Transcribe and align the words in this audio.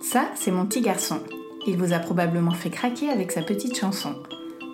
Ça, 0.00 0.30
c'est 0.34 0.50
mon 0.50 0.66
petit 0.66 0.80
garçon. 0.80 1.20
Il 1.66 1.76
vous 1.76 1.92
a 1.92 1.98
probablement 1.98 2.52
fait 2.52 2.70
craquer 2.70 3.10
avec 3.10 3.30
sa 3.30 3.42
petite 3.42 3.76
chanson. 3.76 4.14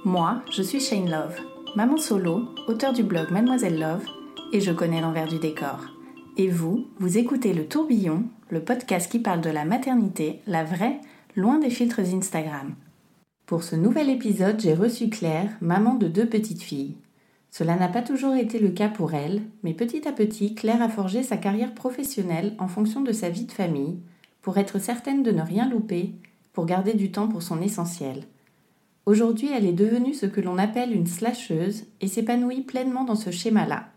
Moi, 0.05 0.43
je 0.51 0.63
suis 0.63 0.81
Shane 0.81 1.11
Love, 1.11 1.37
maman 1.75 1.97
solo, 1.97 2.43
auteur 2.69 2.93
du 2.93 3.03
blog 3.03 3.31
Mademoiselle 3.31 3.81
Love, 3.81 4.05
et 4.53 4.61
je 4.61 4.73
connais 4.73 5.01
l'envers 5.01 5.27
du 5.27 5.39
décor. 5.39 5.81
Et 6.37 6.49
vous, 6.49 6.87
vous 6.99 7.19
écoutez 7.19 7.53
Le 7.53 7.67
Tourbillon, 7.67 8.25
le 8.51 8.63
podcast 8.63 9.11
qui 9.11 9.19
parle 9.19 9.41
de 9.41 9.51
la 9.51 9.65
maternité, 9.65 10.41
la 10.47 10.65
vraie, 10.65 11.01
loin 11.35 11.59
des 11.59 11.71
filtres 11.71 12.01
Instagram. 12.01 12.75
Pour 13.47 13.65
ce 13.65 13.77
nouvel 13.77 14.09
épisode, 14.09 14.61
j'ai 14.61 14.73
reçu 14.73 15.09
Claire, 15.09 15.51
maman 15.61 15.95
de 15.95 16.09
deux 16.09 16.27
petites 16.27 16.62
filles. 16.62 16.97
Cela 17.51 17.77
n'a 17.77 17.89
pas 17.89 18.01
toujours 18.01 18.34
été 18.34 18.59
le 18.59 18.71
cas 18.71 18.89
pour 18.89 19.12
elle, 19.15 19.43
mais 19.62 19.75
petit 19.75 20.09
à 20.09 20.12
petit, 20.12 20.55
Claire 20.55 20.81
a 20.81 20.89
forgé 20.89 21.23
sa 21.23 21.37
carrière 21.37 21.75
professionnelle 21.75 22.55
en 22.59 22.69
fonction 22.69 23.03
de 23.03 23.12
sa 23.12 23.29
vie 23.29 23.45
de 23.45 23.53
famille, 23.53 23.99
pour 24.41 24.57
être 24.59 24.79
certaine 24.79 25.23
de 25.23 25.33
ne 25.33 25.43
rien 25.43 25.69
louper, 25.69 26.15
pour 26.53 26.67
garder 26.67 26.95
du 26.95 27.11
temps 27.11 27.29
pour 27.29 27.43
son 27.43 27.61
essentiel. 27.61 28.25
Aujourd'hui, 29.05 29.51
elle 29.53 29.67
est 29.67 29.73
devenue 29.73 30.15
ce 30.15 30.27
que 30.27 30.41
l'on 30.41 30.56
appelle 30.56 30.95
une 30.95 31.09
slasheuse 31.09 31.84
et 32.01 32.06
s'épanouit 32.06 32.62
pleinement 32.62 33.05
dans 33.05 33.17
ce 33.17 33.33
schéma-là. 33.33 33.89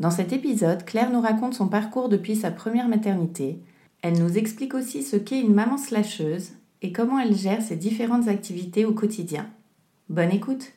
Dans 0.00 0.10
cet 0.10 0.32
épisode, 0.32 0.84
Claire 0.84 1.12
nous 1.12 1.20
raconte 1.20 1.54
son 1.54 1.68
parcours 1.68 2.08
depuis 2.08 2.36
sa 2.36 2.50
première 2.50 2.88
maternité. 2.88 3.60
Elle 4.02 4.18
nous 4.18 4.36
explique 4.36 4.74
aussi 4.74 5.02
ce 5.02 5.16
qu'est 5.16 5.40
une 5.40 5.54
maman 5.54 5.78
slasheuse 5.78 6.55
et 6.82 6.92
comment 6.92 7.18
elle 7.18 7.34
gère 7.34 7.62
ses 7.62 7.76
différentes 7.76 8.28
activités 8.28 8.84
au 8.84 8.92
quotidien. 8.92 9.48
Bonne 10.08 10.30
écoute 10.30 10.72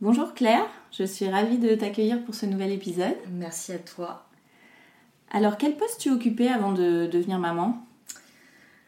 Bonjour 0.00 0.34
Claire, 0.34 0.66
je 0.90 1.04
suis 1.04 1.28
ravie 1.28 1.58
de 1.58 1.74
t'accueillir 1.74 2.24
pour 2.24 2.34
ce 2.34 2.46
nouvel 2.46 2.72
épisode. 2.72 3.16
Merci 3.30 3.72
à 3.72 3.78
toi. 3.78 4.26
Alors, 5.30 5.56
quel 5.56 5.76
poste 5.76 6.00
tu 6.00 6.10
occupais 6.10 6.48
avant 6.48 6.72
de 6.72 7.06
devenir 7.06 7.38
maman? 7.38 7.86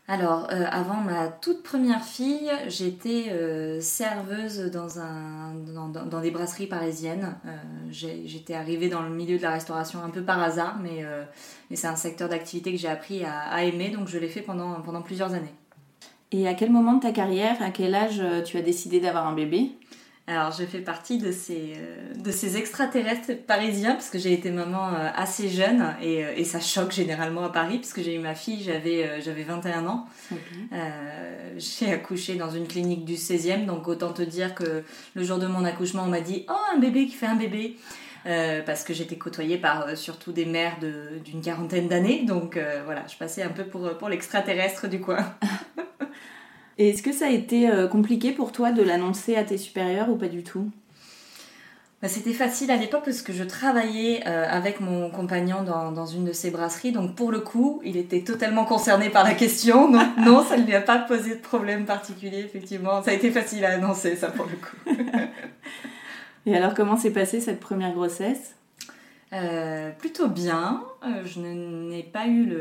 Alors, 0.06 0.48
euh, 0.52 0.66
avant 0.70 0.97
ma 0.97 1.28
toute 1.28 1.62
première 1.62 2.05
fille, 2.05 2.50
j'étais 2.69 3.30
euh, 3.30 3.80
serveuse 3.80 4.70
dans, 4.70 4.98
un, 4.98 5.55
dans, 5.55 6.20
des 6.20 6.30
brasseries 6.30 6.66
parisiennes. 6.66 7.34
Euh, 7.46 7.50
j'étais 7.91 8.52
arrivée 8.52 8.91
dans 8.91 9.00
le 9.00 9.08
milieu 9.08 9.38
de 9.38 9.42
la 9.42 9.52
restauration 9.52 10.05
un 10.05 10.11
peu 10.11 10.22
par 10.22 10.42
hasard, 10.42 10.78
mais, 10.83 11.05
mais 11.70 11.77
c'est 11.77 11.86
un 11.86 11.96
secteur 11.96 12.28
d'activité 12.28 12.72
que 12.72 12.78
j'ai 12.78 12.88
appris 12.88 13.24
à, 13.24 13.41
à 13.41 13.62
aimer, 13.62 13.88
donc 13.88 14.08
je 14.08 14.19
l'ai 14.19 14.28
fait 14.28 14.42
pendant, 14.42 14.74
pendant 14.83 15.00
plusieurs 15.00 15.33
années. 15.33 15.55
Et 16.33 16.48
à 16.48 16.55
quel 16.55 16.70
moment 16.70 16.94
de 16.94 17.00
ta 17.00 17.12
carrière, 17.12 17.62
à 17.62 17.70
quel 17.70 17.94
âge 17.94 18.20
tu 18.44 18.58
as 18.58 18.62
décidé 18.62 19.00
d'avoir 19.00 19.27
un 19.27 19.34
bébé? 19.34 19.70
Alors, 20.27 20.53
je 20.53 20.64
fais 20.64 20.78
partie 20.78 21.19
de 21.19 21.30
ces, 21.33 21.75
euh, 21.77 22.14
de 22.14 22.30
ces 22.30 22.57
extraterrestres 22.57 23.36
parisiens, 23.46 23.92
parce 23.92 24.08
que 24.08 24.18
j'ai 24.18 24.33
été 24.33 24.51
maman 24.51 24.89
euh, 24.95 25.11
assez 25.14 25.51
jeune, 25.51 25.95
et, 26.01 26.24
euh, 26.24 26.33
et 26.35 26.45
ça 26.45 26.61
choque 26.61 26.92
généralement 26.92 27.45
à 27.45 27.51
Paris, 27.51 27.77
puisque 27.77 28.01
j'ai 28.01 28.14
eu 28.14 28.20
ma 28.20 28.34
fille, 28.34 28.63
j'avais 28.63 29.05
euh, 29.05 29.20
j'avais 29.23 29.42
21 29.42 29.86
ans. 29.86 30.07
Euh, 30.73 31.51
j'ai 31.58 31.92
accouché 31.92 32.36
dans 32.36 32.51
une 32.51 32.67
clinique 32.67 33.05
du 33.05 33.17
16e, 33.17 33.67
donc 33.67 33.86
autant 33.86 34.14
te 34.14 34.23
dire 34.23 34.55
que 34.55 34.83
le 35.14 35.23
jour 35.24 35.36
de 35.39 35.46
mon 35.46 35.63
accouchement, 35.67 36.05
on 36.05 36.08
m'a 36.08 36.20
dit 36.23 36.46
Oh, 36.48 36.55
un 36.74 36.79
bébé 36.79 37.07
qui 37.07 37.14
fait 37.14 37.27
un 37.27 37.36
bébé 37.36 37.77
Euh, 38.27 38.63
Parce 38.64 38.84
que 38.84 38.95
j'étais 38.95 39.17
côtoyée 39.18 39.58
par 39.58 39.95
surtout 39.98 40.33
des 40.33 40.46
mères 40.46 40.79
de- 40.80 41.18
d'une 41.23 41.42
quarantaine 41.42 41.89
d'années, 41.89 42.24
donc 42.24 42.57
euh, 42.57 42.80
voilà, 42.86 43.05
je 43.07 43.17
passais 43.18 43.42
un 43.42 43.51
peu 43.51 43.64
pour, 43.64 43.98
pour 43.98 44.08
l'extraterrestre 44.08 44.89
du 44.89 44.98
coin. 45.02 45.18
Et 46.79 46.90
est-ce 46.90 47.02
que 47.02 47.12
ça 47.12 47.27
a 47.27 47.30
été 47.30 47.70
euh, 47.70 47.86
compliqué 47.86 48.33
pour 48.33 48.52
toi 48.52 48.73
de 48.73 48.83
l'annoncer 48.83 49.36
à 49.36 49.45
tes 49.45 49.58
supérieurs 49.58 50.11
ou 50.11 50.17
pas 50.17 50.29
du 50.29 50.42
tout? 50.42 50.70
Bah, 52.02 52.08
C'était 52.08 52.33
facile 52.33 52.70
à 52.70 52.77
l'époque 52.77 53.02
parce 53.05 53.23
que 53.23 53.33
je 53.33 53.45
travaillais 53.45 54.23
euh, 54.27 54.46
avec 54.48 54.80
mon 54.80 55.08
compagnon 55.11 55.63
dans, 55.63 55.92
dans 55.92 56.07
une 56.07 56.24
de 56.24 56.33
ces 56.33 56.51
brasseries, 56.51 56.92
donc 56.92 57.14
pour 57.14 57.30
le 57.30 57.40
coup, 57.40 57.80
il 57.84 57.96
était 57.96 58.23
totalement 58.23 58.64
concerné 58.64 59.08
par 59.08 59.24
la 59.24 59.34
question, 59.34 59.90
donc 59.90 60.02
non, 60.18 60.45
ça 60.45 60.57
ne 60.57 60.67
lui 60.67 60.74
a 60.74 60.80
pas 60.80 60.98
posé 60.98 61.36
de 61.36 61.40
problème 61.40 61.84
particulier, 61.84 62.40
effectivement. 62.40 63.02
Ça 63.02 63.13
a 63.13 63.14
été 63.14 63.30
facile 63.30 63.64
à 63.64 63.74
annoncer, 63.74 64.17
ça 64.17 64.29
pour 64.29 64.46
le 64.46 64.57
coup. 64.57 65.01
Et 66.46 66.55
alors, 66.55 66.74
comment 66.74 66.96
s'est 66.96 67.13
passée 67.13 67.40
cette 67.40 67.61
première 67.61 67.95
grossesse? 67.95 68.55
Euh, 69.34 69.90
plutôt 69.90 70.28
bien. 70.28 70.84
Euh, 71.05 71.22
je 71.24 71.40
n'ai 71.40 72.05
pas 72.05 72.28
eu 72.28 72.52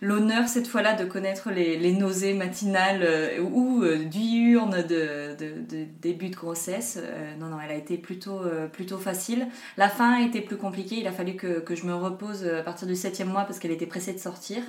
l'honneur 0.00 0.48
cette 0.48 0.66
fois-là 0.66 0.94
de 0.94 1.04
connaître 1.04 1.50
les, 1.50 1.76
les 1.78 1.92
nausées 1.92 2.34
matinales 2.34 3.02
euh, 3.02 3.40
ou 3.40 3.84
diurnes 4.04 4.82
de, 4.82 5.36
de- 5.38 5.60
de 5.60 5.84
début 6.02 6.28
de 6.30 6.34
grossesse. 6.36 6.98
Non, 7.38 7.46
non, 7.46 7.58
elle 7.64 7.70
a 7.70 7.76
été 7.76 7.96
plutôt, 7.98 8.40
plutôt 8.72 8.98
facile. 8.98 9.46
La 9.76 9.88
fin 9.88 10.14
a 10.14 10.22
été 10.22 10.40
plus 10.40 10.56
compliquée. 10.56 10.96
Il 10.98 11.06
a 11.06 11.12
fallu 11.12 11.34
que, 11.34 11.60
que 11.60 11.74
je 11.76 11.86
me 11.86 11.94
repose 11.94 12.44
à 12.46 12.62
partir 12.62 12.88
du 12.88 12.96
septième 12.96 13.28
mois 13.28 13.44
parce 13.44 13.58
qu'elle 13.60 13.70
était 13.70 13.86
pressée 13.86 14.12
de 14.12 14.18
sortir. 14.18 14.62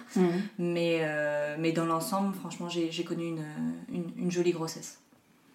Mais, 0.59 0.99
euh, 1.01 1.55
mais 1.57 1.71
dans 1.71 1.85
l'ensemble, 1.85 2.35
franchement, 2.35 2.69
j'ai 2.69 3.03
connu 3.03 3.25
une, 3.27 3.45
une- 3.91 4.11
une 4.17 4.31
jolie 4.31 4.51
grossesse. 4.51 4.99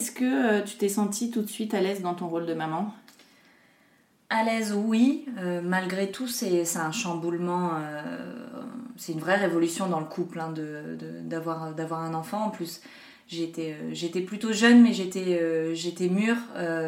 Est-ce 0.01 0.11
que 0.11 0.61
tu 0.63 0.77
t'es 0.77 0.89
sentie 0.89 1.31
tout 1.31 1.43
de 1.43 1.49
suite 1.49 1.73
à 1.73 1.81
l'aise 1.81 2.03
dans 2.03 2.15
ton 2.15 2.27
rôle 2.27 2.47
de 2.47 2.55
maman? 2.55 2.93
À 4.31 4.43
l'aise, 4.43 4.73
oui. 4.77 5.27
Euh, 5.39 5.61
malgré 5.63 6.11
tout, 6.11 6.27
c'est 6.27 6.65
un 6.77 6.93
chamboulement. 6.93 7.73
euh, 7.77 8.33
c'est 8.97 9.13
une 9.13 9.21
vraie 9.21 9.37
révolution 9.37 9.89
dans 9.89 10.01
le 10.01 10.07
couple 10.07 10.41
hein, 10.41 10.51
de- 10.53 10.97
de- 10.99 11.21
d'avoir 11.21 11.73
d'avoir 11.75 12.01
un 12.01 12.15
enfant. 12.15 12.47
En 12.47 12.51
plus, 12.51 12.81
j'étais 13.29 13.77
euh, 13.81 14.21
plutôt 14.27 14.53
jeune, 14.53 14.83
mais 14.83 14.93
j'étais 14.93 16.09
mûre. 16.09 16.37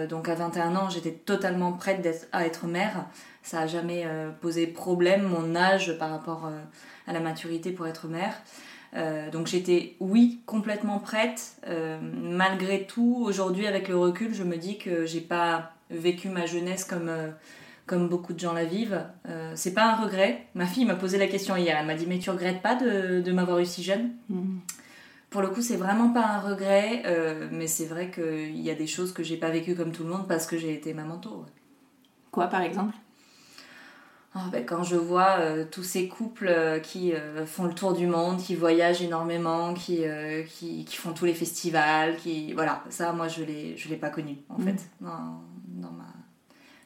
Donc 0.09 0.29
à 0.29 0.35
21 0.35 0.75
ans, 0.77 0.89
j'étais 0.91 1.13
totalement 1.13 1.73
prête 1.73 2.29
à 2.33 2.47
être 2.47 2.67
mère. 2.67 3.07
Ça 3.43 3.61
n'a 3.61 3.67
jamais 3.69 4.05
posé 4.41 4.67
problème, 4.67 5.23
mon 5.29 5.55
âge 5.55 5.97
par 5.99 6.11
rapport 6.11 6.51
à 7.07 7.13
la 7.13 7.21
maturité 7.21 7.71
pour 7.71 7.87
être 7.87 8.09
mère. 8.09 8.35
Euh, 8.95 9.31
donc 9.31 9.47
j'étais, 9.47 9.97
oui, 10.01 10.41
complètement 10.47 10.99
prête. 10.99 11.57
Euh, 11.67 11.99
malgré 12.01 12.87
tout, 12.87 13.23
aujourd'hui, 13.25 13.67
avec 13.67 13.89
le 13.89 13.97
recul, 13.97 14.35
je 14.35 14.43
me 14.43 14.57
dis 14.57 14.79
que 14.79 15.07
j'ai 15.07 15.21
pas 15.21 15.73
vécu 15.91 16.29
ma 16.29 16.47
jeunesse 16.47 16.85
comme, 16.85 17.09
euh, 17.09 17.31
comme 17.87 18.09
beaucoup 18.09 18.33
de 18.33 18.39
gens 18.39 18.53
la 18.53 18.65
vivent. 18.65 19.05
C'est 19.55 19.75
pas 19.75 19.93
un 19.93 19.97
regret. 19.97 20.47
Ma 20.55 20.67
fille 20.67 20.85
m'a 20.85 20.97
posé 20.97 21.19
la 21.19 21.27
question 21.27 21.57
hier. 21.57 21.77
Elle 21.79 21.87
m'a 21.87 21.95
dit 21.95 22.07
Mais 22.07 22.19
tu 22.19 22.31
regrettes 22.31 22.63
pas 22.63 22.75
de, 22.75 23.21
de 23.21 23.33
m'avoir 23.33 23.59
eu 23.59 23.67
si 23.67 23.83
jeune? 23.83 24.11
Pour 25.31 25.43
le 25.43 25.49
coup, 25.49 25.63
c'est 25.63 25.77
vraiment 25.77 26.11
pas 26.11 26.25
un 26.25 26.41
regret, 26.41 27.03
mais 27.53 27.67
c'est 27.67 27.87
vrai 27.87 28.11
qu'il 28.11 28.61
y 28.61 28.71
a 28.71 28.75
des 28.75 28.87
choses 28.87 29.13
que 29.13 29.23
j'ai 29.23 29.37
pas 29.37 29.51
vécues 29.51 29.75
comme 29.77 29.93
tout 29.93 30.03
le 30.03 30.09
monde 30.09 30.27
parce 30.27 30.47
que 30.47 30.59
j'ai 30.59 30.75
été 30.75 30.95
maman 30.95 31.19
tôt. 31.19 31.45
ouais. 31.45 31.53
Quoi, 32.33 32.49
par 32.49 32.63
exemple? 32.63 32.95
Quand 34.67 34.83
je 34.83 34.97
vois 34.97 35.37
euh, 35.41 35.65
tous 35.71 35.83
ces 35.83 36.09
couples 36.09 36.49
euh, 36.49 36.79
qui 36.79 37.13
euh, 37.13 37.45
font 37.47 37.65
le 37.65 37.75
tour 37.75 37.93
du 37.93 38.07
monde, 38.07 38.39
qui 38.39 38.55
voyagent 38.55 39.03
énormément, 39.03 39.75
qui, 39.75 40.03
qui, 40.49 40.85
qui 40.85 40.97
font 40.97 41.13
tous 41.13 41.25
les 41.25 41.35
festivals, 41.35 42.17
qui 42.17 42.53
voilà, 42.53 42.83
ça 42.91 43.13
moi 43.13 43.29
je 43.29 43.43
l'ai 43.45 43.77
je 43.77 43.89
l'ai 43.89 43.97
pas 43.97 44.11
connu 44.11 44.37
en 44.49 44.59
Mhm. 44.59 44.65
fait. 44.65 44.85
Dans, 45.01 45.41
dans 45.69 45.91
ma 45.93 46.05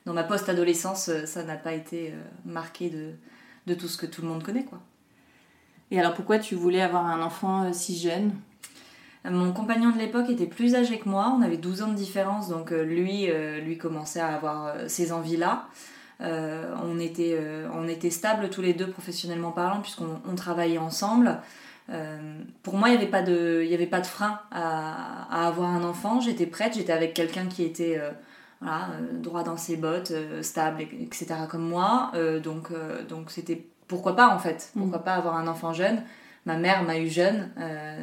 dans 0.07 0.13
ma 0.15 0.25
post-adolescence, 0.25 1.11
ça 1.27 1.45
n'a 1.45 1.57
pas 1.57 1.73
été 1.75 2.15
marqué 2.45 2.89
de, 2.91 3.13
de 3.67 3.75
tout 3.75 3.87
ce 3.87 3.97
que 3.99 4.07
tout 4.07 4.23
le 4.23 4.29
monde 4.29 4.43
connaît 4.43 4.65
quoi. 4.65 4.81
Et 5.91 5.99
alors, 6.01 6.15
pourquoi 6.15 6.39
tu 6.39 6.55
voulais 6.55 6.81
avoir 6.83 7.05
un 7.07 7.21
enfant 7.21 7.73
si 7.73 7.99
jeune? 7.99 8.33
Mon 9.25 9.53
compagnon 9.53 9.91
de 9.91 9.99
l'époque 9.99 10.31
était 10.31 10.47
plus 10.47 10.75
âgé 10.77 10.99
que 10.99 11.09
moi, 11.09 11.35
on 11.37 11.43
avait 11.43 11.59
12 11.59 11.83
ans 11.83 11.89
de 11.89 11.95
différence, 11.95 12.49
donc 12.49 12.71
lui, 12.71 13.29
lui 13.63 13.77
commençait 13.77 14.21
à 14.21 14.29
avoir 14.29 14.89
ces 14.89 15.13
envies-là. 15.13 15.67
Euh, 16.23 16.75
on, 16.83 16.99
était, 16.99 17.35
euh, 17.39 17.67
on 17.73 17.89
était 17.89 18.11
stables 18.11 18.51
tous 18.51 18.63
les 18.63 18.75
deux 18.75 18.89
professionnellement 18.91 19.53
parlant, 19.53 19.81
puisqu'on 19.81 20.21
on 20.29 20.35
travaillait 20.35 20.79
ensemble. 20.79 21.39
Euh, 21.91 22.19
pour 22.63 22.77
moi, 22.77 22.89
il 22.89 22.93
n'y 22.93 22.99
avait, 22.99 23.11
pas 23.11 23.23
de- 23.23 23.65
y 23.65 23.75
avait 23.75 23.87
pas 23.87 24.01
de 24.01 24.07
frein 24.07 24.41
à, 24.51 25.27
à 25.31 25.49
avoir 25.49 25.71
un 25.71 25.83
enfant. 25.83 26.21
J'étais 26.21 26.47
prête, 26.47 26.75
j'étais 26.75 26.93
avec 26.93 27.15
quelqu'un 27.15 27.47
qui 27.47 27.65
était 27.65 28.01
voilà, 28.61 28.89
droit 29.15 29.43
dans 29.43 29.57
ses 29.57 29.77
bottes, 29.77 30.13
stable, 30.43 30.83
etc. 30.83 31.27
comme 31.51 31.67
moi. 31.67 32.13
Donc, 32.43 32.69
donc 33.09 33.31
c'était 33.31 33.67
pourquoi 33.89 34.15
pas 34.15 34.29
en 34.29 34.39
fait 34.39 34.71
Pourquoi 34.77 35.01
pas 35.01 35.15
avoir 35.15 35.37
un 35.37 35.49
enfant 35.49 35.73
jeune 35.73 36.03
ma 36.47 36.57
mère 36.57 36.85
m'a 36.85 36.99
eu 36.99 37.09
jeune. 37.09 37.51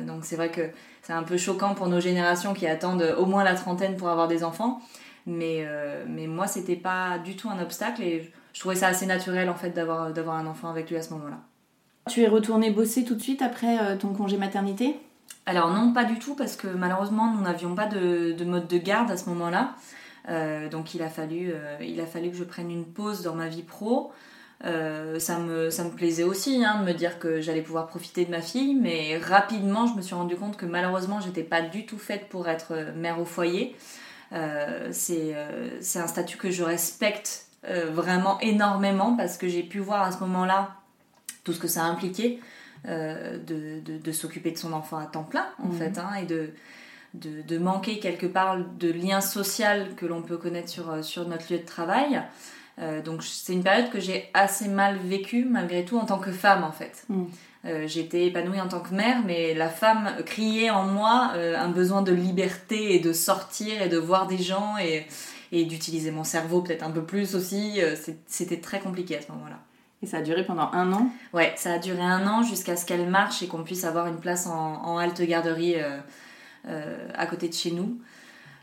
donc 0.06 0.24
c'est 0.24 0.36
vrai 0.36 0.52
que 0.52 0.70
c'est 1.02 1.14
un 1.14 1.24
peu 1.24 1.38
choquant 1.38 1.74
pour 1.74 1.88
nos 1.88 2.00
générations 2.00 2.54
qui 2.54 2.68
attendent 2.68 3.16
au 3.18 3.26
moins 3.26 3.44
la 3.44 3.56
trentaine 3.56 3.98
pour 3.98 4.10
avoir 4.10 4.28
des 4.28 4.44
enfants. 4.44 4.80
Mais, 5.28 5.68
mais 6.08 6.26
moi, 6.26 6.48
c'était 6.48 6.78
pas 6.78 7.20
du 7.20 7.36
tout 7.36 7.50
un 7.50 7.62
obstacle 7.62 8.02
et 8.02 8.32
je 8.54 8.60
trouvais 8.60 8.76
ça 8.76 8.88
assez 8.88 9.06
naturel 9.06 9.50
en 9.50 9.56
fait 9.56 9.72
d'avoir, 9.72 10.14
d'avoir 10.14 10.38
un 10.38 10.48
enfant 10.48 10.70
avec 10.70 10.90
lui 10.90 10.96
à 10.96 11.02
ce 11.02 11.14
moment-là. 11.14 11.40
Tu 12.10 12.22
es 12.22 12.28
retournée 12.28 12.72
bosser 12.72 13.04
tout 13.04 13.16
de 13.16 13.22
suite 13.22 13.42
après 13.42 13.98
ton 13.98 14.14
congé 14.14 14.38
maternité? 14.38 14.98
Alors 15.48 15.74
non, 15.74 15.94
pas 15.94 16.04
du 16.04 16.20
tout, 16.20 16.36
parce 16.36 16.58
que 16.58 16.68
malheureusement, 16.68 17.34
nous 17.34 17.42
n'avions 17.42 17.74
pas 17.74 17.88
de, 17.88 18.36
mode 18.44 18.68
de 18.68 18.78
garde 18.78 19.10
à 19.10 19.16
ce 19.16 19.30
moment-là. 19.30 19.76
Euh, 20.28 20.68
donc 20.68 20.94
il 20.94 21.02
a, 21.02 21.08
fallu, 21.08 21.52
euh, 21.54 21.78
il 21.82 22.02
a 22.02 22.06
fallu 22.06 22.30
que 22.30 22.36
je 22.36 22.44
prenne 22.44 22.70
une 22.70 22.86
pause 22.86 23.22
dans 23.22 23.34
ma 23.34 23.48
vie 23.48 23.64
pro. 23.64 24.12
Euh, 24.66 25.20
ça, 25.20 25.40
me, 25.40 25.70
ça 25.70 25.86
me 25.86 25.92
plaisait 25.92 26.24
aussi 26.24 26.66
hein, 26.66 26.82
de 26.82 26.86
me 26.86 26.94
dire 26.94 27.18
que 27.18 27.40
j'allais 27.40 27.62
pouvoir 27.62 27.88
profiter 27.88 28.26
de 28.26 28.32
ma 28.32 28.42
fille, 28.42 28.76
mais 28.76 29.18
rapidement 29.18 29.86
je 29.88 29.94
me 29.94 30.02
suis 30.02 30.16
rendu 30.16 30.36
compte 30.36 30.58
que 30.58 30.66
malheureusement 30.66 31.22
j'étais 31.22 31.44
pas 31.44 31.62
du 31.62 31.86
tout 31.86 32.00
faite 32.00 32.28
pour 32.28 32.50
être 32.50 32.74
mère 32.96 33.22
au 33.22 33.26
foyer. 33.26 33.76
C'est 34.32 35.36
un 35.96 36.08
statut 36.08 36.38
que 36.38 36.52
je 36.52 36.64
respecte 36.64 37.46
vraiment 37.64 38.40
énormément 38.40 39.16
parce 39.16 39.38
que 39.38 39.48
j'ai 39.48 39.64
pu 39.64 39.80
voir 39.80 40.04
à 40.04 40.12
ce 40.12 40.20
moment-là 40.20 40.76
tout 41.44 41.54
ce 41.54 41.60
que 41.60 41.68
ça 41.68 41.84
impliquait. 41.84 42.40
Euh, 42.88 43.38
de, 43.38 43.82
de, 43.98 44.12
s'occuper 44.14 44.52
de 44.52 44.58
son 44.58 44.72
enfant 44.72 44.98
à 44.98 45.08
temps 45.08 45.24
plein, 45.24 45.48
en 45.62 45.68
mhm. 45.68 45.78
fait, 45.78 45.98
hein, 45.98 46.14
et 46.22 46.26
de, 46.26 46.52
de, 47.14 47.58
manquer 47.58 48.00
quelque 48.00 48.28
part 48.28 48.58
de 48.80 48.90
lien 48.90 49.20
social 49.20 49.94
que 49.98 50.06
l'on 50.06 50.22
peut 50.22 50.38
connaître 50.38 50.70
sur, 50.70 50.90
euh, 50.90 51.02
sur 51.02 51.28
notre 51.28 51.52
lieu 51.52 51.60
de 51.60 51.66
travail. 51.66 52.22
Euh, 52.80 53.02
donc 53.02 53.24
c'est 53.24 53.52
une 53.52 53.64
période 53.64 53.90
que 53.90 54.00
j'ai 54.00 54.30
assez 54.34 54.70
mal 54.70 54.98
vécue 55.00 55.44
malgré 55.44 55.84
tout 55.84 55.98
en 55.98 56.06
tant 56.06 56.20
que 56.20 56.32
femme 56.32 56.64
en 56.64 56.72
fait. 56.72 57.06
Mhm. 57.64 57.88
J'étais 57.88 58.28
épanouie 58.28 58.62
en 58.62 58.68
tant 58.68 58.80
que 58.80 58.94
mère, 58.94 59.24
mais 59.26 59.54
la 59.54 59.70
femme 59.70 60.16
criait 60.26 60.70
en 60.70 60.84
moi 60.84 61.32
un 61.34 61.70
besoin 61.70 62.02
de 62.02 62.14
liberté 62.14 62.96
et 62.96 63.00
de 63.00 63.14
sortir 63.14 63.82
et 63.82 63.90
de 63.90 63.98
voir 63.98 64.28
des 64.28 64.38
gens 64.38 64.76
et, 64.78 65.06
et 65.52 65.66
d'utiliser 65.66 66.12
mon 66.12 66.24
cerveau 66.24 66.62
peut-être 66.62 66.84
un 66.84 66.92
peu 66.92 67.04
plus 67.04 67.36
aussi. 67.36 67.82
C'était 68.28 68.62
très 68.62 68.80
compliqué 68.80 69.18
à 69.18 69.22
ce 69.22 69.32
moment-là. 69.32 69.60
Et 70.04 70.06
ça 70.06 70.18
a 70.18 70.22
duré 70.22 70.46
pendant 70.46 70.70
un 70.74 70.94
an? 70.94 71.10
Ouais, 71.34 71.54
ça 71.58 71.74
a 71.74 71.80
duré 71.80 72.02
un 72.02 72.28
an 72.28 72.44
jusqu'à 72.44 72.76
ce 72.76 72.86
qu'elle 72.86 73.08
marche 73.08 73.42
et 73.42 73.48
qu'on 73.48 73.64
puisse 73.64 73.84
avoir 73.84 74.08
une 74.08 74.20
place 74.20 74.46
en, 74.46 74.98
halte 74.98 75.22
garderie 75.22 75.76
euh, 75.76 75.98
euh, 76.68 77.08
à 77.16 77.26
côté 77.26 77.50
de 77.50 77.54
chez 77.54 77.72
nous. 77.72 78.00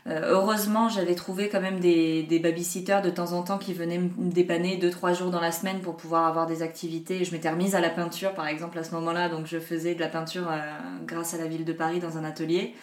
Euh, 0.07 0.21
heureusement, 0.33 0.87
j'avais 0.87 1.15
trouvé 1.15 1.49
quand 1.49 1.61
même 1.61 1.79
des, 1.79 2.23
des 2.23 2.39
babysitters 2.39 3.01
de 3.01 3.09
temps 3.09 3.31
en 3.31 3.41
temps 3.41 3.57
qui 3.57 3.73
venaient 3.73 3.97
me 3.97 4.31
dépanner 4.31 4.77
2-3 4.77 5.17
jours 5.17 5.31
dans 5.31 5.41
la 5.41 5.51
semaine 5.51 5.79
pour 5.79 5.97
pouvoir 5.97 6.27
avoir 6.27 6.45
des 6.45 6.61
activités. 6.61 7.23
Je 7.25 7.31
m'étais 7.31 7.49
remise 7.49 7.73
à 7.73 7.81
la 7.81 7.89
peinture 7.89 8.33
par 8.33 8.47
exemple 8.47 8.77
à 8.77 8.83
ce 8.83 8.91
moment-là, 8.91 9.29
donc 9.29 9.47
je 9.47 9.59
faisais 9.59 9.95
de 9.95 9.99
la 9.99 10.07
peinture 10.07 10.47
grâce 11.07 11.33
à 11.33 11.37
la 11.37 11.47
ville 11.47 11.65
de 11.65 11.73
Paris 11.73 11.99
dans 11.99 12.19
un 12.19 12.23
atelier. 12.23 12.75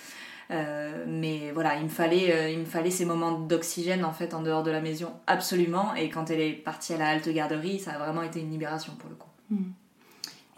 Euh, 0.53 1.05
mais 1.07 1.51
voilà, 1.53 1.77
il 1.77 1.85
me 1.85 1.89
fallait, 1.89 2.33
euh, 2.33 2.51
il 2.51 2.59
me 2.59 2.65
fallait 2.65 2.91
ces 2.91 3.05
moments 3.05 3.39
d'oxygène 3.39 4.05
en 4.05 4.13
fait 4.13 4.35
en 4.35 4.43
dehors 4.43 4.63
de 4.63 4.71
la 4.71 4.81
maison 4.81 5.13
absolument. 5.27 5.95
Et 5.95 6.09
quand 6.11 6.31
elle 6.31 6.41
est 6.41 6.53
partie 6.53 6.93
à 6.93 6.99
la 6.99 7.09
halte 7.09 7.29
garderie, 7.29 7.79
ça 7.79 7.93
a 7.93 7.99
vraiment 7.99 8.23
été 8.23 8.41
une 8.41 8.51
libération 8.51 8.95
pour 8.99 9.09
le 9.09 9.17
coup. 9.17 9.31
Hmm. 9.51 9.73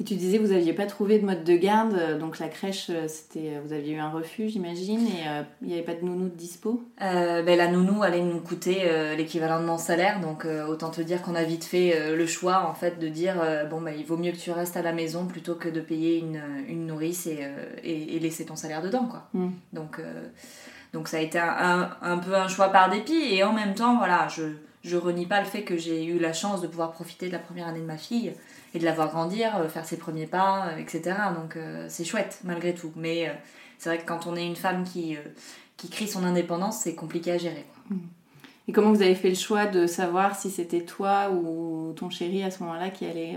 Et 0.00 0.04
tu 0.04 0.16
disais 0.16 0.38
vous 0.38 0.48
n'aviez 0.48 0.72
pas 0.72 0.86
trouvé 0.86 1.20
de 1.20 1.24
mode 1.24 1.44
de 1.44 1.56
garde, 1.56 1.94
euh, 1.94 2.18
donc 2.18 2.40
la 2.40 2.48
crèche, 2.48 2.88
euh, 2.90 3.06
c'était, 3.06 3.54
euh, 3.54 3.60
vous 3.64 3.72
aviez 3.72 3.92
eu 3.92 3.98
un 4.00 4.10
refus, 4.10 4.48
j'imagine, 4.48 5.06
et 5.06 5.22
il 5.62 5.68
n'y 5.68 5.74
avait 5.74 5.82
pas 5.82 5.94
de 5.94 6.04
nounou 6.04 6.28
de 6.28 6.34
dispo? 6.34 6.82
Ben, 6.98 7.44
La 7.56 7.68
nounou 7.68 8.02
allait 8.02 8.22
nous 8.22 8.40
coûter 8.40 8.82
l'équivalent 9.16 9.60
de 9.60 9.66
mon 9.66 9.78
salaire, 9.78 10.20
donc 10.20 10.46
autant 10.68 10.90
te 10.90 11.00
dire 11.00 11.22
qu'on 11.22 11.34
a 11.34 11.44
vite 11.44 11.64
fait 11.64 12.14
le 12.14 12.26
choix 12.26 12.66
en 12.68 12.74
fait 12.74 12.98
de 12.98 13.08
dire 13.08 13.36
bon 13.70 13.80
ben, 13.80 13.94
il 13.96 14.04
vaut 14.04 14.16
mieux 14.16 14.32
que 14.32 14.36
tu 14.36 14.50
restes 14.50 14.76
à 14.76 14.82
la 14.82 14.92
maison 14.92 15.26
plutôt 15.26 15.54
que 15.54 15.68
de 15.68 15.80
payer 15.80 16.18
une, 16.18 16.40
une 16.68 16.86
nourrice 16.86 17.26
et, 17.26 17.46
et, 17.82 18.18
laisser 18.18 18.44
ton 18.44 18.56
salaire 18.56 18.82
dedans 18.82 19.06
quoi. 19.06 19.28
Hmm. 19.32 19.50
Donc, 19.72 20.00
donc 20.92 21.08
ça 21.08 21.18
a 21.18 21.20
été 21.20 21.38
un, 21.38 21.90
un, 22.02 22.18
peu 22.18 22.34
un 22.34 22.48
choix 22.48 22.68
par 22.68 22.90
dépit 22.90 23.34
et 23.34 23.44
en 23.44 23.52
même 23.52 23.74
temps 23.74 23.98
voilà 23.98 24.28
je 24.28 24.42
je 24.84 24.96
renie 24.98 25.26
pas 25.26 25.40
le 25.40 25.46
fait 25.46 25.62
que 25.62 25.76
j'ai 25.78 26.04
eu 26.04 26.18
la 26.18 26.32
chance 26.32 26.60
de 26.60 26.66
pouvoir 26.66 26.92
profiter 26.92 27.28
de 27.28 27.32
la 27.32 27.38
première 27.38 27.66
année 27.66 27.80
de 27.80 27.86
ma 27.86 27.96
fille 27.96 28.34
et 28.74 28.78
de 28.78 28.84
la 28.84 28.92
voir 28.92 29.08
grandir, 29.08 29.56
euh, 29.56 29.68
faire 29.68 29.86
ses 29.86 29.96
premiers 29.96 30.26
pas, 30.26 30.66
euh, 30.68 30.76
etc. 30.76 31.16
Donc 31.34 31.56
euh, 31.56 31.86
c'est 31.88 32.04
chouette 32.04 32.40
malgré 32.44 32.74
tout. 32.74 32.92
Mais 32.96 33.34
c'est 33.78 33.88
vrai 33.88 33.98
que 33.98 34.04
quand 34.04 34.26
on 34.26 34.36
est 34.36 34.46
une 34.46 34.56
femme 34.56 34.84
qui, 34.84 35.16
qui 35.78 35.88
crie 35.88 36.06
son 36.06 36.22
indépendance, 36.22 36.80
c'est 36.80 36.94
compliqué 36.94 37.32
à 37.32 37.38
gérer. 37.38 37.64
Mmh. 37.88 37.96
Et 38.68 38.72
comment 38.72 38.92
vous 38.92 39.02
avez 39.02 39.14
fait 39.14 39.30
le 39.30 39.34
choix 39.34 39.66
de 39.66 39.86
savoir 39.86 40.36
si 40.38 40.50
c'était 40.50 40.82
toi 40.82 41.30
ou 41.30 41.92
ton 41.96 42.08
chéri 42.08 42.42
à 42.42 42.50
ce 42.50 42.62
moment-là 42.62 42.88
qui 42.88 43.04
allait 43.04 43.36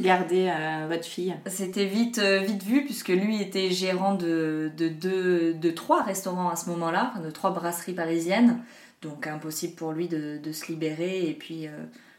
garder 0.00 0.52
votre 0.88 1.04
fille? 1.04 1.36
C'était 1.46 1.84
vite, 1.84 2.18
vite 2.18 2.64
vu 2.64 2.84
puisque 2.84 3.10
lui 3.10 3.40
était 3.40 3.70
gérant 3.70 4.16
de, 4.16 4.72
de, 4.76 4.88
de, 4.88 5.52
de 5.52 5.70
trois 5.70 6.02
restaurants 6.02 6.48
à 6.48 6.56
ce 6.56 6.68
moment-là, 6.70 7.14
de 7.24 7.30
trois 7.30 7.52
brasseries 7.52 7.92
parisiennes. 7.92 8.60
Donc 9.02 9.26
impossible 9.26 9.74
pour 9.74 9.92
lui 9.92 10.08
de, 10.08 10.38
de 10.38 10.52
se 10.52 10.66
libérer 10.66 11.28
et 11.28 11.34
puis 11.34 11.68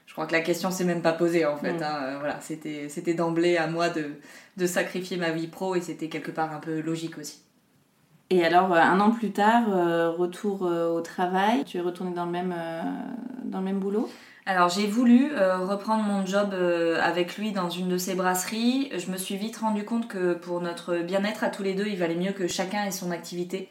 je 0.10 0.14
crois 0.16 0.26
que 0.26 0.31
la 0.31 0.42
question 0.42 0.72
s'est 0.72 0.86
même 0.86 1.04
pas 1.04 1.14
posée 1.14 1.46
en 1.46 1.56
fait. 1.56 1.74
Mm. 1.74 1.84
Hein. 1.84 2.00
Euh, 2.02 2.18
voilà, 2.18 2.42
c'était, 2.42 2.90
c'était 2.90 3.14
d'emblée 3.14 3.58
à 3.58 3.68
moi 3.68 3.90
de, 3.90 4.16
de 4.58 4.66
sacrifier 4.66 5.18
ma 5.18 5.30
vie 5.30 5.46
pro 5.46 5.76
et 5.76 5.81
c'était 5.81 6.10
quelque 6.10 6.31
part 6.31 6.52
un 6.52 6.60
peu 6.60 6.81
logique 6.81 7.20
aussi. 7.20 7.44
Et 8.31 8.44
alors, 8.44 8.74
euh, 8.74 8.80
un 8.80 9.00
an 9.02 9.12
plus 9.12 9.31
tard, 9.31 9.66
euh, 9.70 10.10
retour 10.10 10.64
au 10.64 11.02
travail, 11.02 11.64
tu 11.64 11.78
es 11.78 11.81
retournée 11.81 12.16
dans 12.16 12.26
le 12.26 12.31
même, 12.31 12.56
dans 13.44 13.60
le 13.60 13.66
même 13.66 13.80
boulot? 13.80 14.10
Alors 14.48 14.70
j'ai 14.70 14.88
voulu 14.88 15.32
reprendre 15.36 16.04
mon 16.04 16.25
job 16.25 16.56
avec 17.04 17.38
lui 17.38 17.52
dans 17.52 17.70
une 17.70 17.88
de 17.88 18.00
ses 18.00 18.16
brasseries. 18.16 18.90
Je 18.98 19.12
me 19.12 19.18
suis 19.18 19.36
vite 19.36 19.58
rendu 19.58 19.86
compte 19.86 20.08
que 20.08 20.34
pour 20.34 20.60
notre 20.60 20.98
bien-être 20.98 21.44
à 21.44 21.50
tous 21.50 21.62
les 21.62 21.75
deux, 21.75 21.86
il 21.86 21.98
valait 21.98 22.16
mieux 22.16 22.32
que 22.32 22.48
chacun 22.48 22.84
ait 22.84 22.92
son 22.92 23.12
activité. 23.12 23.70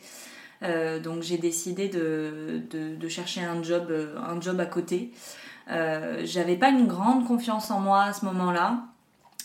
Donc 0.62 1.22
j'ai 1.22 1.38
décidé 1.38 1.88
de, 1.88 2.62
de, 2.70 2.96
de, 2.96 3.08
chercher 3.08 3.43
un 3.43 3.62
job, 3.62 3.93
un 4.16 4.40
job 4.40 4.58
à 4.60 4.66
côté. 4.66 5.12
Euh, 5.70 6.22
j'avais 6.25 6.56
pas 6.56 6.70
une 6.70 6.87
grande 6.87 7.26
confiance 7.26 7.70
en 7.70 7.81
moi 7.81 8.05
à 8.05 8.12
ce 8.12 8.25
moment-là. 8.25 8.84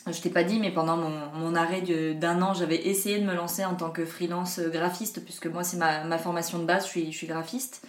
Je 0.05 0.19
t'ai 0.19 0.29
pas 0.29 0.43
dit, 0.43 0.59
mais 0.59 0.71
pendant 0.71 0.97
mon, 0.97 1.11
mon 1.33 1.55
arrêt 1.55 1.81
d'un 2.13 2.41
an, 2.41 2.53
j'avais 2.53 2.87
essayé 2.87 3.19
de 3.19 3.25
me 3.25 3.33
lancer 3.33 3.63
en 3.63 3.73
tant 3.73 3.89
que 3.89 4.05
freelance 4.05 4.59
graphiste, 4.59 5.23
puisque 5.23 5.45
moi, 5.47 5.63
c'est 5.63 5.77
ma, 5.77 6.03
ma, 6.03 6.17
formation 6.17 6.59
de 6.59 6.65
base, 6.65 6.83
je 6.83 6.89
suis, 6.89 7.11
je 7.13 7.17
suis 7.17 7.27
graphiste. 7.27 7.87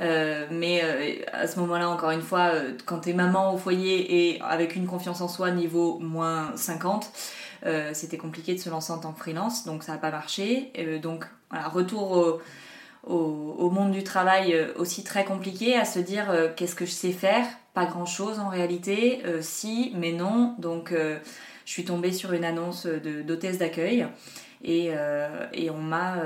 Euh, 0.00 0.48
mais 0.50 0.80
euh, 0.82 1.22
à 1.32 1.46
ce 1.46 1.60
moment-là, 1.60 1.88
encore 1.88 2.10
une 2.10 2.22
fois, 2.22 2.50
quand 2.84 3.00
t'es 3.00 3.12
maman 3.12 3.54
au 3.54 3.58
foyer 3.58 4.32
et 4.32 4.40
avec 4.40 4.74
une 4.74 4.88
confiance 4.88 5.20
en 5.20 5.28
soi 5.28 5.52
niveau 5.52 6.00
moins 6.00 6.50
50, 6.56 7.12
c'était 7.92 8.16
compliqué 8.16 8.54
de 8.54 8.58
se 8.58 8.68
lancer 8.68 8.92
en 8.92 8.98
tant 8.98 9.12
que 9.12 9.20
freelance, 9.20 9.64
donc 9.64 9.84
ça 9.84 9.92
n'a 9.92 9.98
pas 9.98 10.10
marché. 10.10 10.72
donc 11.00 11.26
voilà, 11.48 11.68
retour 11.68 12.10
au 12.10 12.40
au, 13.04 13.70
monde 13.70 13.92
du 13.92 14.04
travail 14.04 14.54
euh, 14.54 14.72
aussi 14.76 15.02
très 15.02 15.24
compliqué 15.24 15.76
à 15.76 15.84
se 15.84 15.98
dire 15.98 16.30
euh, 16.30 16.48
qu'est-ce 16.54 16.74
que 16.74 16.86
je 16.86 16.90
sais 16.90 17.12
faire? 17.12 17.46
Pas 17.74 17.86
grand-chose 17.86 18.38
en 18.38 18.48
réalité, 18.48 19.22
euh, 19.24 19.38
si, 19.40 19.92
mais 19.96 20.12
non. 20.12 20.54
Donc 20.58 20.92
je 20.92 21.70
suis 21.70 21.84
tombée 21.84 22.12
sur 22.12 22.32
une 22.32 22.44
annonce 22.44 22.86
d'hôtesse 22.86 23.58
d'accueil 23.58 24.06
et, 24.64 24.90
et, 25.52 25.70
on 25.70 25.78
m'a 25.78 26.16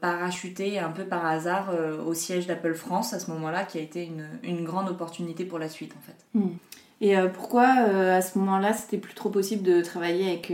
parachuté 0.00 0.78
un 0.78 0.90
peu 0.90 1.04
par 1.04 1.24
hasard 1.24 1.70
au 2.04 2.12
siège 2.12 2.46
d'Apple 2.46 2.74
France 2.74 3.12
à 3.12 3.20
ce 3.20 3.30
moment-là, 3.30 3.64
qui 3.64 3.78
a 3.78 3.82
été 3.82 4.10
une, 4.42 4.64
grande 4.64 4.88
opportunité 4.88 5.44
pour 5.44 5.58
la 5.58 5.68
suite 5.68 5.94
en 5.96 6.00
fait. 6.00 6.38
Hmm. 6.38 6.56
Et 7.00 7.14
pourquoi 7.34 7.68
à 7.68 8.20
ce 8.22 8.38
moment-là 8.38 8.72
c'était 8.72 8.98
plus 8.98 9.14
trop 9.14 9.30
possible 9.30 9.62
de 9.62 9.82
travailler 9.82 10.28
avec 10.28 10.52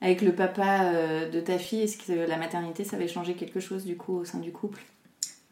avec 0.00 0.22
le 0.22 0.34
papa 0.34 0.84
euh, 0.84 1.30
de 1.30 1.40
ta 1.40 1.58
fille, 1.58 1.82
est-ce 1.82 1.98
que 1.98 2.12
la 2.12 2.36
maternité, 2.36 2.84
ça 2.84 2.96
avait 2.96 3.08
changé 3.08 3.34
quelque 3.34 3.60
chose 3.60 3.84
du 3.84 3.96
coup 3.96 4.18
au 4.18 4.24
sein 4.24 4.38
du 4.38 4.50
couple? 4.50 4.80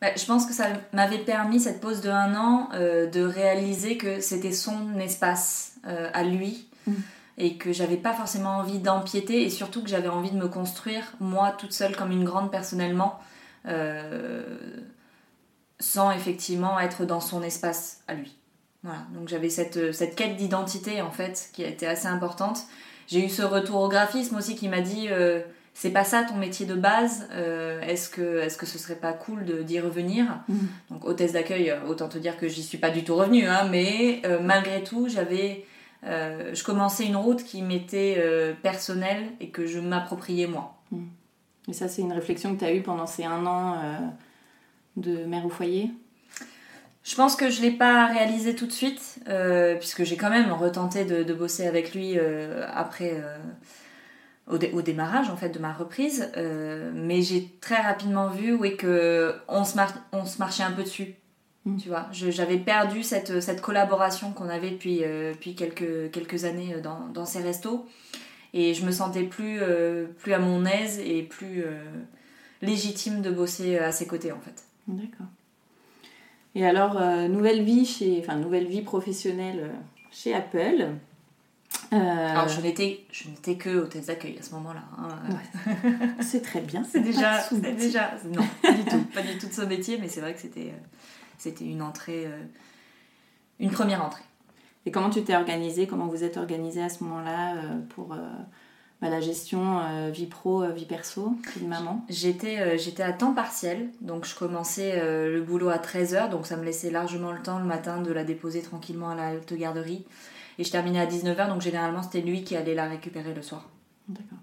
Bah, 0.01 0.09
Je 0.17 0.25
pense 0.25 0.47
que 0.47 0.55
ça 0.55 0.69
m'avait 0.93 1.19
permis, 1.19 1.61
cette 1.61 1.81
pause 1.81 2.01
de 2.01 2.09
un 2.09 2.35
an, 2.35 2.71
euh, 2.73 3.07
de 3.07 3.23
réaliser 3.23 3.99
que 3.99 4.21
c'était 4.21 4.53
son 4.53 4.99
espace 4.99 5.75
euh, 5.87 6.11
à 6.15 6.25
lui. 6.25 6.69
Mm. 6.87 6.93
Et 7.41 7.57
que 7.57 7.73
j'avais 7.73 7.97
pas 7.97 8.15
forcément 8.15 8.57
envie 8.57 8.81
d'empiéter, 8.81 9.43
et 9.43 9.51
surtout 9.51 9.81
que 9.81 9.89
j'avais 9.89 10.09
envie 10.09 10.33
de 10.33 10.37
me 10.37 10.49
construire, 10.49 11.05
moi, 11.21 11.53
toute 11.53 11.73
seule, 11.73 11.95
comme 11.95 12.11
une 12.11 12.25
grande 12.25 12.51
personnellement, 12.51 13.21
sans 15.79 16.11
effectivement 16.11 16.81
être 16.81 17.05
dans 17.05 17.21
son 17.21 17.45
espace 17.45 18.01
à 18.09 18.15
lui. 18.15 18.37
Voilà, 18.83 19.07
donc 19.15 19.29
j'avais 19.29 19.51
cette, 19.51 19.93
cette 19.93 20.17
quête 20.17 20.37
d'identité, 20.37 21.01
en 21.01 21.13
fait, 21.13 21.51
qui 21.53 21.65
a 21.65 21.69
été 21.69 21.87
assez 21.87 22.09
importante 22.09 22.67
j'ai 23.09 23.25
eu 23.25 23.29
ce 23.29 23.43
retour 23.43 23.81
au 23.81 23.89
graphisme 23.89 24.37
aussi 24.37 24.55
qui 24.55 24.69
m'a 24.69 24.83
dit 24.83 25.09
euh, 25.11 25.41
c'est 25.73 25.91
pas 25.91 26.05
ça 26.05 26.25
ton 26.25 26.37
métier 26.37 26.67
de 26.67 26.75
base, 26.75 27.27
euh, 27.33 27.81
est-ce 27.81 28.11
que, 28.11 28.41
est 28.41 28.57
que 28.57 28.67
ce 28.67 28.79
serait 28.79 28.97
pas 28.97 29.13
cool 29.13 29.45
d'y 29.65 29.81
revenir? 29.81 30.27
Mm. 30.49 30.57
Donc 30.91 31.05
hôtesse 31.07 31.33
d'accueil, 31.33 31.71
euh, 31.71 31.87
autant 31.87 32.09
te 32.09 32.19
dire 32.19 32.37
que 32.39 32.49
j'y 32.49 32.63
suis 32.63 32.79
pas 32.79 32.91
du 32.91 33.05
tout 33.05 33.17
revenue, 33.17 33.47
hein, 33.47 33.67
mais 33.71 34.23
malgré 34.43 34.85
tout, 34.85 35.09
j'avais, 35.09 35.65
je 36.05 36.65
commençais 36.65 37.07
une 37.07 37.17
route 37.17 37.43
qui 37.43 37.63
m'était 37.63 38.23
personnelle 38.63 39.33
et 39.41 39.49
que 39.49 39.67
je 39.67 39.81
m'appropriais 39.81 40.47
moi. 40.47 40.77
Mm. 40.93 41.07
Et 41.69 41.73
ça, 41.73 41.89
c'est 41.89 42.03
une 42.03 42.13
réflexion 42.13 42.55
que 42.55 42.61
tu 42.61 42.65
as 42.65 42.75
eue 42.75 42.83
pendant 42.83 43.07
ces 43.07 43.25
un 43.25 43.45
an 43.47 43.77
de 44.97 45.25
mère 45.25 45.47
au 45.47 45.51
foyer? 45.51 45.91
Je 47.09 47.15
pense 47.15 47.37
que 47.37 47.49
je 47.49 47.63
ne 47.63 47.67
l'ai 47.67 47.71
pas 47.71 48.07
réalisé 48.07 48.55
tout 48.55 48.67
de 48.67 48.73
suite, 48.73 49.21
euh, 49.29 49.77
puisque 49.77 50.05
j'ai 50.05 50.19
quand 50.19 50.29
même 50.29 50.53
retenté 50.53 51.07
de, 51.07 51.33
bosser 51.33 51.67
avec 51.67 51.95
lui 51.95 52.19
euh, 52.19 52.67
après, 52.75 53.15
euh, 53.15 53.39
au, 54.47 54.83
démarrage 54.83 55.31
en 55.31 55.37
fait 55.37 55.49
de 55.49 55.59
ma 55.59 55.73
reprise, 55.73 56.31
mais 56.37 57.23
j'ai 57.23 57.51
très 57.63 57.81
rapidement 57.81 58.29
vu 58.29 58.53
oui, 58.53 58.77
que 58.77 59.35
on 59.49 59.65
se, 59.65 59.79
on 60.13 60.27
se 60.27 60.37
marchait 60.37 60.65
un 60.65 60.73
peu 60.73 60.83
dessus. 60.83 61.15
Mm. 61.65 61.79
Tu 61.79 61.89
vois, 61.89 62.09
j'avais 62.13 62.59
perdu 62.59 63.03
cette, 63.03 63.41
cette 63.41 63.63
collaboration 63.63 64.33
qu'on 64.33 64.51
avait 64.51 64.73
depuis, 64.73 64.99
depuis 64.99 65.55
quelques, 65.55 66.11
quelques 66.11 66.45
années 66.45 66.77
dans, 66.83 67.09
dans, 67.09 67.25
ces 67.25 67.41
restos. 67.41 67.87
Et 68.53 68.75
je 68.75 68.85
me 68.85 68.91
sentais 68.91 69.25
plus, 69.25 69.61
plus 70.19 70.35
à 70.35 70.39
mon 70.39 70.67
aise 70.67 70.99
et 70.99 71.23
plus 71.23 71.65
légitime 72.61 73.23
de 73.23 73.31
bosser 73.31 73.79
à 73.79 73.93
ses 73.93 74.07
côtés 74.07 74.31
en 74.31 74.41
fait. 74.41 74.65
D'accord. 74.89 75.27
Et 76.59 76.67
alors, 76.67 76.97
euh, 77.01 77.29
nouvelle 77.29 77.63
vie 77.63 77.87
chez, 77.87 78.19
enfin 78.19 78.35
nouvelle 78.35 78.67
vie 78.67 78.83
professionnelle 78.83 79.61
euh, 79.63 79.77
chez 80.11 80.35
Apple. 80.35 80.89
Euh, 81.93 81.97
alors 81.97 82.49
je 82.49 82.61
n'étais, 82.61 83.05
je 83.13 83.29
n'étais 83.29 83.55
que 83.55 83.79
hôtesse 83.79 84.07
d'accueil 84.07 84.37
à 84.41 84.43
ce 84.43 84.51
moment-là. 84.55 84.83
Hein. 84.99 86.17
c'est 86.21 86.43
très 86.43 86.61
bien. 86.61 86.83
C'est 86.83 86.99
déjà, 86.99 87.39
c'est 87.39 87.77
déjà, 87.77 88.11
non, 88.25 88.43
pas 88.61 88.73
du 88.73 88.85
tout, 88.85 89.05
pas 89.15 89.23
du 89.23 89.39
tout 89.39 89.47
de 89.47 89.53
ce 89.53 89.63
métier, 89.63 89.99
mais 90.01 90.09
c'est 90.09 90.21
vrai 90.21 90.35
que 90.35 90.41
c'était, 90.41 90.75
c'était 91.39 91.65
une 91.65 91.81
entrée, 91.81 92.27
une 93.61 93.71
première 93.71 94.05
entrée. 94.05 94.25
Et 94.85 94.91
comment 94.91 95.11
tu 95.11 95.23
t'es 95.23 95.37
organisée 95.37 95.87
Comment 95.87 96.09
vous 96.09 96.25
êtes 96.25 96.39
organisée 96.39 96.83
à 96.83 96.89
ce 96.89 97.05
moment-là 97.05 97.55
pour 97.91 98.17
bah, 99.01 99.11
la 99.11 99.21
gestion 99.21 99.79
euh, 99.79 100.11
vie 100.11 100.27
pro, 100.27 100.65
euh, 100.65 100.73
vie 100.73 100.85
perso, 100.85 101.37
vie 101.55 101.63
de 101.63 101.69
maman 101.69 102.05
J'étais 102.09 102.59
euh, 102.59 102.77
j'étais 102.77 103.05
à 103.05 103.13
temps 103.13 103.33
partiel, 103.33 103.91
donc 104.01 104.27
je 104.27 104.35
commençais 104.35 105.01
le 105.01 105.41
boulot 105.41 105.69
à 105.69 105.77
13h, 105.77 106.31
donc 106.31 106.47
ça 106.47 106.57
me 106.57 106.65
laissait 106.65 106.91
largement 106.91 107.31
le 107.31 107.41
temps 107.41 107.61
le 107.61 107.65
matin 107.65 108.03
de 108.03 108.13
la 108.13 108.25
déposer 108.25 108.61
tranquillement 108.61 109.11
à 109.11 109.15
la 109.15 109.35
haute 109.35 109.53
garderie. 109.53 110.05
Et 110.59 110.65
je 110.65 110.73
terminais 110.73 110.99
à 110.99 111.07
19h, 111.07 111.49
donc 111.49 111.61
généralement 111.61 112.03
c'était 112.03 112.23
lui 112.23 112.43
qui 112.43 112.57
allait 112.57 112.75
la 112.75 112.89
récupérer 112.89 113.33
le 113.35 113.43
soir. 113.43 113.69
D'accord. 114.09 114.39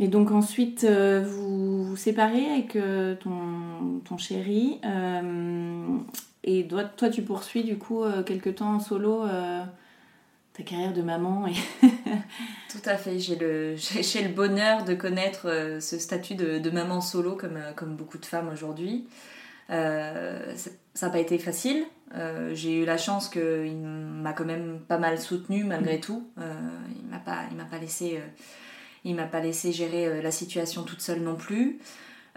Et 0.00 0.08
donc 0.08 0.32
ensuite, 0.32 0.84
vous 0.84 1.84
vous 1.84 1.96
séparez 1.96 2.46
avec 2.50 2.76
ton, 3.20 4.00
ton 4.04 4.16
chéri. 4.16 4.80
et 6.42 6.66
toi, 6.66 6.84
toi, 6.84 7.10
tu 7.10 7.22
poursuis 7.22 7.62
du 7.62 7.78
coup 7.78 8.02
quelques 8.26 8.56
temps 8.56 8.74
en 8.74 8.80
solo 8.80 9.24
ta 10.52 10.62
carrière 10.62 10.92
de 10.92 11.02
maman. 11.02 11.46
Et 11.46 11.54
Tout 12.70 12.82
à 12.84 12.96
fait, 12.96 13.18
j'ai 13.18 13.36
le, 13.36 13.74
j'ai, 13.76 14.22
le 14.22 14.32
bonheur 14.32 14.84
de 14.84 14.94
connaître 14.94 15.48
euh, 15.48 15.80
ce 15.80 15.98
statut 15.98 16.34
de, 16.34 16.58
de 16.58 16.70
maman 16.70 17.00
solo 17.00 17.36
comme, 17.36 17.56
euh, 17.56 17.72
comme 17.72 17.96
beaucoup 17.96 18.18
de 18.18 18.26
femmes 18.26 18.48
aujourd'hui. 18.52 19.08
Euh, 19.70 20.54
ça 20.94 21.06
n'a 21.06 21.12
pas 21.12 21.20
été 21.20 21.38
facile. 21.38 21.84
j'ai 22.52 22.82
eu 22.82 22.84
la 22.84 22.98
chance 22.98 23.28
qu'il 23.28 23.76
m'a 23.76 24.32
quand 24.32 24.44
même 24.44 24.80
pas 24.88 24.98
mal 24.98 25.20
soutenue 25.20 25.62
malgré 25.62 25.98
mm. 25.98 26.00
tout. 26.00 26.28
il 26.36 27.08
m'a 27.08 27.20
pas, 27.20 27.44
il 27.50 27.56
m'a 27.56 27.64
pas 27.64 27.78
laissé, 27.78 28.20
il 29.04 29.14
m'a 29.14 29.26
pas 29.26 29.38
laissé 29.38 29.72
gérer 29.72 30.20
la 30.20 30.32
situation 30.32 30.82
toute 30.82 31.00
seule 31.00 31.20
non 31.20 31.36
plus. 31.36 31.78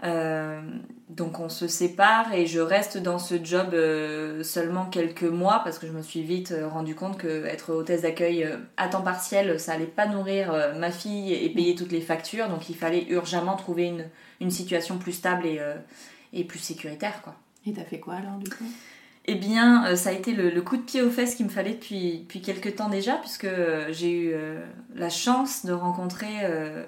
Euh, 0.04 0.60
donc 1.08 1.40
on 1.40 1.48
se 1.48 1.66
sépare 1.66 2.34
et 2.34 2.46
je 2.46 2.60
reste 2.60 2.98
dans 2.98 3.18
ce 3.18 3.42
job 3.42 3.72
euh, 3.72 4.42
seulement 4.42 4.84
quelques 4.84 5.22
mois 5.22 5.62
parce 5.64 5.78
que 5.78 5.86
je 5.86 5.92
me 5.92 6.02
suis 6.02 6.22
vite 6.22 6.52
euh, 6.52 6.68
rendu 6.68 6.94
compte 6.94 7.16
que 7.16 7.46
être 7.46 7.72
hôtesse 7.72 8.02
d'accueil 8.02 8.46
à 8.76 8.88
temps 8.88 9.00
partiel, 9.00 9.58
ça 9.58 9.72
allait 9.72 9.86
pas 9.86 10.06
nourrir 10.06 10.74
ma 10.76 10.90
fille 10.90 11.32
et 11.32 11.48
payer 11.50 11.74
toutes 11.74 11.92
les 11.92 12.02
factures. 12.02 12.48
Donc 12.48 12.68
il 12.68 12.76
fallait 12.76 13.06
urgemment 13.08 13.56
trouver 13.56 13.84
une, 13.84 14.04
une 14.40 14.50
situation 14.50 14.98
plus 14.98 15.12
stable 15.12 15.46
et, 15.46 15.60
et 16.32 16.44
plus 16.44 16.58
sécuritaire. 16.58 17.22
Quoi. 17.22 17.34
Et 17.66 17.72
t'as 17.72 17.84
fait 17.84 18.00
quoi 18.00 18.14
alors 18.14 18.36
du 18.38 18.50
coup? 18.50 18.64
Eh 19.26 19.36
bien, 19.36 19.86
euh, 19.86 19.96
ça 19.96 20.10
a 20.10 20.12
été 20.12 20.32
le, 20.32 20.60
coup 20.60 20.76
de 20.76 20.82
pied 20.82 21.00
aux 21.00 21.08
fesses 21.10 21.34
qu'il 21.34 21.46
me 21.46 21.50
fallait 21.50 21.72
depuis, 21.72 22.18
depuis 22.20 22.42
quelques 22.42 22.76
temps 22.76 22.90
déjà, 22.90 23.14
puisque 23.14 23.44
euh, 23.44 23.86
j'ai 23.90 24.10
eu 24.10 24.32
euh, 24.34 24.60
la 24.94 25.08
chance 25.08 25.64
de 25.64 25.72
rencontrer, 25.72 26.28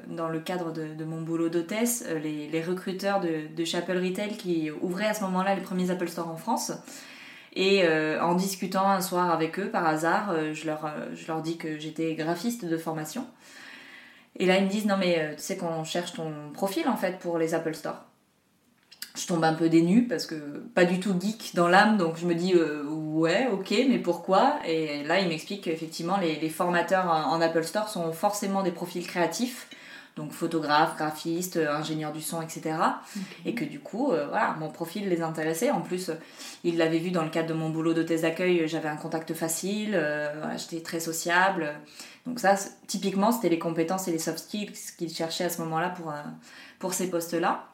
dans 0.08 0.28
le 0.28 0.40
cadre 0.40 0.70
de, 0.72 1.04
mon 1.04 1.22
boulot 1.22 1.48
d'hôtesse, 1.48 2.04
les, 2.22 2.62
recruteurs 2.62 3.20
de, 3.20 3.46
de 3.54 3.64
Chapel 3.64 4.04
Retail 4.04 4.36
qui 4.36 4.70
ouvraient 4.82 5.06
à 5.06 5.14
ce 5.14 5.22
moment-là 5.24 5.54
les 5.54 5.62
premiers 5.62 5.90
Apple 5.90 6.08
Store 6.08 6.28
en 6.28 6.36
France. 6.36 6.72
Et 7.54 7.88
en 8.20 8.34
discutant 8.34 8.86
un 8.86 9.00
soir 9.00 9.30
avec 9.30 9.58
eux, 9.58 9.70
par 9.70 9.86
hasard, 9.86 10.34
je, 10.52 10.66
leur, 10.66 10.92
je 11.14 11.26
leur 11.26 11.40
dis 11.40 11.56
que 11.56 11.78
j'étais 11.78 12.14
graphiste 12.14 12.66
de 12.66 12.76
formation. 12.76 13.26
Et 14.38 14.44
là, 14.44 14.58
ils 14.58 14.64
me 14.64 14.70
disent, 14.70 14.86
non 14.86 14.98
mais 14.98 15.34
tu 15.36 15.42
sais 15.42 15.56
qu'on 15.56 15.82
cherche 15.84 16.12
ton 16.12 16.30
profil 16.52 16.86
en 16.86 16.96
fait 16.96 17.18
pour 17.18 17.38
les 17.38 17.54
Apple 17.54 17.74
Store 17.74 18.04
je 19.16 19.26
tombe 19.26 19.44
un 19.44 19.54
peu 19.54 19.68
dénue 19.68 20.06
parce 20.06 20.26
que 20.26 20.34
pas 20.74 20.84
du 20.84 21.00
tout 21.00 21.14
geek 21.18 21.52
dans 21.54 21.68
l'âme, 21.68 21.96
donc 21.96 22.16
je 22.18 22.26
me 22.26 22.34
dis 22.34 22.54
euh, 22.54 22.84
ouais, 22.84 23.48
ok, 23.50 23.74
mais 23.88 23.98
pourquoi? 23.98 24.56
Et 24.66 25.02
là, 25.04 25.20
il 25.20 25.28
m'explique 25.28 25.64
qu'effectivement, 25.64 26.18
les, 26.18 26.48
formateurs 26.50 27.06
en, 27.06 27.40
Apple 27.40 27.64
Store 27.64 27.88
sont 27.88 28.12
forcément 28.12 28.62
des 28.62 28.70
profils 28.70 29.06
créatifs, 29.06 29.68
donc 30.16 30.32
photographes, 30.32 30.96
graphistes, 30.96 31.56
ingénieurs 31.56 32.12
du 32.12 32.20
son, 32.20 32.42
etc. 32.42 32.76
Et 33.44 33.54
que 33.54 33.64
du 33.64 33.80
coup, 33.80 34.12
euh, 34.12 34.26
voilà, 34.28 34.54
mon 34.58 34.70
profil 34.70 35.08
les 35.08 35.22
intéressait. 35.22 35.70
En 35.70 35.80
plus, 35.80 36.10
il 36.64 36.76
l'avait 36.76 36.98
vu 36.98 37.10
dans 37.10 37.22
le 37.22 37.30
cadre 37.30 37.48
de 37.48 37.54
mon 37.54 37.70
boulot 37.70 37.94
d'hôtesse 37.94 38.22
d'accueil, 38.22 38.68
j'avais 38.68 38.88
un 38.88 38.96
contact 38.96 39.32
facile, 39.34 39.94
euh, 39.94 40.56
j'étais 40.58 40.82
très 40.82 41.00
sociable. 41.00 41.74
Donc 42.26 42.40
ça, 42.40 42.56
typiquement, 42.86 43.32
c'était 43.32 43.48
les 43.48 43.58
compétences 43.58 44.08
et 44.08 44.12
les 44.12 44.18
soft 44.18 44.38
skills 44.38 44.72
qu'il 44.98 45.12
cherchait 45.12 45.44
à 45.44 45.50
ce 45.50 45.60
moment-là 45.62 45.90
pour, 45.90 46.12
pour 46.78 46.92
ces 46.92 47.08
postes-là. 47.08 47.68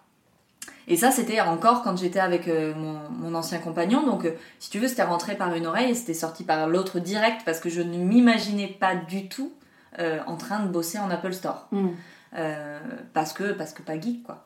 Et 0.89 0.97
ça, 0.97 1.11
c'était 1.11 1.41
encore 1.41 1.83
quand 1.83 1.97
j'étais 1.97 2.21
avec 2.21 2.49
euh, 2.49 2.75
mon, 2.75 3.35
ancien 3.35 3.59
compagnon. 3.59 4.05
Donc, 4.05 4.25
euh, 4.25 4.33
si 4.59 4.71
tu 4.71 4.79
veux, 4.79 4.89
c'était 4.89 5.03
rentré 5.03 5.37
par 5.37 5.55
une 5.55 5.67
oreille 5.67 5.91
et 5.91 5.95
c'était 5.95 6.15
sorti 6.15 6.45
par 6.45 6.67
l'autre 6.69 6.99
direct 6.99 7.43
parce 7.45 7.61
que 7.61 7.69
je 7.69 7.81
ne 7.81 7.99
m'imaginais 7.99 8.69
pas 8.69 8.95
du 8.95 9.29
tout 9.29 9.53
euh, 9.99 10.21
en 10.27 10.37
train 10.37 10.61
de 10.61 10.69
bosser 10.69 10.99
en 10.99 11.11
Apple 11.11 11.33
Store. 11.33 11.69
Mm. 11.71 11.89
parce, 13.13 13.33
que, 13.33 13.53
parce 13.53 13.73
que 13.73 13.83
pas 13.83 14.01
geek, 14.01 14.23
quoi. 14.23 14.45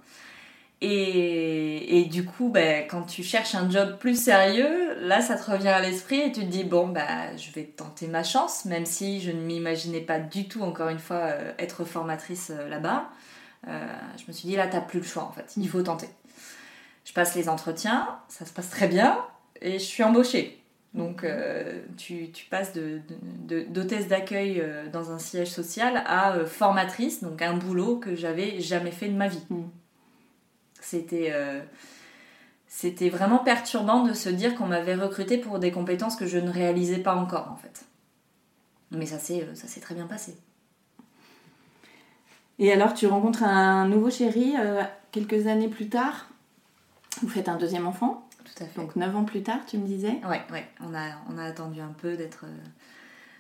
Et, 0.83 2.01
et 2.01 2.05
du 2.05 2.27
coup, 2.27 2.51
ben, 2.51 2.87
quand 2.87 3.05
tu 3.05 3.23
cherches 3.23 3.55
un 3.55 3.71
job 3.71 3.97
plus 3.99 4.21
sérieux, 4.21 4.95
là, 5.01 5.23
ça 5.23 5.37
te 5.37 5.51
revient 5.51 5.69
à 5.69 5.81
l'esprit 5.81 6.21
et 6.21 6.33
tu 6.33 6.41
te 6.41 6.47
dis, 6.51 6.65
bon, 6.65 6.89
bah, 6.89 7.35
je 7.39 7.51
vais 7.53 7.63
tenter 7.63 8.09
ma 8.09 8.23
chance, 8.23 8.67
même 8.67 8.85
si 8.85 9.23
je 9.23 9.31
ne 9.31 9.41
m'imaginais 9.41 10.03
pas 10.03 10.19
du 10.19 10.49
tout, 10.49 10.61
encore 10.61 10.91
une 10.91 10.99
fois, 10.99 11.31
être 11.59 11.85
formatrice 11.85 12.53
là-bas. 12.69 13.09
je 13.65 14.25
me 14.29 14.33
suis 14.33 14.49
dit, 14.49 14.57
là, 14.57 14.67
t'as 14.67 14.83
plus 14.83 15.01
le 15.01 15.07
choix, 15.07 15.25
en 15.25 15.33
fait. 15.33 15.55
Il 15.57 15.67
faut 15.67 15.81
tenter. 15.81 16.09
Je 17.07 17.13
passe 17.13 17.37
les 17.37 17.49
entretiens, 17.49 18.19
ça 18.29 18.45
se 18.45 18.53
passe 18.53 18.69
très 18.69 18.89
bien, 18.89 19.25
et 19.63 19.79
je 19.79 19.85
suis 19.85 20.03
embauchée. 20.03 20.61
Donc 20.93 21.25
euh, 21.25 21.83
tu, 21.97 22.31
tu, 22.33 22.47
passes 22.47 22.73
d'hôtesse 22.73 24.05
de, 24.05 24.09
d'accueil 24.09 24.61
euh, 24.61 24.89
dans 24.89 25.13
un 25.13 25.19
siège 25.19 25.51
social 25.51 26.03
à 26.07 26.33
euh, 26.33 26.47
formatrice, 26.47 27.23
donc 27.23 27.43
un 27.43 27.57
boulot 27.57 27.99
que 27.99 28.17
j'avais 28.17 28.61
jamais 28.61 28.91
fait 28.91 29.09
de 29.09 29.17
ma 29.17 29.29
vie. 29.29 29.43
Mm. 29.51 29.65
C'était 30.81 31.33
c'était 32.69 33.09
vraiment 33.09 33.39
perturbant 33.39 34.05
de 34.05 34.13
se 34.13 34.29
dire 34.29 34.55
qu'on 34.55 34.67
m'avait 34.67 34.95
recruté 34.95 35.37
pour 35.37 35.59
des 35.59 35.73
compétences 35.73 36.15
que 36.17 36.27
je 36.27 36.39
ne 36.39 36.51
réalisais 36.51 36.99
pas 36.99 37.15
encore 37.15 37.51
en 37.51 37.57
fait. 37.57 37.85
Mais 38.93 39.07
ça 39.07 39.19
s'est 39.19 39.81
très 39.81 39.95
bien 39.95 40.07
passé. 40.07 40.37
Et 42.59 42.73
alors 42.73 42.95
tu 42.95 43.07
rencontres 43.07 43.43
un 43.43 43.89
nouveau 43.89 44.11
chéri 44.11 44.55
quelques 45.11 45.49
années 45.49 45.69
plus 45.69 45.89
tard? 45.89 46.29
Vous 47.23 47.29
faites 47.29 47.49
un 47.49 47.57
deuxième 47.57 47.87
enfant 47.87 48.29
Tout 48.45 48.65
à 48.65 48.67
fait. 48.67 48.81
Donc 48.81 48.97
9 48.97 49.17
ans 49.17 49.25
plus 49.25 49.43
tard, 49.43 49.61
tu 49.67 49.79
me 49.79 49.87
disais 49.87 50.21
Ouais, 50.29 50.43
ouais. 50.53 50.67
On 50.81 50.95
a, 50.95 51.11
on 51.31 51.39
a 51.39 51.45
attendu 51.45 51.81
un 51.81 51.95
peu 52.01 52.17
d'être. 52.17 52.45
Euh, 52.45 52.69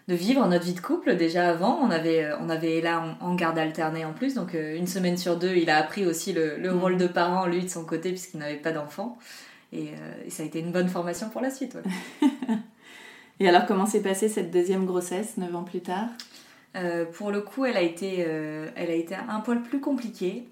de 0.09 0.14
vivre 0.14 0.47
notre 0.47 0.64
vie 0.64 0.75
de 0.75 0.80
couple 0.80 1.16
déjà 1.16 1.49
avant. 1.49 1.80
On 1.83 1.90
avait, 1.90 2.25
euh, 2.25 2.37
on 2.40 2.49
avait 2.49 2.80
là 2.80 3.16
en, 3.21 3.35
garde 3.35 3.59
alternée 3.59 4.04
en 4.04 4.12
plus, 4.12 4.35
donc 4.35 4.54
euh, 4.54 4.76
une 4.76 4.87
semaine 4.87 5.16
sur 5.16 5.37
deux, 5.37 5.56
il 5.56 5.68
a 5.68 5.78
appris 5.78 6.06
aussi 6.06 6.33
le, 6.33 6.59
le 6.59 6.73
mm. 6.73 6.78
rôle 6.78 6.97
de 6.97 7.09
parent, 7.09 7.47
lui, 7.47 7.64
de 7.64 7.68
son 7.68 7.85
côté, 7.85 8.11
puisqu'il 8.11 8.38
n'avait 8.38 8.54
pas 8.54 8.71
d'enfant. 8.71 9.18
Et, 9.73 9.90
ça 10.28 10.45
a 10.45 10.47
été 10.47 10.61
une 10.61 10.71
bonne 10.71 10.88
formation 10.88 11.28
pour 11.28 11.40
la 11.40 11.50
suite. 11.50 11.76
et 13.40 13.49
alors, 13.49 13.66
comment 13.66 13.85
s'est 13.85 14.00
passée 14.00 14.28
cette 14.28 14.52
deuxième 14.52 14.87
grossesse, 14.87 15.37
9 15.38 15.56
ans 15.56 15.64
plus 15.64 15.80
tard? 15.80 16.09
Pour 17.14 17.33
le 17.33 17.40
coup, 17.40 17.64
elle 17.64 17.76
a, 17.76 17.83
été, 17.83 18.21
elle 18.21 18.90
a 18.90 18.95
été 18.95 19.16
un 19.16 19.40
poil 19.40 19.62
plus 19.62 19.80
compliquée 19.80 20.47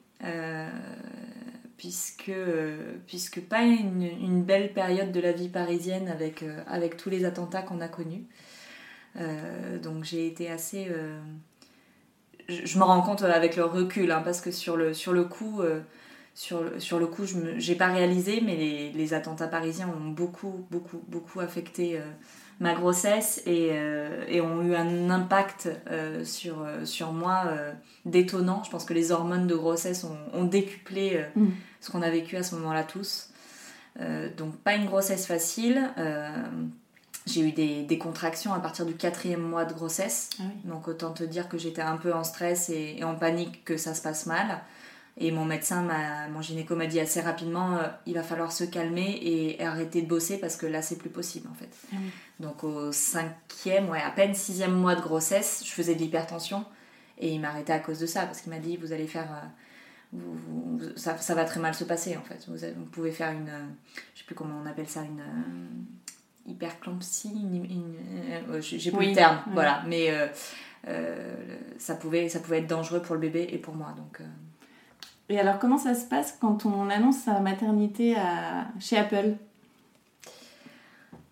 puisque, 1.77 2.33
puisque 3.07 3.41
pas 3.41 3.63
une, 3.63 4.43
belle 4.43 4.73
période 4.73 5.13
de 5.13 5.21
la 5.21 5.33
vie 5.33 5.49
parisienne 5.49 6.09
avec, 6.09 6.43
euh, 6.43 6.63
avec 6.67 6.97
tous 6.97 7.11
les 7.11 7.25
attentats 7.25 7.63
qu'on 7.63 7.81
a 7.81 7.89
connus. 7.89 8.25
Euh, 9.17 9.79
donc 9.79 10.05
j'ai 10.05 10.27
été 10.27 10.51
assez... 10.51 10.87
Euh, 10.89 11.21
je, 12.49 12.79
me 12.79 12.85
rends 12.85 13.03
compte 13.03 13.23
avec 13.23 13.57
le 13.57 13.65
recul, 13.65 14.11
hein, 14.13 14.23
parce 14.25 14.41
que 14.41 14.51
sur 14.51 14.77
le, 14.77 14.95
sur 14.95 15.13
le 15.13 15.25
coup... 15.25 15.63
sur, 16.35 16.63
sur 16.79 16.99
le 16.99 17.07
coup, 17.07 17.25
je 17.27 17.39
n'ai 17.39 17.77
pas 17.77 17.89
réalisé, 17.89 18.41
mais 18.41 18.57
les, 18.57 18.93
les, 18.93 19.15
attentats 19.15 19.49
parisiens 19.49 19.89
ont 19.89 20.11
beaucoup, 20.11 20.67
beaucoup, 20.71 21.03
beaucoup 21.09 21.41
affecté 21.41 22.01
ma 22.61 22.75
grossesse 22.75 23.43
et, 23.47 23.71
euh, 23.73 24.25
et, 24.29 24.41
ont 24.41 24.63
eu 24.63 24.75
un 24.75 25.11
impact 25.11 25.69
euh, 25.91 26.25
sur, 26.25 26.63
euh, 26.63 26.85
sur 26.85 27.13
moi 27.13 27.45
détonnant. 28.05 28.63
Je 28.65 28.71
pense 28.71 28.85
que 28.85 28.95
les 28.95 29.13
hormones 29.13 29.47
de 29.47 29.55
grossesse 29.55 30.05
ont, 30.05 30.17
ont 30.33 30.45
décuplé 30.45 31.25
mm. 31.35 31.47
ce 31.81 31.91
qu'on 31.91 32.03
a 32.03 32.11
vécu 32.11 32.37
à 32.37 32.43
ce 32.43 32.55
moment-là 32.57 32.85
tous. 32.85 33.31
donc 34.37 34.57
pas 34.59 34.75
une 34.75 34.87
grossesse 34.87 35.27
facile. 35.27 35.91
j'ai 37.27 37.41
eu 37.41 37.53
des, 37.53 37.99
contractions 37.99 38.53
à 38.53 38.61
partir 38.61 38.87
du 38.87 38.95
quatrième 38.95 39.43
mois 39.43 39.65
de 39.65 39.73
grossesse. 39.73 40.31
Ah 40.39 40.45
Donc 40.65 40.89
autant 40.89 41.13
te 41.13 41.25
dire 41.25 41.49
que 41.49 41.59
j'étais 41.59 41.83
un 41.83 41.97
peu 41.97 42.13
en 42.13 42.25
stress 42.25 42.69
et, 42.71 43.03
en 43.03 43.15
panique 43.15 43.65
que 43.65 43.77
ça 43.77 43.95
se 43.95 44.03
passe 44.03 44.27
mal. 44.27 44.61
Et 45.17 45.31
mon 45.31 45.45
médecin, 45.45 45.87
mon 46.33 46.43
gynéco 46.43 46.75
m'a 46.75 46.87
dit 46.87 46.99
assez 46.99 47.21
rapidement, 47.21 47.77
euh, 47.77 47.87
il 48.05 48.15
va 48.15 48.25
falloir 48.25 48.51
se 48.51 48.65
calmer 48.65 49.21
et 49.23 49.63
arrêter 49.63 50.03
de 50.03 50.09
bosser 50.09 50.39
parce 50.39 50.57
que 50.57 50.67
là, 50.67 50.83
c'est 50.83 50.97
plus 50.97 51.11
possible 51.11 51.49
en 51.49 51.55
fait. 51.55 51.71
Ah 51.93 51.97
Donc 52.41 52.65
au 52.65 52.91
cinquième, 52.91 53.89
ouais, 53.91 54.03
à 54.03 54.11
peine 54.11 54.35
sixième 54.35 54.73
mois 54.73 54.97
de 54.97 55.01
grossesse, 55.01 55.63
je 55.65 55.71
faisais 55.71 55.95
de 55.95 56.01
l'hypertension 56.01 56.65
et 57.19 57.33
il 57.33 57.41
m'a 57.41 57.49
arrêté 57.49 57.73
à 57.73 57.79
cause 57.79 58.01
de 58.01 58.07
ça 58.07 58.27
parce 58.27 58.41
qu'il 58.41 58.51
m'a 58.51 58.59
dit, 58.59 58.77
vous 58.77 58.93
allez 58.93 59.07
faire... 59.07 59.29
Euh, 60.15 60.93
ça, 60.97 61.17
ça, 61.19 61.35
va 61.35 61.45
très 61.45 61.59
mal 61.61 61.75
se 61.75 61.85
passer 61.85 62.17
en 62.17 62.23
fait. 62.23 62.47
Vous, 62.49 62.57
vous 62.77 62.87
pouvez 62.87 63.13
faire 63.13 63.31
une... 63.31 63.49
Euh, 63.49 63.67
je 64.15 64.21
sais 64.21 64.27
plus 64.27 64.35
comment 64.35 64.61
on 64.63 64.67
appelle 64.67 64.89
ça, 64.89 65.03
une 65.03 65.23
hyperclampsie, 66.47 67.33
euh, 68.51 68.61
j'ai 68.61 68.91
plus 68.91 69.09
le 69.09 69.15
terme, 69.15 69.39
voilà, 69.53 69.83
mais 69.87 70.13
ça, 71.79 71.95
pouvait, 71.95 72.29
ça 72.29 72.41
pouvait 72.41 72.59
être 72.59 72.67
dangereux 72.67 73.01
pour 73.01 73.15
le 73.15 73.21
bébé 73.21 73.47
et 73.51 73.59
pour 73.59 73.75
moi. 73.75 73.95
Donc, 73.97 74.21
Et 75.29 75.39
alors, 75.39 75.59
comment 75.59 75.79
ça 75.79 75.95
se 75.95 76.05
passe 76.05 76.37
quand 76.41 76.67
on 76.67 76.91
annonce 76.91 77.19
sa 77.19 77.41
maternité 77.41 78.15
à... 78.17 78.67
chez 78.79 78.99
Apple? 78.99 79.37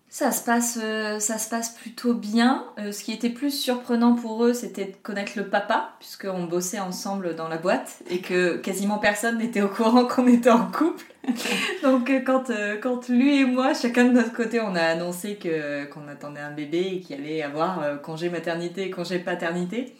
Ça 0.09 0.31
se 0.31 0.43
passe, 0.43 0.77
euh, 0.81 1.19
ça 1.19 1.39
se 1.39 1.49
passe 1.49 1.69
plutôt 1.69 2.13
bien. 2.13 2.65
Euh, 2.77 2.91
ce 2.91 3.03
qui 3.03 3.11
était 3.11 3.31
plus 3.31 3.49
surprenant 3.49 4.13
pour 4.13 4.45
eux, 4.45 4.53
c'était 4.53 4.85
de 4.85 4.95
connaître 5.01 5.31
le 5.35 5.47
papa, 5.47 5.95
puisqu'on 5.99 6.43
bossait 6.43 6.79
ensemble 6.79 7.35
dans 7.35 7.47
la 7.47 7.57
boîte 7.57 8.03
et 8.11 8.19
que 8.19 8.57
quasiment 8.57 8.99
personne 8.99 9.39
n'était 9.39 9.61
au 9.61 9.69
courant 9.69 10.05
qu'on 10.05 10.27
était 10.27 10.51
en 10.51 10.69
couple. 10.71 11.05
Donc 11.83 12.11
euh, 12.11 12.19
quand, 12.19 12.51
quand 12.81 13.09
lui 13.09 13.39
et 13.39 13.45
moi, 13.45 13.73
chacun 13.73 14.05
de 14.05 14.11
notre 14.11 14.33
côté, 14.33 14.59
on 14.59 14.75
a 14.75 14.83
annoncé 14.83 15.35
que, 15.37 15.85
qu'on 15.85 16.07
attendait 16.07 16.41
un 16.41 16.51
bébé 16.51 16.91
et 16.93 16.99
qu'il 16.99 17.19
allait 17.19 17.41
avoir 17.41 17.99
congé 18.03 18.29
maternité 18.29 18.83
et 18.83 18.89
congé 18.91 19.17
paternité, 19.17 19.95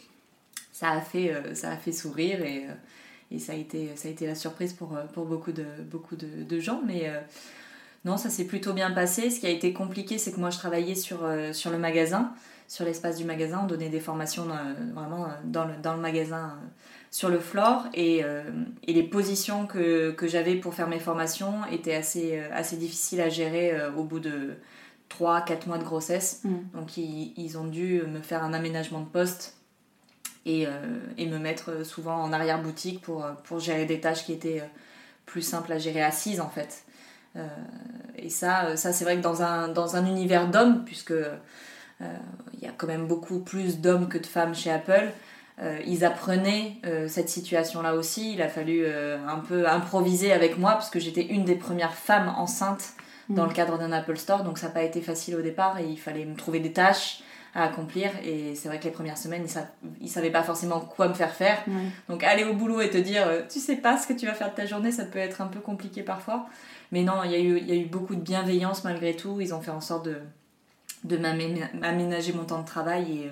ça 0.70 0.90
a 0.90 1.00
fait, 1.00 1.34
ça 1.54 1.70
a 1.70 1.76
fait 1.76 1.90
sourire 1.90 2.40
et, 2.42 2.68
et 3.30 3.38
ça, 3.38 3.52
a 3.52 3.56
été, 3.56 3.90
ça 3.96 4.08
a 4.08 4.10
été 4.10 4.26
la 4.26 4.34
surprise 4.34 4.72
pour, 4.72 4.96
pour 5.12 5.24
beaucoup, 5.24 5.52
de, 5.52 5.64
beaucoup 5.90 6.16
de, 6.16 6.44
de 6.48 6.60
gens. 6.60 6.80
Mais 6.86 7.10
non, 8.04 8.18
ça 8.18 8.28
s'est 8.28 8.44
plutôt 8.44 8.72
bien 8.72 8.90
passé. 8.90 9.30
Ce 9.30 9.40
qui 9.40 9.46
a 9.46 9.50
été 9.50 9.72
compliqué, 9.72 10.18
c'est 10.18 10.32
que 10.32 10.40
moi, 10.40 10.50
je 10.50 10.58
travaillais 10.58 10.94
sur, 10.94 11.24
euh, 11.24 11.52
sur 11.52 11.70
le 11.70 11.78
magasin, 11.78 12.32
sur 12.68 12.84
l'espace 12.84 13.16
du 13.16 13.24
magasin. 13.24 13.60
On 13.62 13.66
donnait 13.66 13.88
des 13.88 14.00
formations 14.00 14.46
euh, 14.50 14.74
vraiment 14.94 15.24
euh, 15.24 15.28
dans, 15.44 15.64
le, 15.64 15.72
dans 15.82 15.94
le 15.94 16.00
magasin, 16.00 16.58
sur 17.10 17.30
le 17.30 17.38
floor. 17.38 17.86
Et, 17.94 18.22
et 18.86 18.92
les 18.92 19.02
positions 19.04 19.66
que, 19.66 20.10
que 20.10 20.26
j'avais 20.26 20.56
pour 20.56 20.74
faire 20.74 20.88
mes 20.88 20.98
formations 20.98 21.64
étaient 21.70 21.94
assez, 21.94 22.38
assez 22.52 22.76
difficiles 22.76 23.20
à 23.20 23.28
gérer 23.28 23.72
au 23.96 24.02
bout 24.02 24.18
de 24.18 24.54
3-4 25.10 25.68
mois 25.68 25.78
de 25.78 25.84
grossesse. 25.84 26.40
Mm. 26.42 26.54
Donc, 26.74 26.96
ils, 26.96 27.32
ils, 27.36 27.56
ont 27.56 27.66
dû 27.66 28.02
me 28.02 28.20
faire 28.20 28.42
un 28.42 28.52
aménagement 28.52 29.00
de 29.00 29.06
poste. 29.06 29.53
Et, 30.46 30.66
et 31.16 31.26
me 31.26 31.38
mettre 31.38 31.86
souvent 31.86 32.16
en 32.22 32.30
arrière-boutique 32.30 33.00
pour, 33.00 33.24
pour 33.44 33.60
gérer 33.60 33.86
des 33.86 33.98
tâches 33.98 34.26
qui 34.26 34.32
étaient 34.34 34.62
plus 35.26 35.42
simples 35.42 35.72
à 35.72 35.78
gérer 35.78 36.02
assises 36.02 36.40
en 36.40 36.48
fait. 36.48 36.84
Euh, 37.36 37.46
et 38.16 38.30
ça, 38.30 38.66
euh, 38.66 38.76
ça 38.76 38.92
c'est 38.92 39.04
vrai 39.04 39.16
que 39.16 39.22
dans 39.22 39.42
un, 39.42 39.68
dans 39.68 39.96
un 39.96 40.06
univers 40.06 40.48
d'hommes, 40.48 40.84
puisque 40.84 41.10
euh, 41.10 41.36
il 42.52 42.60
y 42.60 42.66
a 42.66 42.72
quand 42.76 42.86
même 42.86 43.06
beaucoup 43.06 43.40
plus 43.40 43.80
d'hommes 43.80 44.08
que 44.08 44.18
de 44.18 44.26
femmes 44.26 44.54
chez 44.54 44.70
Apple, 44.70 45.10
ils 45.86 46.04
apprenaient 46.04 46.80
cette 47.06 47.28
situation-là 47.28 47.94
aussi. 47.94 48.32
Il 48.34 48.42
a 48.42 48.48
fallu 48.48 48.84
un 48.88 49.38
peu 49.38 49.68
improviser 49.68 50.32
avec 50.32 50.58
moi, 50.58 50.72
parce 50.72 50.90
que 50.90 50.98
j'étais 50.98 51.24
une 51.24 51.44
des 51.44 51.54
premières 51.54 51.94
femmes 51.94 52.34
enceintes 52.36 52.94
dans 53.28 53.44
mm. 53.44 53.48
le 53.48 53.54
cadre 53.54 53.78
d'un 53.78 53.92
Apple 53.92 54.16
Store, 54.16 54.42
donc 54.42 54.58
ça 54.58 54.66
n'a 54.66 54.72
pas 54.72 54.82
été 54.82 55.00
facile 55.00 55.36
au 55.36 55.42
départ 55.42 55.78
et 55.78 55.84
il 55.84 55.96
fallait 55.96 56.24
me 56.24 56.34
trouver 56.34 56.58
des 56.58 56.72
tâches 56.72 57.22
à 57.54 57.64
accomplir 57.64 58.10
et 58.24 58.54
c'est 58.54 58.68
vrai 58.68 58.78
que 58.78 58.84
les 58.84 58.90
premières 58.90 59.18
semaines 59.18 59.46
ils, 60.00 60.04
ne 60.04 60.08
savaient 60.08 60.30
pas 60.30 60.42
forcément 60.42 60.80
quoi 60.80 61.08
me 61.08 61.14
faire 61.14 61.32
faire 61.32 61.64
donc 62.08 62.24
aller 62.24 62.42
au 62.42 62.54
boulot 62.54 62.80
et 62.80 62.90
te 62.90 62.98
dire 62.98 63.26
tu 63.48 63.60
sais 63.60 63.76
pas 63.76 63.96
ce 63.96 64.08
que 64.08 64.12
tu 64.12 64.26
vas 64.26 64.34
faire 64.34 64.50
de 64.50 64.56
ta 64.56 64.66
journée 64.66 64.90
ça 64.90 65.04
peut 65.04 65.20
être 65.20 65.40
un 65.40 65.46
peu 65.46 65.60
compliqué 65.60 66.02
parfois 66.02 66.46
mais 66.94 67.02
non, 67.02 67.24
il 67.24 67.32
y, 67.32 67.34
a 67.34 67.40
eu, 67.40 67.58
y 67.58 67.72
a 67.72 67.74
eu 67.74 67.86
beaucoup 67.86 68.14
de 68.14 68.20
bienveillance 68.20 68.84
malgré 68.84 69.16
tout. 69.16 69.40
Ils 69.40 69.52
ont 69.52 69.60
fait 69.60 69.72
en 69.72 69.80
sorte 69.80 70.06
de, 70.06 70.18
de 71.02 71.16
m'aménager 71.16 72.32
mon 72.32 72.44
temps 72.44 72.60
de 72.60 72.66
travail 72.66 73.30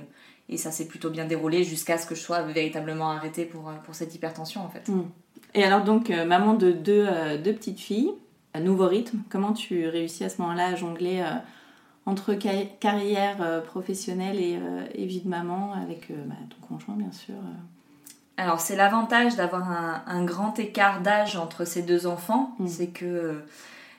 et, 0.49 0.55
et 0.55 0.57
ça 0.57 0.73
s'est 0.73 0.87
plutôt 0.88 1.11
bien 1.11 1.27
déroulé 1.27 1.62
jusqu'à 1.62 1.96
ce 1.96 2.05
que 2.05 2.16
je 2.16 2.20
sois 2.20 2.42
véritablement 2.42 3.12
arrêtée 3.12 3.44
pour, 3.44 3.70
pour 3.85 3.94
cette 3.94 4.16
hypertension 4.16 4.62
en 4.62 4.68
fait. 4.68 4.88
Mm. 4.88 5.05
Et 5.55 5.62
alors 5.62 5.85
donc, 5.85 6.11
euh, 6.11 6.25
maman 6.25 6.55
de 6.55 6.73
deux, 6.73 7.07
euh, 7.09 7.38
deux, 7.38 7.53
petites 7.53 7.79
filles, 7.79 8.11
un 8.53 8.61
nouveau 8.61 8.88
rythme, 8.88 9.18
comment 9.29 9.53
tu 9.53 9.87
réussis 9.87 10.25
à 10.25 10.29
ce 10.29 10.40
moment-là 10.42 10.66
à 10.66 10.75
jongler 10.75 11.20
euh, 11.20 11.37
entre 12.05 12.35
carrière 12.35 13.62
professionnelle 13.65 14.38
et, 14.38 14.59
et, 14.95 15.07
vie 15.07 15.21
de 15.21 15.29
maman 15.29 15.73
avec 15.73 16.09
bah, 16.11 16.35
ton 16.51 16.67
conjoint 16.67 16.97
bien 16.97 17.12
sûr 17.12 17.37
alors 18.37 18.61
c'est 18.61 18.77
l'avantage 18.77 19.37
d'avoir 19.37 19.71
un, 20.07 20.25
grand 20.25 20.59
écart 20.59 21.01
d'âge 21.01 21.37
entre 21.37 21.65
ces 21.65 21.83
deux 21.83 22.07
enfants, 22.07 22.55
mm. 22.59 22.67
c'est 22.67 22.87
que 22.88 23.05
euh, 23.05 23.47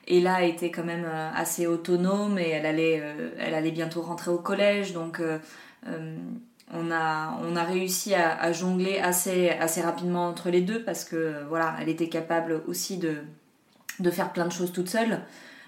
Ella 0.08 0.42
était 0.42 0.70
quand 0.70 0.84
même 0.84 1.06
euh, 1.06 1.30
assez 1.34 1.66
autonome 1.66 2.38
et 2.38 2.50
elle 2.50 2.66
allait, 2.66 3.00
euh, 3.02 3.30
elle 3.38 3.54
allait 3.54 3.70
bientôt 3.70 4.02
rentrer 4.02 4.30
au 4.30 4.38
collège, 4.38 4.92
donc 4.92 5.22
on, 6.72 6.90
a, 6.90 7.38
on 7.42 7.56
a 7.56 7.62
réussi 7.62 8.14
à, 8.14 8.52
jongler 8.52 8.98
assez, 8.98 9.50
assez 9.50 9.82
rapidement 9.82 10.26
entre 10.28 10.50
les 10.50 10.62
deux 10.62 10.82
parce 10.82 11.04
que 11.04 11.44
voilà, 11.48 11.76
elle 11.80 11.88
était 11.88 12.08
capable 12.08 12.62
aussi 12.66 12.96
de, 12.96 13.18
de 14.00 14.10
faire 14.10 14.32
plein 14.32 14.46
de 14.46 14.52
choses 14.52 14.72
toute 14.72 14.88
seule. 14.88 15.20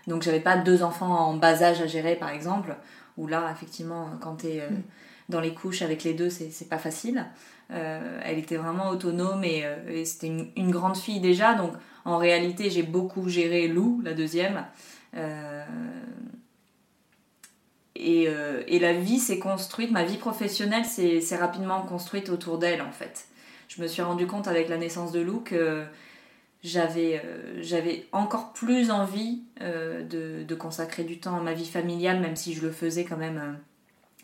Donc 0.07 0.23
j'avais 0.23 0.41
pas 0.41 0.57
deux 0.57 0.83
enfants 0.83 1.19
en 1.19 1.35
bas 1.35 1.63
âge 1.63 1.81
à 1.81 1.87
gérer 1.87 2.17
par 2.17 2.31
exemple, 2.31 2.77
où 3.17 3.27
là 3.27 3.51
effectivement 3.53 4.11
quand 4.21 4.37
tu 4.37 4.49
es 4.49 4.71
mm. 4.71 4.83
dans 5.29 5.41
les 5.41 5.55
couches 5.55 5.83
avec 5.83 6.05
les 6.05 6.15
deux 6.15 6.31
c'est 6.31 6.69
pas 6.69 6.79
facile. 6.79 7.27
Euh, 7.73 8.21
elle 8.25 8.39
était 8.39 8.57
vraiment 8.57 8.91
autonome 8.91 9.43
et, 9.43 9.65
euh, 9.65 10.05
c'était 10.05 10.29
une, 10.29 10.71
grande 10.71 10.97
fille 10.97 11.21
déjà. 11.21 11.55
Donc 11.55 11.73
en 12.05 12.19
réalité, 12.19 12.71
j'ai 12.71 12.85
beaucoup 12.85 13.29
géré 13.29 13.67
Lou, 13.67 14.01
la 14.05 14.15
deuxième. 14.15 14.65
Euh, 15.17 15.65
et, 17.97 18.29
et, 18.69 18.79
la 18.79 18.93
vie 18.93 19.19
s'est 19.19 19.39
construite, 19.39 19.91
ma 19.91 20.05
vie 20.05 20.19
professionnelle 20.19 20.85
s'est 20.85 21.37
rapidement 21.37 21.81
construite 21.83 22.29
autour 22.29 22.59
d'elle 22.59 22.83
en 22.83 22.93
fait. 22.93 23.27
Je 23.69 23.81
me 23.81 23.87
suis 23.89 24.03
rendu 24.03 24.27
compte 24.27 24.49
avec 24.49 24.69
la 24.69 24.77
naissance 24.77 25.13
de 25.13 25.21
Lou 25.21 25.41
que 25.41 25.87
j'avais 26.67 27.23
j'avais 27.61 28.07
encore 28.13 28.53
plus 28.53 28.91
envie 28.91 29.43
de, 29.61 30.43
de, 30.43 30.55
consacrer 30.55 31.05
du 31.05 31.19
temps 31.19 31.37
à 31.37 31.41
ma 31.41 31.53
vie 31.53 31.67
familiale, 31.67 32.21
même 32.21 32.37
si 32.37 32.55
je 32.55 32.63
le 32.63 32.73
faisais 32.73 33.05
quand 33.05 33.17
même 33.17 33.59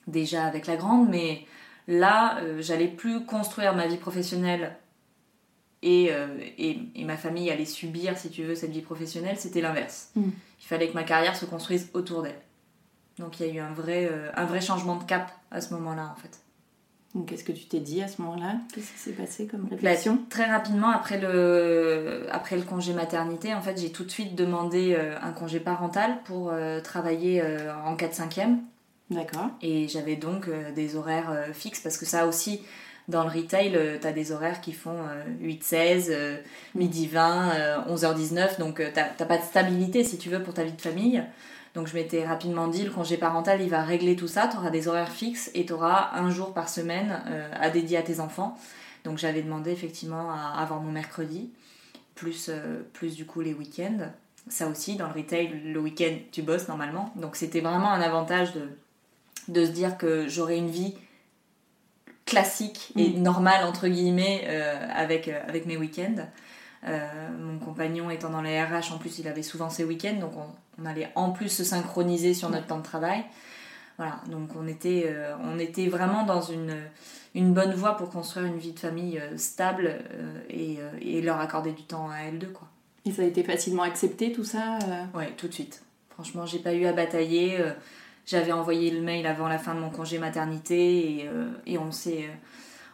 déjà 0.07 0.44
avec 0.44 0.66
la 0.66 0.76
grande, 0.76 1.09
mais 1.09 1.46
Là, 1.88 2.38
euh, 2.38 2.62
j'allais 2.62 2.88
plus 2.88 3.24
construire 3.24 3.74
ma 3.74 3.87
vie 3.87 3.96
professionnelle 3.96 4.76
euh, 5.85 6.38
et, 6.59 6.78
et, 6.94 7.05
ma 7.05 7.16
famille 7.16 7.50
allait 7.50 7.64
subir, 7.64 8.16
si 8.16 8.31
tu 8.31 8.44
veux, 8.44 8.55
cette 8.55 8.70
vie 8.70 8.83
professionnelle. 8.83 9.37
C'était 9.37 9.61
l'inverse. 9.61 10.11
Mm. 10.14 10.31
Il 10.61 10.66
fallait 10.66 10.88
que 10.88 10.94
ma 10.94 11.02
carrière 11.02 11.35
se 11.35 11.44
construise 11.44 11.90
autour 11.92 12.22
d'elle. 12.22 12.40
Donc 13.18 13.40
il 13.40 13.46
y 13.46 13.50
a 13.50 13.52
eu 13.52 13.59
un 13.59 13.72
vrai, 13.72 14.09
euh, 14.11 14.31
un 14.37 14.44
vrai 14.44 14.61
changement 14.61 14.96
de 14.96 15.05
cap 15.05 15.33
à 15.50 15.61
ce 15.61 15.74
moment-là, 15.74 16.14
en 16.16 16.20
fait. 16.20 16.40
Qu'est-ce 17.27 17.44
que 17.44 17.53
tu 17.53 17.66
t'es 17.66 17.81
dit 17.81 18.03
à 18.03 18.09
ce 18.09 18.22
moment-là? 18.22 18.57
Qu'est-ce 18.75 18.92
qui 18.92 18.98
s'est 18.98 19.12
passé 19.12 19.46
comme 19.46 19.68
réflexion? 19.68 20.18
Très 20.31 20.46
rapidement, 20.46 20.88
après 20.88 21.20
le, 21.20 22.27
après 22.31 22.57
le 22.57 22.62
congé 22.62 22.94
maternité, 22.94 23.53
en 23.53 23.61
fait, 23.61 23.79
j'ai 23.79 23.92
tout 23.92 24.05
de 24.05 24.11
suite 24.11 24.35
demandé 24.35 24.98
un 25.20 25.33
congé 25.33 25.61
parental 25.61 26.18
pour 26.25 26.53
travailler 26.83 27.42
en 27.85 27.94
4-5e. 27.96 28.57
D'accord. 29.12 29.51
Et 29.61 29.88
j'avais 29.88 30.16
donc 30.16 30.48
euh, 30.48 30.72
des 30.72 30.96
horaires 30.96 31.31
euh, 31.31 31.53
fixes 31.53 31.81
parce 31.81 31.96
que 31.96 32.07
ça 32.07 32.27
aussi, 32.27 32.62
dans 33.09 33.25
le 33.25 33.31
retail, 33.31 33.77
euh, 33.77 33.98
tu 34.01 34.07
as 34.07 34.12
des 34.12 34.33
horaires 34.33 34.61
qui 34.61 34.72
font 34.72 34.96
8-16, 35.42 36.38
midi 36.75 37.07
20, 37.07 37.87
11h19, 37.88 38.59
donc 38.59 38.77
tu 38.77 38.83
n'as 38.83 39.27
pas 39.27 39.38
de 39.38 39.42
stabilité 39.42 40.05
si 40.05 40.18
tu 40.18 40.31
veux 40.31 40.42
pour 40.42 40.55
ta 40.55 40.64
vie 40.64 40.72
de 40.72 40.81
famille. 40.81 41.22
Donc 41.74 41.87
je 41.87 41.94
m'étais 41.94 42.26
rapidement 42.26 42.68
dit, 42.68 42.85
le 42.85 42.90
congé 42.90 43.16
parental, 43.16 43.62
il 43.62 43.70
va 43.70 43.82
régler 43.82 44.14
tout 44.16 44.28
ça, 44.28 44.48
tu 44.48 44.56
auras 44.56 44.70
des 44.70 44.88
horaires 44.88 45.11
fixes 45.11 45.50
et 45.54 45.64
tu 45.64 45.72
auras 45.72 46.11
un 46.14 46.30
jour 46.30 46.52
par 46.52 46.68
semaine 46.68 47.22
à 47.52 47.70
dédier 47.70 47.96
à 47.96 48.02
tes 48.02 48.20
enfants. 48.20 48.58
Donc 49.04 49.16
j'avais 49.16 49.42
demandé 49.42 49.70
effectivement 49.70 50.30
à 50.30 50.61
avoir 50.61 50.80
mon 50.80 50.92
mercredi, 50.92 51.50
plus, 52.14 52.50
plus 52.92 53.16
du 53.16 53.24
coup 53.24 53.40
les 53.40 53.54
week-ends. 53.54 54.11
Ça 54.48 54.68
aussi, 54.68 54.96
dans 54.96 55.06
le 55.06 55.14
retail, 55.14 55.62
le 55.64 55.80
week-end, 55.80 56.14
tu 56.30 56.42
bosses 56.42 56.68
normalement. 56.68 57.11
Donc 57.16 57.37
c'était 57.37 57.61
vraiment 57.61 57.90
un 57.90 58.02
avantage 58.02 58.52
de, 58.52 58.68
de 59.48 59.64
se 59.64 59.70
dire 59.70 59.96
que 59.96 60.28
j'aurais 60.28 60.58
une 60.58 60.70
vie 60.70 60.94
classique 62.24 62.92
et 62.96 63.11
mm. 63.11 63.22
normale 63.22 63.64
entre 63.64 63.88
guillemets 63.88 64.44
euh, 64.46 64.88
avec, 64.94 65.28
euh, 65.28 65.40
avec 65.48 65.66
mes 65.66 65.76
week-ends. 65.76 66.26
Euh, 66.84 67.08
mon 67.38 67.58
compagnon 67.58 68.10
étant 68.10 68.30
dans 68.30 68.42
les 68.42 68.60
RH, 68.60 68.92
en 68.92 68.98
plus 68.98 69.18
il 69.18 69.28
avait 69.28 69.42
souvent 69.42 69.70
ses 69.70 69.84
week-ends, 69.84 70.18
donc 70.20 70.32
on, 70.36 70.84
allait 70.84 71.10
en 71.14 71.30
plus 71.30 71.48
se 71.48 71.62
synchroniser 71.62 72.34
sur 72.34 72.50
notre 72.50 72.66
temps 72.66 72.78
de 72.78 72.84
travail. 72.84 73.24
Voilà, 73.98 74.20
donc 74.30 74.50
on 74.56 74.66
était, 74.66 75.14
on 75.44 75.58
était 75.58 75.86
vraiment 75.86 76.24
dans 76.24 76.40
une, 76.40 76.74
une 77.34 77.52
bonne 77.52 77.74
voie 77.74 77.96
pour 77.96 78.10
construire 78.10 78.46
une 78.46 78.58
vie 78.58 78.72
de 78.72 78.78
famille 78.78 79.22
stable 79.36 79.96
et, 80.48 80.78
et, 81.02 81.20
leur 81.20 81.38
accorder 81.38 81.72
du 81.72 81.82
temps 81.84 82.10
à 82.10 82.20
elles 82.22 82.38
deux. 82.38 82.48
Quoi. 82.48 82.66
Et 83.04 83.12
ça 83.12 83.22
a 83.22 83.26
été 83.26 83.44
facilement 83.44 83.82
accepté 83.82 84.32
tout 84.32 84.44
ça 84.44 84.78
Ouais, 85.14 85.32
tout 85.36 85.46
de 85.46 85.52
suite. 85.52 85.82
Franchement, 86.08 86.46
j'ai 86.46 86.58
pas 86.58 86.72
eu 86.72 86.86
à 86.86 86.92
batailler 86.92 87.62
j'avais 88.24 88.52
envoyé 88.52 88.90
le 88.90 89.02
mail 89.02 89.26
avant 89.26 89.46
la 89.46 89.58
fin 89.58 89.74
de 89.74 89.80
mon 89.80 89.90
congé 89.90 90.18
maternité 90.18 91.10
et, 91.10 91.30
et 91.66 91.78
on 91.78 91.92
s'est 91.92 92.28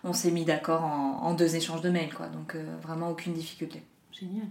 on 0.04 0.12
s'est 0.12 0.30
mis 0.30 0.44
d'accord 0.44 0.84
en, 0.84 1.34
deux 1.34 1.56
échanges 1.56 1.80
de 1.80 1.90
mails, 1.90 2.14
quoi. 2.14 2.26
Donc 2.28 2.56
vraiment 2.82 3.10
aucune 3.10 3.34
difficulté. 3.34 3.82
Génial. 4.12 4.46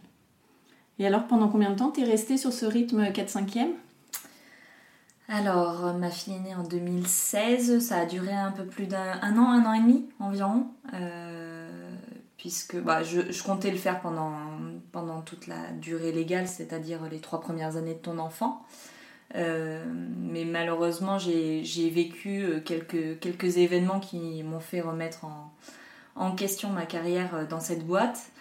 Et 1.00 1.06
alors, 1.06 1.28
pendant 1.28 1.48
combien 1.48 1.72
de 1.72 1.76
temps 1.76 1.92
t'es 1.92 2.04
restée 2.04 2.38
sur 2.38 2.52
ce 2.52 2.66
rythme 2.66 3.04
4-5e 3.04 3.70
alors, 5.30 5.94
ma 5.94 6.10
fille 6.10 6.36
est 6.36 6.40
née 6.40 6.56
en 6.56 6.64
2016, 6.64 7.80
ça 7.80 7.98
a 7.98 8.06
duré 8.06 8.32
un 8.32 8.52
peu 8.52 8.66
plus 8.66 8.88
d'un 8.88 9.38
an, 9.38 9.52
un 9.52 9.66
an 9.66 9.74
et 9.74 9.82
demi 9.82 10.08
environ, 10.20 10.68
euh, 10.94 11.92
puisque 12.38 12.78
bah, 12.78 13.04
je, 13.04 13.44
comptais 13.44 13.72
le 13.72 13.78
faire 13.78 14.00
pendant, 14.00 14.32
pendant 14.94 15.22
toute 15.22 15.48
la 15.48 15.72
durée 15.82 16.14
légale, 16.14 16.48
c'est-à-dire 16.48 17.10
les 17.12 17.20
trois 17.20 17.42
premières 17.42 17.76
années 17.76 17.96
de 17.96 18.00
ton 18.00 18.20
enfant. 18.20 18.66
Euh, 19.36 19.84
mais 20.18 20.46
malheureusement, 20.46 21.20
j'ai 21.20 21.90
vécu 21.90 22.44
euh, 22.44 22.60
quelques, 22.62 23.58
événements 23.58 24.00
qui 24.00 24.42
m'ont 24.44 24.60
fait 24.60 24.82
remettre 24.82 25.26
en, 26.16 26.32
question 26.36 26.70
ma 26.70 26.86
carrière 26.86 27.48
dans 27.48 27.60
cette 27.60 27.86
boîte. 27.86 28.32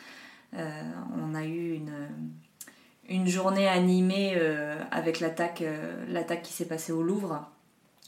on 0.55 1.35
a 1.35 1.45
eu 1.45 1.81
une 3.09 3.27
journée 3.29 3.69
animée 3.69 4.35
euh, 4.37 4.79
avec 4.91 5.21
l'attaque 5.21 5.63
euh, 5.63 6.23
qui 6.43 6.53
s'est 6.53 6.67
passée 6.67 6.93
au 6.93 7.03
Louvre, 7.03 7.49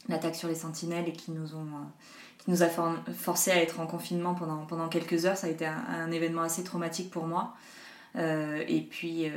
l'attaque 0.08 0.34
sur 0.34 0.48
les 0.48 0.54
sentinelles 0.54 1.08
et 1.08 1.12
qui 1.12 1.30
nous 1.30 1.54
euh, 1.54 2.62
a 2.62 3.12
forcé 3.12 3.50
à 3.50 3.62
être 3.62 3.80
en 3.80 3.86
confinement 3.86 4.34
pendant, 4.34 4.88
quelques 4.88 5.26
heures. 5.26 5.36
Ça 5.36 5.46
a 5.46 5.50
été 5.50 5.66
un, 5.66 6.10
événement 6.10 6.42
assez 6.42 6.64
traumatique 6.64 7.10
pour 7.10 7.26
moi. 7.26 7.54
et, 8.16 8.86
puis, 8.90 9.30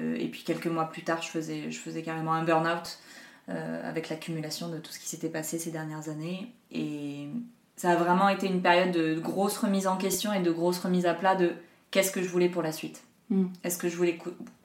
quelques 0.45 0.67
mois 0.67 0.85
plus 0.85 1.03
tard, 1.03 1.21
je 1.21 1.29
faisais 1.29 2.01
carrément 2.03 2.33
un 2.33 2.43
burn-out 2.43 2.99
avec 3.47 4.07
l'accumulation 4.09 4.69
de 4.69 4.77
tout 4.77 4.91
ce 4.91 4.99
qui 4.99 5.07
s'était 5.07 5.29
passé 5.29 5.59
ces 5.59 5.71
dernières 5.71 6.07
années. 6.07 6.53
Et 6.71 7.27
ça 7.75 7.91
a 7.91 7.95
vraiment 7.95 8.29
été 8.29 8.47
une 8.47 8.61
période 8.61 8.91
de 8.91 9.19
grosse 9.19 9.57
remise 9.57 9.87
en 9.87 9.97
question 9.97 10.31
et 10.31 10.39
de 10.41 10.51
grosse 10.51 10.79
remise 10.79 11.05
à 11.05 11.13
plat 11.13 11.35
de 11.35 11.53
qu'est-ce 11.89 12.11
que 12.11 12.21
je 12.21 12.29
voulais 12.29 12.47
pour 12.47 12.61
la 12.61 12.71
suite. 12.71 13.03
Mm. 13.29 13.47
Est-ce 13.63 13.77
que 13.77 13.89
je 13.89 13.95
voulais 13.95 14.19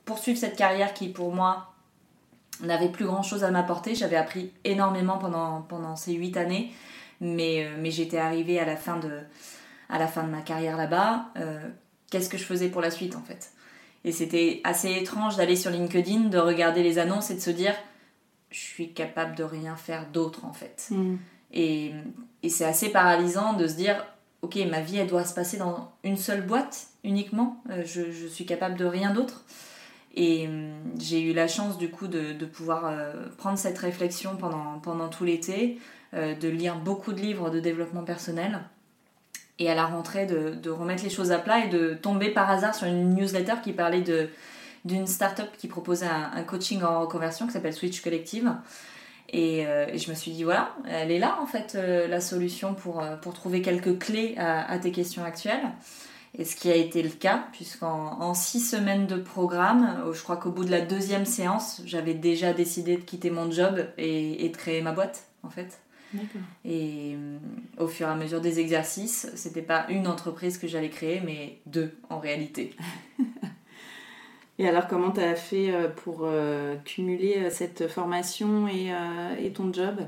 poursuivre 0.05 0.39
cette 0.39 0.57
carrière 0.57 0.95
qui, 0.95 1.09
pour 1.09 1.35
moi, 1.35 1.73
n'avait 2.61 2.89
plus 2.89 3.07
grand 3.07 3.23
chose 3.23 3.45
à 3.45 3.51
m'apporter 3.51 3.95
J'avais 3.95 4.17
appris 4.17 4.53
énormément 4.65 5.19
pendant, 5.19 5.63
pendant 5.63 5.97
ces 5.97 6.13
huit 6.13 6.37
années, 6.37 6.73
mais, 7.21 7.65
euh, 7.65 7.77
mais 7.79 7.91
j'étais 7.91 8.19
arrivée 8.19 8.59
à 8.59 8.65
la, 8.65 8.77
fin 8.77 8.99
de, 8.99 9.21
à 9.89 9.99
la 9.99 10.07
fin 10.07 10.23
de 10.23 10.31
ma 10.31 10.43
carrière 10.43 10.77
là-bas. 10.77 11.27
Euh, 11.37 11.69
qu'est-ce 12.11 12.29
que 12.29 12.39
je 12.39 12.45
faisais 12.45 12.69
pour 12.69 12.81
la 12.81 12.91
suite, 12.91 13.17
en 13.17 13.23
fait? 13.23 13.53
Et 14.05 14.13
c'était 14.13 14.61
assez 14.63 14.93
étrange 14.93 15.37
d'aller 15.37 15.57
sur 15.57 15.71
LinkedIn, 15.71 16.29
de 16.29 16.39
regarder 16.39 16.83
les 16.83 16.99
annonces 16.99 17.31
et 17.31 17.35
de 17.35 17.41
se 17.41 17.51
dire 17.51 17.75
je 18.57 18.63
suis 18.63 18.93
capable 18.93 19.37
de 19.37 19.45
rien 19.45 19.77
faire 19.77 20.07
d'autre, 20.11 20.47
en 20.47 20.53
fait. 20.55 20.89
Mm. 20.91 21.17
Et, 21.53 21.93
et 22.43 22.49
c'est 22.49 22.65
assez 22.65 22.89
paralysant 22.89 23.53
de 23.53 23.69
se 23.69 23.75
dire 23.75 24.03
ok, 24.43 24.57
ma 24.71 24.81
vie, 24.81 24.97
elle 24.97 25.09
doit 25.09 25.25
se 25.25 25.35
passer 25.35 25.59
dans 25.59 25.93
une 26.05 26.17
seule 26.17 26.43
boîte 26.43 26.87
uniquement. 27.05 27.63
Euh, 27.71 27.83
je, 27.85 28.11
je, 28.11 28.27
suis 28.27 28.47
capable 28.47 28.77
de 28.77 28.87
rien 28.87 29.13
d'autre. 29.13 29.45
Et 30.15 30.47
hum, 30.49 30.73
j'ai 30.99 31.21
eu 31.21 31.35
la 31.35 31.49
chance 31.49 31.77
du 31.77 31.91
coup 31.91 32.07
de, 32.07 32.33
de 32.33 32.47
pouvoir 32.47 32.87
euh, 32.87 33.13
prendre 33.37 33.59
cette 33.59 33.79
réflexion 33.79 34.37
pendant, 34.37 34.79
pendant 34.79 35.09
tout 35.09 35.25
l'été, 35.25 35.79
euh, 36.15 36.35
de 36.35 36.49
lire 36.49 36.77
beaucoup 36.77 37.13
de 37.13 37.21
livres 37.21 37.51
de 37.51 37.61
développement 37.61 38.05
personnel. 38.05 38.61
Et 39.59 39.71
à 39.71 39.75
la 39.75 39.85
rentrée, 39.85 40.27
de, 40.27 40.55
de, 40.55 40.71
remettre 40.71 41.03
les 41.05 41.11
choses 41.11 41.33
à 41.33 41.39
plat 41.39 41.65
et 41.65 41.69
de 41.69 41.95
tomber 41.95 42.31
par 42.31 42.51
hasard 42.51 42.75
sur 42.75 42.87
une 42.87 43.15
newsletter 43.15 43.55
qui 43.63 43.73
parlait 43.73 44.03
de, 44.03 44.29
d'une 44.87 45.07
start-up 45.07 45.51
qui 45.59 45.69
proposait 45.69 46.07
un, 46.07 46.31
un 46.35 46.43
coaching 46.43 46.83
en 46.83 47.01
reconversion 47.01 47.47
qui 47.47 47.53
s'appelle 47.53 47.75
Switch 47.75 48.01
Collective. 48.01 48.55
Euh, 49.35 49.87
et, 49.93 49.99
je 49.99 50.11
me 50.11 50.15
suis 50.15 50.31
dit, 50.31 50.45
voilà, 50.45 50.75
elle 50.89 51.11
est 51.11 51.19
là 51.19 51.39
en 51.41 51.47
fait, 51.47 51.75
euh, 51.75 52.07
la 52.07 52.21
solution 52.21 52.75
pour, 52.75 53.03
euh, 53.03 53.17
pour 53.17 53.35
trouver 53.35 53.63
quelques 53.63 53.99
clés 53.99 54.37
à, 54.39 54.79
tes 54.79 54.93
questions 54.93 55.25
actuelles. 55.25 55.73
Et 56.39 56.45
ce 56.45 56.55
qui 56.55 56.71
a 56.71 56.75
été 56.75 57.03
le 57.03 57.09
cas, 57.09 57.47
puisqu'en 57.53 58.21
en 58.21 58.35
six 58.35 58.61
semaines 58.61 59.07
de 59.07 59.17
programme, 59.17 60.05
je 60.13 60.23
crois 60.23 60.37
qu'au 60.37 60.51
bout 60.51 60.67
de 60.67 60.71
la 60.71 60.83
deuxième 60.83 61.25
séance, 61.25 61.81
j'avais 61.87 62.13
déjà 62.13 62.53
décidé 62.53 62.97
de 62.97 63.03
quitter 63.03 63.31
mon 63.31 63.51
job 63.51 63.87
et, 63.97 64.45
et 64.45 64.49
de 64.51 64.57
créer 64.57 64.83
ma 64.83 64.93
boîte, 64.93 65.25
en 65.43 65.49
fait. 65.49 65.81
Et 66.65 67.17
au 67.79 67.89
fur 67.89 68.07
et 68.07 68.11
à 68.11 68.15
mesure 68.15 68.43
des 68.43 68.61
exercices, 68.61 69.31
c'était 69.35 69.63
pas 69.63 69.87
une 69.89 70.07
entreprise 70.07 70.59
que 70.59 70.69
j'allais 70.69 70.91
créer, 70.91 71.21
mais 71.25 71.59
deux 71.65 71.97
en 72.11 72.19
réalité. 72.19 72.77
Et 74.59 74.69
alors, 74.69 74.87
comment 74.87 75.11
tu 75.11 75.21
as 75.21 75.35
fait 75.35 75.71
euh, 75.71 75.89
pour 75.89 76.21
euh, 76.23 76.77
cumuler 76.85 77.37
euh, 77.37 77.51
cette 77.51 77.89
formation 77.89 78.69
et, 78.69 78.93
et 79.43 79.53
ton 79.53 79.73
job? 79.73 80.01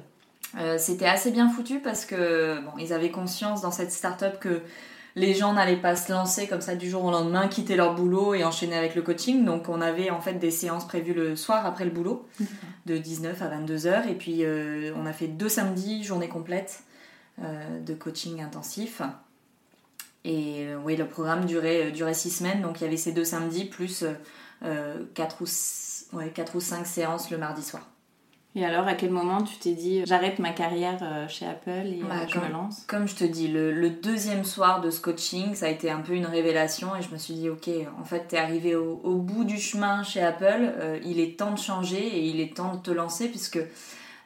C'était 0.78 1.04
assez 1.04 1.30
bien 1.30 1.50
foutu 1.50 1.78
parce 1.78 2.06
que 2.06 2.58
bon, 2.64 2.70
ils 2.78 2.94
avaient 2.94 3.10
conscience 3.10 3.60
dans 3.60 3.70
cette 3.70 3.92
start-up 3.92 4.38
que 4.40 4.62
les 5.14 5.34
gens 5.34 5.52
n'allaient 5.52 5.76
pas 5.76 5.94
se 5.94 6.10
lancer 6.10 6.48
comme 6.48 6.62
ça 6.62 6.74
du 6.74 6.88
jour 6.88 7.04
au 7.04 7.10
lendemain, 7.10 7.48
quitter 7.48 7.76
leur 7.76 7.94
boulot 7.94 8.32
et 8.32 8.44
enchaîner 8.44 8.74
avec 8.74 8.94
le 8.94 9.02
coaching. 9.02 9.44
Donc, 9.44 9.68
on 9.68 9.82
avait 9.82 10.08
en 10.08 10.22
fait 10.22 10.34
des 10.34 10.50
séances 10.50 10.86
prévues 10.86 11.12
le 11.12 11.36
soir 11.36 11.66
après 11.66 11.84
le 11.84 11.90
boulot, 11.90 12.26
de 12.86 12.96
19 12.96 13.42
à 13.42 13.48
22 13.48 13.86
heures. 13.86 14.06
Et 14.06 14.14
puis, 14.14 14.42
on 14.96 15.04
a 15.04 15.12
fait 15.12 15.28
deux 15.28 15.50
samedis, 15.50 16.02
journée 16.02 16.28
complète 16.28 16.82
de 17.38 17.92
coaching 17.92 18.42
intensif. 18.42 19.02
Et 20.28 20.66
oui, 20.84 20.94
le 20.94 21.06
programme 21.06 21.46
durait, 21.46 21.90
durait 21.90 22.12
six 22.12 22.28
semaines, 22.28 22.60
donc 22.60 22.80
il 22.80 22.84
y 22.84 22.86
avait 22.86 22.98
ces 22.98 23.12
deux 23.12 23.24
samedis 23.24 23.64
plus 23.64 24.04
4 24.60 24.66
euh, 24.66 25.04
ou, 25.40 26.16
ouais, 26.16 26.28
quatre 26.28 26.54
ou 26.54 26.60
5 26.60 26.86
séances 26.86 27.30
le 27.30 27.38
mardi 27.38 27.62
soir. 27.62 27.82
Et 28.54 28.64
alors, 28.64 28.86
à 28.86 28.94
quel 28.94 29.10
moment 29.10 29.42
tu 29.42 29.56
t'es 29.56 29.72
dit 29.72 30.02
j'arrête 30.04 30.38
ma 30.38 30.50
carrière 30.50 30.98
euh, 31.00 31.28
chez 31.28 31.46
Apple 31.46 31.86
et 31.86 32.02
bah, 32.02 32.16
euh, 32.22 32.26
je 32.28 32.38
me 32.38 32.52
lance? 32.52 32.84
Comme 32.86 33.08
je 33.08 33.14
te 33.14 33.24
dis, 33.24 33.48
le, 33.48 33.88
deuxième 33.88 34.44
soir 34.44 34.82
de 34.82 34.90
ce 34.90 35.00
coaching, 35.00 35.54
ça 35.54 35.66
a 35.66 35.68
été 35.70 35.90
un 35.90 36.00
peu 36.00 36.12
une 36.12 36.26
révélation 36.26 36.94
et 36.94 37.00
je 37.00 37.10
me 37.10 37.16
suis 37.16 37.32
dit 37.32 37.48
ok, 37.48 37.70
en 37.98 38.04
fait, 38.04 38.26
t'es 38.28 38.36
arrivé 38.36 38.74
au, 38.74 39.16
bout 39.16 39.44
du 39.44 39.58
chemin 39.58 40.02
chez 40.02 40.20
Apple, 40.20 40.74
il 41.04 41.20
est 41.20 41.38
temps 41.38 41.52
de 41.52 41.58
changer 41.58 42.04
et 42.04 42.26
il 42.26 42.40
est 42.40 42.54
temps 42.54 42.74
de 42.74 42.80
te 42.80 42.90
lancer 42.90 43.28
puisque 43.28 43.60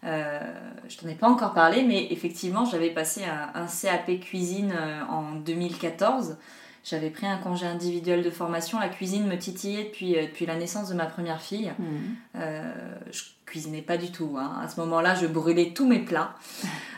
je 0.02 0.98
t'en 0.98 1.08
ai 1.08 1.14
pas 1.14 1.28
encore 1.28 1.54
parlé, 1.54 1.84
mais 1.84 2.08
effectivement, 2.10 2.64
j'avais 2.64 2.90
passé 2.90 3.22
un, 3.24 3.62
un, 3.62 3.66
CAP 3.66 4.20
cuisine 4.20 4.74
en 5.08 5.34
2014. 5.36 6.36
J'avais 6.84 7.10
pris 7.10 7.28
un 7.28 7.36
congé 7.38 7.64
individuel 7.64 8.24
de 8.24 8.30
formation. 8.30 8.80
La 8.80 8.88
cuisine 8.88 9.26
me 9.28 9.38
titillait 9.38 9.84
depuis, 9.84 10.16
euh, 10.16 10.22
depuis 10.22 10.46
la 10.46 10.56
naissance 10.56 10.88
de 10.88 10.94
ma 10.94 11.06
première 11.06 11.40
fille. 11.40 11.72
Mmh. 11.78 11.84
Euh, 12.36 12.72
je 13.12 13.22
cuisinais 13.46 13.82
pas 13.82 13.96
du 13.96 14.10
tout. 14.10 14.36
Hein. 14.36 14.58
À 14.60 14.68
ce 14.68 14.80
moment-là, 14.80 15.14
je 15.14 15.26
brûlais 15.26 15.72
tous 15.74 15.86
mes 15.86 16.00
plats. 16.00 16.34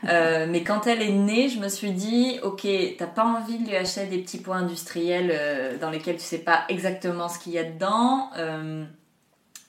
Euh, 0.08 0.46
mais 0.50 0.62
quand 0.62 0.86
elle 0.86 1.02
est 1.02 1.12
née, 1.12 1.50
je 1.50 1.60
me 1.60 1.68
suis 1.68 1.92
dit, 1.92 2.38
ok, 2.42 2.66
t'as 2.96 3.06
pas 3.06 3.24
envie 3.24 3.58
de 3.58 3.68
lui 3.68 3.76
acheter 3.76 4.06
des 4.06 4.18
petits 4.18 4.38
pots 4.38 4.52
industriels 4.52 5.30
euh, 5.30 5.76
dans 5.76 5.90
lesquels 5.90 6.16
tu 6.16 6.22
sais 6.22 6.38
pas 6.38 6.64
exactement 6.70 7.28
ce 7.28 7.38
qu'il 7.38 7.52
y 7.52 7.58
a 7.58 7.64
dedans. 7.64 8.30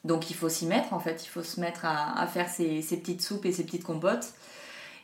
Donc 0.06 0.30
il 0.30 0.36
faut 0.36 0.50
s'y 0.50 0.66
mettre 0.68 0.94
en 0.94 1.00
fait. 1.00 1.26
Il 1.26 1.30
faut 1.30 1.44
se 1.44 1.60
mettre 1.60 1.84
à, 1.84 2.20
à 2.20 2.28
faire 2.28 2.48
ses, 2.48 2.82
ses, 2.82 2.98
petites 2.98 3.22
soupes 3.22 3.46
et 3.46 3.52
ses 3.52 3.66
petites 3.66 3.84
compotes. 3.84 4.34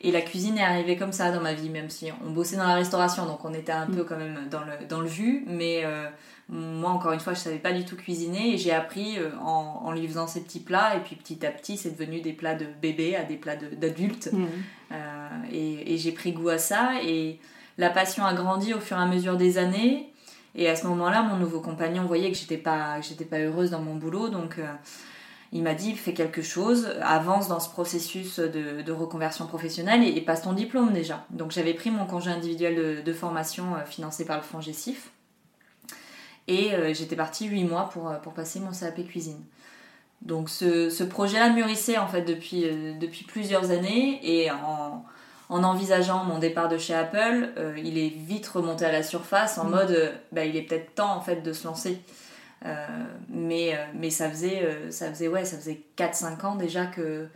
Et 0.03 0.11
la 0.11 0.21
cuisine 0.21 0.57
est 0.57 0.63
arrivée 0.63 0.97
comme 0.97 1.11
ça 1.11 1.31
dans 1.31 1.41
ma 1.41 1.53
vie, 1.53 1.69
même 1.69 1.91
si 1.91 2.09
on 2.25 2.31
bossait 2.31 2.55
dans 2.55 2.67
la 2.67 2.73
restauration, 2.73 3.27
donc 3.27 3.45
on 3.45 3.53
était 3.53 3.71
un 3.71 3.85
peu 3.85 4.01
mm. 4.01 4.05
quand 4.05 4.17
même 4.17 4.47
dans 4.49 4.61
le, 4.61 4.87
dans 4.87 4.99
le 4.99 5.07
jus. 5.07 5.43
Mais 5.45 5.81
euh, 5.83 6.07
moi, 6.49 6.89
encore 6.89 7.13
une 7.13 7.19
fois, 7.19 7.33
je 7.33 7.39
savais 7.39 7.59
pas 7.59 7.71
du 7.71 7.85
tout 7.85 7.95
cuisiner 7.95 8.53
et 8.53 8.57
j'ai 8.57 8.71
appris 8.71 9.19
euh, 9.19 9.29
en, 9.43 9.81
en, 9.85 9.91
lui 9.91 10.07
faisant 10.07 10.25
ces 10.25 10.41
petits 10.41 10.59
plats. 10.59 10.95
Et 10.95 11.01
puis 11.01 11.15
petit 11.15 11.45
à 11.45 11.51
petit, 11.51 11.77
c'est 11.77 11.91
devenu 11.91 12.19
des 12.21 12.33
plats 12.33 12.55
de 12.55 12.65
bébé 12.81 13.15
à 13.15 13.23
des 13.23 13.37
plats 13.37 13.55
d'adultes. 13.55 14.29
Mm. 14.31 14.45
Euh, 14.91 15.29
et, 15.51 15.93
et 15.93 15.97
j'ai 15.97 16.11
pris 16.11 16.31
goût 16.31 16.49
à 16.49 16.57
ça. 16.57 16.93
Et 17.03 17.39
la 17.77 17.91
passion 17.91 18.25
a 18.25 18.33
grandi 18.33 18.73
au 18.73 18.79
fur 18.79 18.97
et 18.97 19.01
à 19.01 19.05
mesure 19.05 19.37
des 19.37 19.59
années. 19.59 20.11
Et 20.55 20.69
à 20.69 20.75
ce 20.75 20.85
moment-là, 20.87 21.21
mon 21.21 21.37
nouveau 21.37 21.61
compagnon 21.61 22.05
voyait 22.05 22.31
que 22.31 22.37
j'étais 22.37 22.57
pas, 22.57 22.99
j'étais 23.01 23.25
pas 23.25 23.39
heureuse 23.39 23.71
dans 23.71 23.81
mon 23.81 23.95
boulot, 23.95 24.29
donc 24.29 24.59
il 25.53 25.63
m'a 25.63 25.73
dit 25.73 25.93
fais 25.95 26.13
quelque 26.13 26.41
chose, 26.41 26.87
avance 27.01 27.49
dans 27.49 27.59
ce 27.59 27.69
processus 27.69 28.39
de, 28.39 28.91
reconversion 28.91 29.47
professionnelle 29.47 30.03
et, 30.03 30.21
passe 30.21 30.43
ton 30.43 30.53
diplôme 30.53 30.93
déjà. 30.93 31.25
Donc 31.29 31.51
j'avais 31.51 31.73
pris 31.73 31.91
mon 31.91 32.05
congé 32.05 32.31
individuel 32.31 33.03
de, 33.03 33.13
formation 33.13 33.75
euh, 33.75 33.85
financé 33.85 34.25
par 34.25 34.37
le 34.37 34.43
fonds 34.43 34.61
Gessif 34.61 35.11
et 36.47 36.73
euh, 36.73 36.93
j'étais 36.93 37.15
partie 37.15 37.47
8 37.47 37.65
mois 37.65 37.89
pour, 37.89 38.09
euh, 38.09 38.17
pour 38.17 38.33
passer 38.33 38.59
mon 38.59 38.71
CAP 38.71 39.05
cuisine. 39.07 39.43
Donc 40.21 40.49
ce, 40.49 40.89
ce 40.89 41.03
projet-là 41.03 41.49
mûrissait 41.49 41.97
en 41.97 42.07
fait 42.07 42.21
depuis, 42.21 42.63
depuis 42.99 43.25
plusieurs 43.25 43.71
années 43.71 44.19
et 44.23 44.51
en, 44.51 45.03
en, 45.51 45.63
envisageant 45.63 46.23
mon 46.23 46.39
départ 46.39 46.69
de 46.69 46.79
chez 46.79 46.95
Apple, 46.95 47.49
il 47.77 47.99
est 47.99 48.09
vite 48.09 48.47
remonté 48.47 48.85
à 48.85 48.91
la 48.91 49.03
surface 49.03 49.59
en 49.59 49.65
mmh. 49.65 49.69
mode 49.69 50.11
bah, 50.31 50.45
il 50.45 50.55
est 50.55 50.63
peut-être 50.63 50.95
temps 50.95 51.15
en 51.15 51.21
fait 51.21 51.41
de 51.41 51.53
se 51.53 51.67
lancer. 51.67 52.01
Euh, 52.65 52.87
mais, 53.29 53.75
euh, 53.75 53.83
mais 53.95 54.09
ça 54.09 54.29
faisait, 54.29 54.63
euh, 54.63 54.91
ça 54.91 55.09
faisait, 55.09 55.27
ouais, 55.27 55.45
ça 55.45 55.57
faisait 55.57 55.81
4-5 55.97 56.45
ans 56.45 56.55
déjà 56.55 56.85
que, 56.85 57.27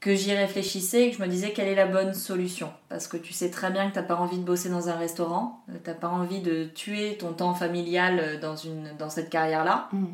que 0.00 0.14
j'y 0.14 0.34
réfléchissais 0.34 1.04
et 1.04 1.10
que 1.10 1.16
je 1.16 1.22
me 1.22 1.28
disais 1.28 1.52
quelle 1.52 1.68
est 1.68 1.74
la 1.74 1.86
bonne 1.86 2.12
solution. 2.12 2.70
Parce 2.88 3.08
que 3.08 3.16
tu 3.16 3.32
sais 3.32 3.50
très 3.50 3.70
bien 3.70 3.88
que 3.88 3.94
tu 3.94 3.98
n'as 3.98 4.04
pas 4.04 4.16
envie 4.16 4.38
de 4.38 4.44
bosser 4.44 4.68
dans 4.68 4.88
un 4.88 4.96
restaurant, 4.96 5.64
tu 5.68 5.88
n'as 5.88 5.96
pas 5.96 6.08
envie 6.08 6.40
de 6.40 6.64
tuer 6.64 7.16
ton 7.16 7.32
temps 7.32 7.54
familial 7.54 8.40
dans, 8.40 8.56
une, 8.56 8.94
dans 8.98 9.08
cette 9.08 9.30
carrière-là. 9.30 9.88
Mm. 9.92 10.06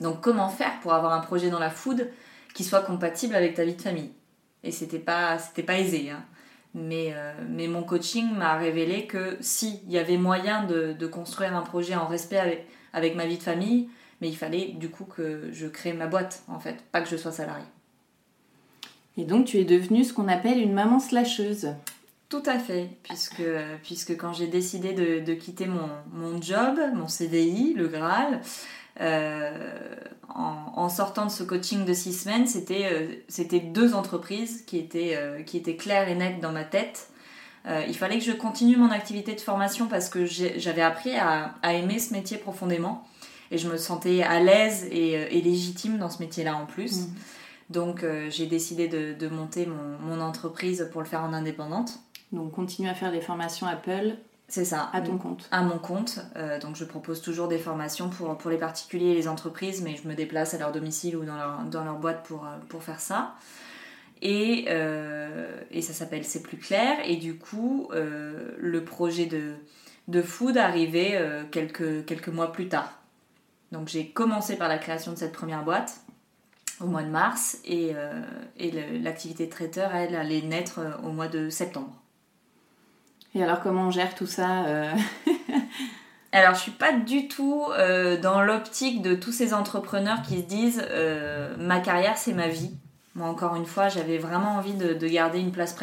Donc 0.00 0.20
comment 0.20 0.48
faire 0.48 0.78
pour 0.80 0.94
avoir 0.94 1.12
un 1.12 1.20
projet 1.20 1.50
dans 1.50 1.58
la 1.58 1.70
food 1.70 2.08
qui 2.54 2.64
soit 2.64 2.82
compatible 2.82 3.34
avec 3.34 3.54
ta 3.54 3.64
vie 3.64 3.74
de 3.74 3.82
famille? 3.82 4.12
Et 4.62 4.70
c'était 4.70 5.00
pas, 5.00 5.38
c'était 5.38 5.64
pas 5.64 5.78
aisé. 5.78 6.10
Hein. 6.10 6.22
Mais, 6.74 7.14
mais 7.50 7.68
mon 7.68 7.82
coaching 7.82 8.32
m'a 8.34 8.56
révélé 8.56 9.06
que 9.06 9.36
s'il 9.40 9.78
y 9.90 9.98
avait 9.98 10.16
moyen 10.16 10.64
de, 10.64 10.94
de, 10.98 11.06
construire 11.06 11.54
un 11.54 11.60
projet 11.60 11.94
en 11.94 12.06
respect 12.06 12.38
avec, 12.38 12.66
avec 12.94 13.14
ma 13.14 13.26
vie 13.26 13.36
de 13.36 13.42
famille, 13.42 13.90
mais 14.22 14.28
il 14.30 14.36
fallait 14.36 14.68
du 14.68 14.88
coup 14.88 15.04
que 15.04 15.50
je 15.52 15.66
crée 15.66 15.92
ma 15.92 16.06
boîte 16.06 16.44
en 16.48 16.58
fait, 16.58 16.82
pas 16.90 17.02
que 17.02 17.08
je 17.10 17.16
sois 17.18 17.32
salariée. 17.32 17.66
Et 19.18 19.24
donc 19.24 19.44
tu 19.44 19.58
es 19.58 19.64
devenue 19.64 20.04
ce 20.04 20.14
qu'on 20.14 20.28
appelle 20.28 20.60
une 20.60 20.72
maman 20.72 20.98
slasheuse. 20.98 21.74
Tout 22.28 22.42
à 22.46 22.58
fait, 22.58 22.88
puisque, 23.02 23.42
puisque 23.82 24.16
quand 24.16 24.32
j'ai 24.32 24.46
décidé 24.46 24.94
de, 24.94 25.34
quitter 25.34 25.66
mon, 25.66 25.90
mon, 26.14 26.40
job, 26.40 26.80
mon 26.94 27.06
CDI, 27.06 27.74
le 27.74 27.88
Graal, 27.88 28.40
euh, 29.00 29.94
en, 30.34 30.88
sortant 30.88 31.26
de 31.26 31.30
ce 31.30 31.42
coaching 31.42 31.84
de 31.84 31.92
six 31.92 32.12
semaines, 32.12 32.46
c'était 32.46 32.88
euh, 32.92 33.60
deux 33.72 33.94
entreprises 33.94 34.64
qui 34.66 34.78
étaient, 34.78 35.14
euh, 35.16 35.42
qui 35.42 35.56
étaient 35.56 35.76
claires 35.76 36.08
et 36.08 36.14
nettes 36.14 36.40
dans 36.40 36.52
ma 36.52 36.64
tête. 36.64 37.08
il 37.66 37.96
fallait 37.96 38.18
que 38.18 38.24
je 38.24 38.32
continue 38.32 38.76
mon 38.76 38.90
activité 38.90 39.34
de 39.34 39.40
formation 39.40 39.86
parce 39.86 40.08
que 40.08 40.24
j'avais 40.26 40.82
appris 40.82 41.16
à, 41.16 41.54
à, 41.62 41.74
aimer 41.74 41.98
ce 41.98 42.12
métier 42.12 42.36
profondément 42.36 43.06
et 43.50 43.58
je 43.58 43.68
me 43.68 43.76
sentais 43.76 44.22
à 44.22 44.40
l'aise 44.40 44.86
et, 44.90 45.12
et, 45.12 45.40
légitime 45.42 45.98
dans 45.98 46.10
ce 46.10 46.20
métier-là 46.20 46.56
en 46.56 46.66
plus. 46.66 47.02
Mmh. 47.02 47.14
Donc 47.70 48.04
j'ai 48.28 48.46
décidé 48.46 48.88
de, 48.88 49.14
de 49.14 49.28
monter 49.28 49.66
mon, 49.66 49.98
mon, 50.00 50.20
entreprise 50.20 50.88
pour 50.92 51.00
le 51.00 51.06
faire 51.06 51.22
en 51.22 51.32
indépendante. 51.32 52.00
Donc 52.32 52.52
continue 52.52 52.88
à 52.88 52.94
faire 52.94 53.12
des 53.12 53.20
formations 53.20 53.66
Apple. 53.66 54.16
C'est 54.52 54.66
ça. 54.66 54.90
À 54.92 55.00
ton 55.00 55.16
compte. 55.16 55.48
À 55.50 55.62
mon 55.62 55.78
compte. 55.78 56.18
Euh, 56.36 56.58
donc 56.58 56.76
je 56.76 56.84
propose 56.84 57.22
toujours 57.22 57.48
des 57.48 57.56
formations 57.56 58.10
pour, 58.10 58.36
pour 58.36 58.50
les 58.50 58.58
particuliers 58.58 59.12
et 59.12 59.14
les 59.14 59.26
entreprises, 59.26 59.80
mais 59.80 59.96
je 59.96 60.06
me 60.06 60.14
déplace 60.14 60.52
à 60.52 60.58
leur 60.58 60.72
domicile 60.72 61.16
ou 61.16 61.24
dans 61.24 61.36
leur, 61.36 61.62
dans 61.62 61.82
leur 61.84 61.96
boîte 61.96 62.22
pour, 62.24 62.44
euh, 62.44 62.58
pour 62.68 62.82
faire 62.82 63.00
ça. 63.00 63.34
Et, 64.20 64.66
euh, 64.68 65.58
et 65.70 65.80
ça 65.80 65.94
s'appelle 65.94 66.26
C'est 66.26 66.42
plus 66.42 66.58
clair. 66.58 66.98
Et 67.06 67.16
du 67.16 67.38
coup, 67.38 67.88
le 67.92 68.84
projet 68.84 69.24
de, 69.24 69.54
de 70.08 70.20
food 70.20 70.58
arrivait 70.58 71.18
quelques, 71.50 72.04
quelques 72.04 72.28
mois 72.28 72.52
plus 72.52 72.68
tard. 72.68 73.00
Donc 73.72 73.88
j'ai 73.88 74.10
commencé 74.10 74.56
par 74.56 74.68
la 74.68 74.76
création 74.76 75.12
de 75.12 75.16
cette 75.16 75.32
première 75.32 75.64
boîte 75.64 76.02
au 76.78 76.86
mois 76.86 77.02
de 77.02 77.08
mars 77.08 77.58
et, 77.64 77.94
et 78.58 78.70
l'activité 79.00 79.46
de 79.46 79.50
traiteur, 79.50 79.94
elle, 79.94 80.14
allait 80.14 80.42
naître 80.42 80.80
au 81.02 81.10
mois 81.10 81.28
de 81.28 81.48
septembre. 81.48 82.01
Et 83.34 83.42
alors, 83.42 83.60
comment 83.60 83.86
on 83.86 83.90
gère 83.90 84.14
tout 84.14 84.26
ça 84.26 84.64
euh 84.64 84.92
Alors, 86.34 86.54
je 86.54 86.60
suis 86.60 86.72
pas 86.72 86.92
du 86.92 87.28
tout 87.28 87.66
euh, 87.72 88.18
dans 88.18 88.40
l'optique 88.40 89.02
de 89.02 89.14
tous 89.14 89.32
ces 89.32 89.52
entrepreneurs 89.52 90.22
qui 90.22 90.38
se 90.38 90.46
disent 90.46 90.82
euh, 90.90 91.54
ma 91.58 91.80
carrière, 91.80 92.16
c'est 92.16 92.32
ma 92.32 92.48
vie. 92.48 92.70
Moi, 93.14 93.28
encore 93.28 93.54
une 93.54 93.66
fois, 93.66 93.90
j'avais 93.90 94.16
vraiment 94.16 94.56
envie 94.56 94.72
de, 94.72 95.06
garder 95.06 95.40
une 95.40 95.52
place 95.52 95.76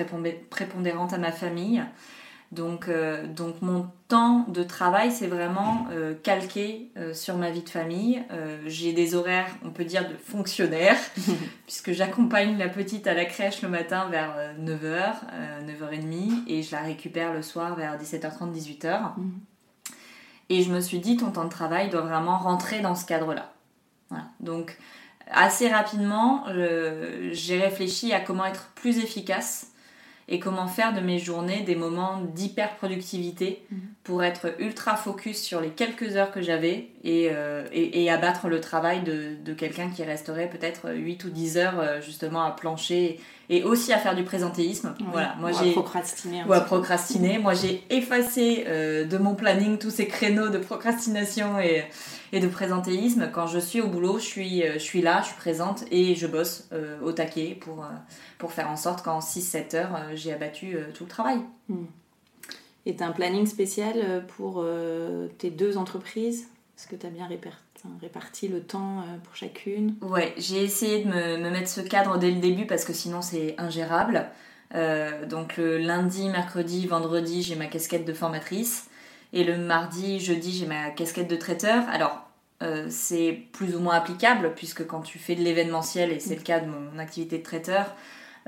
prépondérante 0.50 1.14
à 1.14 1.20
ma 1.20 1.32
famille. 1.32 1.84
Donc, 2.52 2.88
euh, 2.88 3.28
donc 3.28 3.62
mon 3.62 3.88
temps 4.08 4.46
de 4.48 4.64
travail, 4.64 5.12
c'est 5.12 5.28
vraiment 5.28 5.86
euh, 5.92 6.16
calqué 6.24 6.92
euh, 6.98 7.14
sur 7.14 7.38
ma 7.38 7.52
vie 7.52 7.62
de 7.62 7.70
famille. 7.70 8.24
j'ai 8.66 8.92
des 8.92 9.14
horaires, 9.14 9.50
on 9.64 9.70
peut 9.70 9.86
dire, 9.86 10.10
de 10.10 10.16
fonctionnaire, 10.16 10.98
puisque 11.68 11.92
j'accompagne 11.92 12.58
la 12.58 12.70
petite 12.70 13.06
à 13.06 13.14
la 13.14 13.26
crèche 13.26 13.62
le 13.62 13.70
matin 13.70 14.10
vers 14.10 14.36
9h, 14.60 15.14
9h30, 15.68 16.48
et 16.48 16.64
je 16.64 16.72
la 16.72 16.82
récupère 16.82 17.34
le 17.34 17.44
soir 17.44 17.76
vers 17.76 17.98
17h30, 18.00 18.52
18h. 18.52 19.12
Mhm. 19.18 19.40
Et 20.52 20.64
je 20.64 20.72
me 20.72 20.80
suis 20.80 20.98
dit, 20.98 21.18
ton 21.18 21.30
temps 21.30 21.46
de 21.46 21.50
travail 21.50 21.90
doit 21.90 22.02
vraiment 22.02 22.40
rentrer 22.40 22.80
dans 22.82 22.96
ce 22.96 23.06
cadre-là. 23.06 23.54
Voilà. 24.10 24.26
Donc, 24.40 24.80
assez 25.30 25.70
rapidement, 25.70 26.46
j'ai 27.32 27.60
réfléchi 27.60 28.12
à 28.14 28.20
comment 28.20 28.46
être 28.46 28.72
plus 28.74 28.98
efficace 28.98 29.69
et 30.30 30.40
comment 30.40 30.68
faire 30.68 30.94
de 30.94 31.02
mes 31.02 31.20
journées 31.20 31.62
des 31.62 31.76
moments 31.76 32.22
d'hyper 32.22 32.76
productivité 32.78 33.66
mhm. 33.72 33.80
Pour 34.10 34.24
être 34.24 34.56
ultra 34.58 34.96
focus 34.96 35.40
sur 35.40 35.62
les 35.62 35.70
quelques 35.70 36.16
heures 36.16 36.32
que 36.32 36.42
j'avais 36.42 36.88
et, 37.04 37.30
euh, 37.32 37.64
et, 37.72 38.10
abattre 38.10 38.48
le 38.48 38.60
travail 38.60 39.04
de, 39.04 39.36
de 39.46 39.54
quelqu'un 39.54 39.92
qui 39.92 40.04
resterait 40.04 40.50
peut-être 40.50 40.92
8 40.92 41.26
ou 41.26 41.30
10 41.30 41.58
heures 41.60 41.80
euh, 41.80 42.02
justement 42.02 42.42
à 42.42 42.50
plancher 42.50 43.20
et 43.52 43.62
aussi 43.64 43.94
à 43.94 44.00
faire 44.00 44.16
du 44.16 44.24
présentéisme. 44.24 44.96
Voilà, 45.12 45.36
moi 45.40 45.52
j'ai 45.52 45.74
procrastiner. 45.74 46.44
Ou 46.48 46.54
à 46.54 46.62
procrastiner. 46.62 47.38
moi 47.38 47.54
j'ai 47.54 47.84
effacé 47.92 48.64
euh, 48.66 49.06
de 49.06 49.18
mon 49.20 49.36
planning 49.36 49.78
tous 49.78 49.92
ces 49.92 50.08
créneaux 50.08 50.50
de 50.50 50.58
procrastination 50.58 51.60
et, 51.60 51.86
et 52.34 52.40
de 52.40 52.48
présentéisme. 52.48 53.30
Quand 53.32 53.46
je 53.46 53.60
suis 53.60 53.80
au 53.80 53.90
boulot, 53.90 54.18
je 54.18 54.26
suis, 54.26 54.64
je 54.74 54.80
suis 54.80 55.04
là, 55.04 55.22
je 55.22 55.28
suis 55.28 55.38
présente 55.38 55.84
et 55.92 56.16
je 56.16 56.26
bosse 56.26 56.68
au 57.04 57.12
taquet 57.12 57.56
pour 57.62 57.86
pour 58.40 58.54
faire 58.54 58.72
en 58.72 58.76
sorte 58.76 59.04
qu'en 59.04 59.20
6-7 59.20 59.76
heures, 59.76 60.00
j'ai 60.16 60.34
abattu 60.34 60.76
tout 60.96 61.04
le 61.04 61.10
travail. 61.10 61.42
Hmm. 61.68 61.86
Et 62.90 62.96
tu 62.96 63.04
as 63.04 63.08
un 63.08 63.12
planning 63.12 63.46
spécial 63.46 63.94
euh, 63.98 64.20
pour 64.20 64.66
tes 65.38 65.52
deux 65.52 65.78
entreprises? 65.78 66.48
Est-ce 66.76 66.88
que 66.88 66.96
tu 66.96 67.06
as 67.06 67.12
bien 67.12 67.30
réparti, 68.02 68.48
le 68.48 68.62
temps 68.62 69.04
pour 69.24 69.36
chacune? 69.36 69.96
Ouais, 70.02 70.34
j'ai 70.38 70.64
essayé 70.64 71.04
de 71.04 71.10
me, 71.10 71.38
me, 71.38 71.52
mettre 71.52 71.70
ce 71.70 71.82
cadre 71.82 72.18
dès 72.18 72.32
le 72.32 72.40
début 72.40 72.66
parce 72.66 72.86
que 72.86 72.94
sinon 72.94 73.22
c'est 73.22 73.54
ingérable. 73.60 74.26
donc 75.30 75.58
le 75.58 75.78
lundi, 75.78 76.30
mercredi, 76.30 76.88
vendredi, 76.88 77.44
j'ai 77.44 77.56
ma 77.56 77.68
casquette 77.68 78.06
de 78.06 78.14
formatrice. 78.14 78.90
Et 79.34 79.44
le 79.44 79.58
mardi, 79.58 80.20
jeudi, 80.20 80.52
j'ai 80.52 80.66
ma 80.66 80.90
casquette 80.90 81.30
de 81.30 81.36
traiteur. 81.36 81.84
Alors, 81.90 82.28
c'est 82.90 83.38
plus 83.52 83.76
ou 83.76 83.80
moins 83.80 83.96
applicable 83.96 84.54
puisque 84.56 84.88
quand 84.88 85.02
tu 85.02 85.20
fais 85.20 85.36
de 85.36 85.42
l'événementiel, 85.42 86.12
et 86.12 86.20
c'est 86.20 86.36
le 86.36 86.42
cas 86.42 86.62
de 86.62 86.68
mon 86.68 86.98
activité 86.98 87.38
de 87.38 87.44
traiteur, 87.44 87.94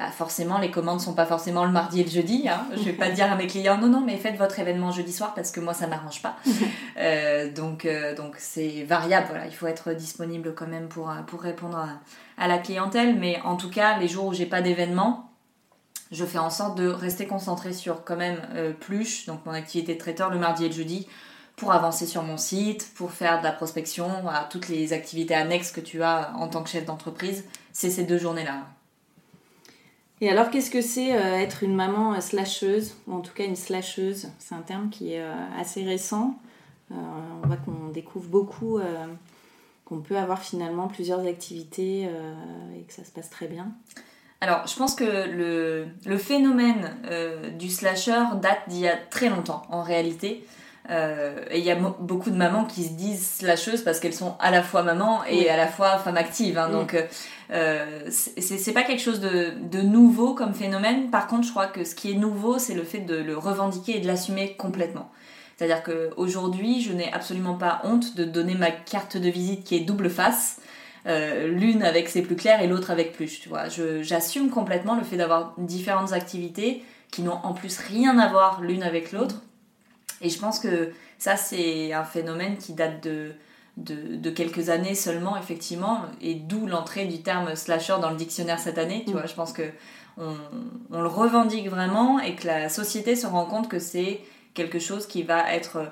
bah 0.02 0.10
forcément 0.10 0.58
les 0.58 0.72
commandes 0.72 1.00
sont 1.00 1.14
pas 1.14 1.28
forcément 1.28 1.64
le 1.64 1.72
mardi 1.72 2.02
et 2.02 2.04
le 2.04 2.10
jeudi. 2.10 2.48
Hein. 2.50 2.66
Je 2.76 2.82
vais 2.82 2.94
pas 2.94 3.10
dire 3.12 3.32
à 3.32 3.36
mes 3.36 3.46
clients 3.46 3.78
non 3.78 3.88
non 3.88 4.02
mais 4.02 4.18
faites 4.18 4.36
votre 4.36 4.60
événement 4.60 4.92
jeudi 4.92 5.12
soir 5.12 5.34
parce 5.36 5.52
que 5.52 5.60
moi 5.60 5.76
ça 5.76 5.86
m'arrange 5.86 6.22
pas. 6.24 6.36
euh, 6.98 7.52
donc 7.52 7.86
euh, 7.86 8.16
donc 8.16 8.36
c'est 8.38 8.84
variable. 8.84 9.28
Voilà, 9.30 9.46
il 9.46 9.54
faut 9.54 9.68
être 9.68 9.94
disponible 9.94 10.56
quand 10.56 10.68
même 10.68 10.88
pour 10.88 11.10
euh, 11.10 11.22
pour 11.28 11.42
répondre 11.42 11.78
à, 11.78 12.00
à, 12.44 12.48
la 12.48 12.58
clientèle. 12.58 13.18
Mais 13.20 13.40
en 13.44 13.58
tout 13.58 13.70
cas 13.70 14.00
les 14.00 14.08
jours 14.08 14.26
où 14.26 14.34
j'ai 14.34 14.48
pas 14.48 14.62
d'événement, 14.62 15.30
je 16.12 16.26
fais 16.26 16.40
en 16.40 16.50
sorte 16.50 16.78
de 16.78 16.88
rester 16.88 17.28
concentré 17.28 17.72
sur 17.72 18.04
quand 18.04 18.18
même 18.18 18.42
euh, 18.56 18.74
plus 18.74 19.28
donc 19.28 19.46
mon 19.46 19.54
activité 19.54 19.94
de 19.94 20.00
traiteur 20.00 20.32
le 20.32 20.40
mardi 20.40 20.66
et 20.66 20.70
le 20.70 20.74
jeudi 20.74 21.08
pour 21.58 21.74
avancer 21.74 22.08
sur 22.08 22.24
mon 22.24 22.38
site, 22.38 22.92
pour 22.96 23.12
faire 23.12 23.38
de 23.38 23.44
la 23.44 23.52
prospection, 23.52 24.28
à 24.28 24.46
toutes 24.50 24.68
les 24.68 24.94
activités 24.94 25.36
annexes 25.36 25.72
que 25.72 25.82
tu 25.82 26.02
as 26.02 26.34
en 26.36 26.48
tant 26.48 26.64
que 26.64 26.70
chef 26.70 26.86
d'entreprise. 26.86 27.44
C'est 27.72 27.92
ces 27.92 28.04
deux 28.04 28.18
journées 28.18 28.46
là. 28.46 28.66
Et 30.24 30.30
alors, 30.30 30.52
qu'est-ce 30.52 30.70
que 30.70 30.82
c'est 30.82 31.16
euh, 31.16 31.40
être 31.40 31.64
une 31.64 31.74
maman 31.74 32.14
euh, 32.14 32.20
slasheuse, 32.20 32.96
ou 33.08 33.16
en 33.16 33.22
tout 33.22 33.34
cas 33.34 33.44
une 33.44 33.56
slasheuse 33.56 34.30
C'est 34.38 34.54
un 34.54 34.62
terme 34.62 34.90
qui 34.92 35.14
est 35.14 35.22
euh, 35.22 35.34
assez 35.60 35.84
récent. 35.84 36.36
on 36.92 37.48
voit 37.48 37.58
qu'on 37.58 37.90
découvre 37.92 38.30
beaucoup 38.30 38.80
qu'on 39.86 40.00
peut 40.00 40.18
avoir 40.18 40.42
finalement 40.42 40.88
plusieurs 40.88 41.26
activités 41.26 42.04
et 42.04 42.84
que 42.88 42.94
ça 42.94 43.04
se 43.04 43.12
passe 43.12 43.30
très 43.30 43.48
bien. 43.48 43.72
Alors, 44.42 44.68
je 44.68 44.76
pense 44.76 44.94
que 44.94 45.04
le, 45.04 45.88
le 46.06 46.18
phénomène 46.18 46.96
du 47.58 47.70
slasher 47.70 48.24
date 48.42 48.60
d'il 48.68 48.82
y 48.82 48.88
a 48.88 48.98
très 48.98 49.30
longtemps, 49.30 49.64
en 49.70 49.84
réalité. 49.84 50.46
Et 50.90 51.60
il 51.60 51.64
y 51.64 51.72
a 51.72 51.76
beaucoup 51.76 52.32
de 52.32 52.36
mamans 52.36 52.66
qui 52.66 52.84
se 52.84 52.94
disent 52.94 53.38
slasheuses 53.38 53.84
parce 53.84 54.00
qu'elles 54.00 54.14
sont 54.14 54.36
à 54.40 54.52
la 54.52 54.64
fois 54.64 54.84
maman 54.84 55.24
et 55.26 55.50
à 55.50 55.56
la 55.56 55.68
fois 55.68 55.98
femme 56.00 56.18
active. 56.18 56.58
Hein. 56.58 56.70
Donc, 56.70 56.96
euh, 57.52 58.02
c'est 58.10 58.74
pas 58.74 58.84
quelque 58.84 59.02
chose 59.02 59.20
de, 59.20 59.54
de, 59.70 59.82
nouveau 59.82 60.34
comme 60.34 60.54
phénomène. 60.54 61.10
Par 61.10 61.28
contre, 61.28 61.46
je 61.46 61.52
crois 61.52 61.68
que 61.68 61.84
ce 61.84 61.96
qui 61.96 62.12
est 62.12 62.16
nouveau, 62.16 62.60
c'est 62.60 62.74
le 62.74 62.84
fait 62.84 63.00
de 63.00 63.16
le 63.16 63.38
revendiquer 63.38 63.98
et 63.98 64.00
de 64.00 64.08
l'assumer 64.08 64.56
complètement. 64.58 65.12
C'est-à-dire 65.62 65.84
qu'aujourd'hui, 65.84 66.82
je 66.82 66.92
n'ai 66.92 67.14
absolument 67.14 67.54
pas 67.54 67.82
honte 67.84 68.16
de 68.16 68.24
donner 68.24 68.56
ma 68.56 68.72
carte 68.72 69.18
de 69.18 69.30
visite 69.30 69.64
qui 69.64 69.76
est 69.76 69.82
double 69.82 70.10
face. 70.10 70.60
Euh, 71.08 71.48
l'une 71.48 71.84
avec 71.84 72.10
ses 72.10 72.22
plus 72.22 72.36
clairs 72.36 72.62
et 72.62 72.68
l'autre 72.68 72.92
avec 72.92 73.14
plus, 73.14 73.40
tu 73.40 73.50
vois. 73.50 73.66
J'assume 74.02 74.50
complètement 74.50 74.96
le 74.96 75.04
fait 75.04 75.18
d'avoir 75.18 75.54
différentes 75.58 76.14
activités 76.14 76.84
qui 77.12 77.22
n'ont 77.22 77.40
en 77.44 77.54
plus 77.54 77.78
rien 77.78 78.18
à 78.18 78.30
voir 78.30 78.62
l'une 78.62 78.84
avec 78.84 79.12
l'autre. 79.12 79.36
Et 80.22 80.30
je 80.30 80.40
pense 80.40 80.60
que 80.60 80.92
ça, 81.18 81.36
c'est 81.36 81.94
un 81.94 82.04
phénomène 82.04 82.58
qui 82.58 82.74
date 82.74 83.04
de, 83.04 83.34
de, 83.78 84.30
quelques 84.30 84.70
années 84.70 84.96
seulement, 84.96 85.38
effectivement, 85.38 86.02
et 86.22 86.36
d'où 86.36 86.68
l'entrée 86.68 87.06
du 87.06 87.22
terme 87.22 87.56
slasher 87.56 87.96
dans 88.02 88.10
le 88.10 88.18
dictionnaire 88.18 88.60
cette 88.60 88.78
année. 88.78 89.04
Tu 89.06 89.12
mm. 89.12 89.14
vois, 89.14 89.26
je 89.26 89.34
pense 89.34 89.54
que 89.54 89.64
on, 90.18 90.36
le 90.92 91.08
revendique 91.08 91.70
vraiment 91.70 92.20
et 92.20 92.36
que 92.36 92.48
la 92.48 92.70
société 92.70 93.16
se 93.16 93.26
rend 93.26 93.46
compte 93.46 93.70
que 93.70 93.80
c'est 93.80 94.22
quelque 94.54 94.80
chose 94.80 95.08
qui 95.08 95.24
va 95.24 95.54
être 95.54 95.92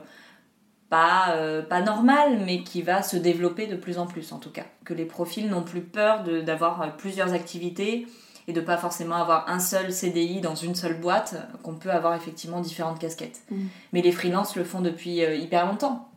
pas, 0.89 1.35
euh, 1.35 1.61
pas 1.61 1.81
normal, 1.81 2.41
mais 2.45 2.63
qui 2.63 2.81
va 2.81 3.01
se 3.01 3.15
développer 3.15 3.67
de 3.67 3.75
plus 3.75 3.97
en 3.97 4.07
plus 4.07 4.31
en 4.31 4.39
tout 4.39 4.51
cas. 4.51 4.65
Que 4.83 4.93
les 4.93 5.05
profils 5.05 5.47
n'ont 5.47 5.63
plus 5.63 5.81
peur 5.81 6.23
d'avoir 6.23 6.97
plusieurs 6.97 7.33
activités 7.33 8.07
et 8.49 8.53
de 8.53 8.61
pas 8.61 8.77
forcément 8.77 9.15
avoir 9.15 9.47
un 9.47 9.59
seul 9.59 9.93
CDI 9.93 10.41
dans 10.41 10.55
une 10.55 10.73
seule 10.73 10.99
boîte, 10.99 11.35
qu'on 11.61 11.75
peut 11.75 11.91
avoir 11.91 12.15
effectivement 12.15 12.61
différentes 12.61 12.97
casquettes. 12.97 13.41
Mm. 13.51 13.67
Mais 13.93 14.01
les 14.01 14.11
freelances 14.11 14.55
le 14.55 14.63
font 14.63 14.81
depuis 14.81 15.23
euh, 15.23 15.35
hyper 15.35 15.67
longtemps. 15.67 16.09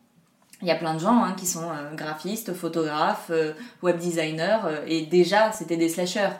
Il 0.62 0.68
y 0.68 0.71
a 0.71 0.77
plein 0.77 0.95
de 0.95 1.01
gens 1.01 1.23
hein, 1.23 1.35
qui 1.37 1.45
sont 1.45 1.64
euh, 1.64 1.95
graphistes, 1.95 2.55
photographes, 2.55 3.31
euh, 3.31 3.53
web 3.83 3.99
designers, 3.99 4.61
euh, 4.64 4.85
et 4.87 5.05
déjà 5.07 5.53
c'était 5.53 5.77
des 5.77 5.88
slashers. 5.88 6.31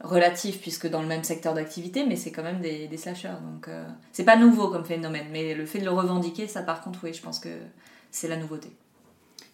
relatif 0.00 0.60
puisque 0.60 0.88
dans 0.88 1.02
le 1.02 1.08
même 1.08 1.24
secteur 1.24 1.52
d'activité, 1.52 2.06
mais 2.06 2.16
c'est 2.16 2.30
quand 2.30 2.42
même 2.42 2.60
des, 2.60 2.86
des 2.86 2.96
slashers. 2.96 3.36
Donc 3.42 3.68
c'est 4.12 4.24
pas 4.24 4.36
nouveau 4.36 4.68
comme 4.68 4.84
phénomène, 4.84 5.26
mais 5.32 5.54
le 5.54 5.66
fait 5.66 5.80
de 5.80 5.84
le 5.84 5.90
revendiquer, 5.90 6.46
ça 6.46 6.62
par 6.62 6.80
contre, 6.80 7.00
oui, 7.02 7.12
je 7.12 7.22
pense 7.22 7.40
que 7.40 7.48
c'est 8.10 8.28
la 8.28 8.36
nouveauté. 8.36 8.68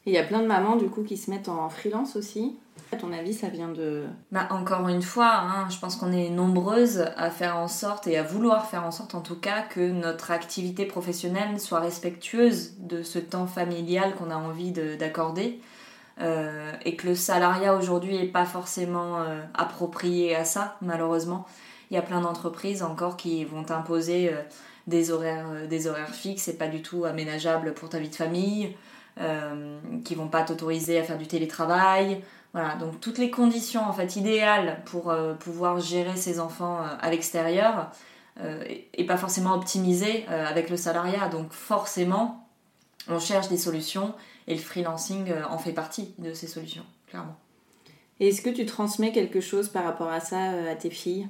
Et 0.06 0.10
il 0.10 0.12
y 0.12 0.18
a 0.18 0.24
plein 0.24 0.40
de 0.40 0.46
mamans 0.46 0.76
du 0.76 0.88
coup 0.88 1.02
qui 1.02 1.16
se 1.16 1.30
mettent 1.30 1.48
en 1.48 1.68
freelance 1.68 2.16
aussi? 2.16 2.56
À 2.92 2.96
ton 2.96 3.12
avis, 3.12 3.34
ça 3.34 3.48
vient 3.48 3.68
de... 3.68 4.04
Bah, 4.32 4.48
encore 4.50 4.88
une 4.88 5.02
fois, 5.02 5.32
hein, 5.34 5.68
je 5.70 5.78
pense 5.78 5.96
qu'on 5.96 6.12
est 6.12 6.30
nombreuses 6.30 7.04
à 7.16 7.30
faire 7.30 7.56
en 7.56 7.68
sorte, 7.68 8.06
et 8.06 8.18
à 8.18 8.22
vouloir 8.22 8.66
faire 8.66 8.84
en 8.84 8.90
sorte 8.90 9.14
en 9.14 9.20
tout 9.20 9.38
cas, 9.38 9.62
que 9.62 9.90
notre 9.90 10.30
activité 10.30 10.84
professionnelle 10.84 11.60
soit 11.60 11.80
respectueuse 11.80 12.74
de 12.78 13.02
ce 13.02 13.18
temps 13.18 13.46
familial 13.46 14.14
qu'on 14.16 14.30
a 14.30 14.36
envie 14.36 14.72
d'accorder. 14.72 15.60
Euh, 16.20 16.72
et 16.84 16.96
que 16.96 17.06
le 17.06 17.14
salariat 17.14 17.74
aujourd'hui 17.74 18.18
n'est 18.18 18.26
pas 18.26 18.44
forcément 18.44 19.20
euh, 19.20 19.40
approprié 19.54 20.36
à 20.36 20.44
ça, 20.44 20.76
malheureusement. 20.82 21.46
Il 21.90 21.94
y 21.94 21.96
a 21.96 22.02
plein 22.02 22.20
d'entreprises 22.20 22.82
encore 22.82 23.16
qui 23.16 23.44
vont 23.44 23.64
imposer 23.70 24.30
euh, 24.30 24.42
des, 24.86 25.10
horaires, 25.10 26.14
fixes 26.14 26.48
et 26.48 26.58
pas 26.58 26.68
du 26.68 26.82
tout 26.82 27.06
aménageables 27.06 27.72
pour 27.72 27.88
ta 27.88 27.98
vie 27.98 28.10
de 28.10 28.14
famille, 28.14 28.76
qui 30.04 30.14
vont 30.14 30.28
pas 30.28 30.42
t'autoriser 30.42 30.98
à 30.98 31.02
faire 31.02 31.18
du 31.18 31.26
télétravail. 31.26 32.22
Voilà, 32.52 32.74
donc 32.74 33.00
toutes 33.00 33.18
les 33.18 33.30
conditions 33.30 33.82
en 33.82 33.92
fait 33.92 34.16
idéales 34.16 34.82
pour 34.86 35.14
pouvoir 35.38 35.78
gérer 35.78 36.16
ses 36.16 36.40
enfants 36.40 36.80
à 37.00 37.10
l'extérieur 37.10 37.90
et 38.42 39.04
pas 39.06 39.16
forcément 39.16 39.54
optimisées 39.54 40.26
avec 40.26 40.68
le 40.68 40.76
salariat. 40.76 41.28
Donc 41.28 41.52
forcément, 41.52 42.48
on 43.08 43.18
cherche 43.18 43.48
des 43.48 43.56
solutions 43.56 44.14
et 44.46 44.54
le 44.54 44.60
freelancing 44.60 45.30
euh, 45.30 45.44
en 45.48 45.58
fait 45.58 45.72
partie 45.72 46.14
de 46.18 46.34
ces 46.34 46.46
solutions, 46.46 46.84
clairement. 47.06 47.36
Et 48.18 48.28
est-ce 48.28 48.42
que 48.42 48.50
tu 48.50 48.66
transmets 48.66 49.12
quelque 49.12 49.40
chose 49.40 49.68
par 49.68 49.84
rapport 49.84 50.10
à 50.10 50.20
ça 50.20 50.52
euh, 50.52 50.72
à 50.72 50.74
tes 50.74 50.90
filles? 50.90 51.28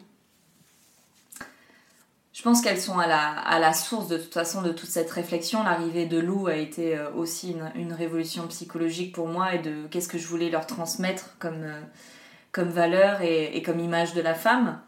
Je 2.40 2.44
pense 2.44 2.62
qu'elles 2.62 2.80
sont 2.80 2.98
à 2.98 3.06
la, 3.06 3.32
à 3.32 3.58
la, 3.58 3.74
source 3.74 4.08
de 4.08 4.16
toute 4.16 4.32
façon 4.32 4.62
de 4.62 4.72
toute 4.72 4.88
cette 4.88 5.10
réflexion. 5.10 5.62
L'arrivée 5.62 6.06
de 6.06 6.18
Lou 6.18 6.46
a 6.46 6.56
été 6.56 6.96
euh, 6.96 7.10
aussi 7.12 7.54
une, 7.74 7.92
révolution 7.92 8.46
psychologique 8.46 9.14
pour 9.14 9.28
moi 9.28 9.56
et 9.56 9.58
de 9.58 9.86
qu'est-ce 9.90 10.08
que 10.08 10.16
je 10.16 10.26
voulais 10.26 10.48
leur 10.48 10.66
transmettre 10.66 11.36
comme, 11.38 11.66
comme 12.50 12.70
valeur 12.70 13.20
et, 13.20 13.60
comme 13.60 13.78
image 13.78 14.14
de 14.14 14.22
la 14.22 14.32
femme. 14.32 14.80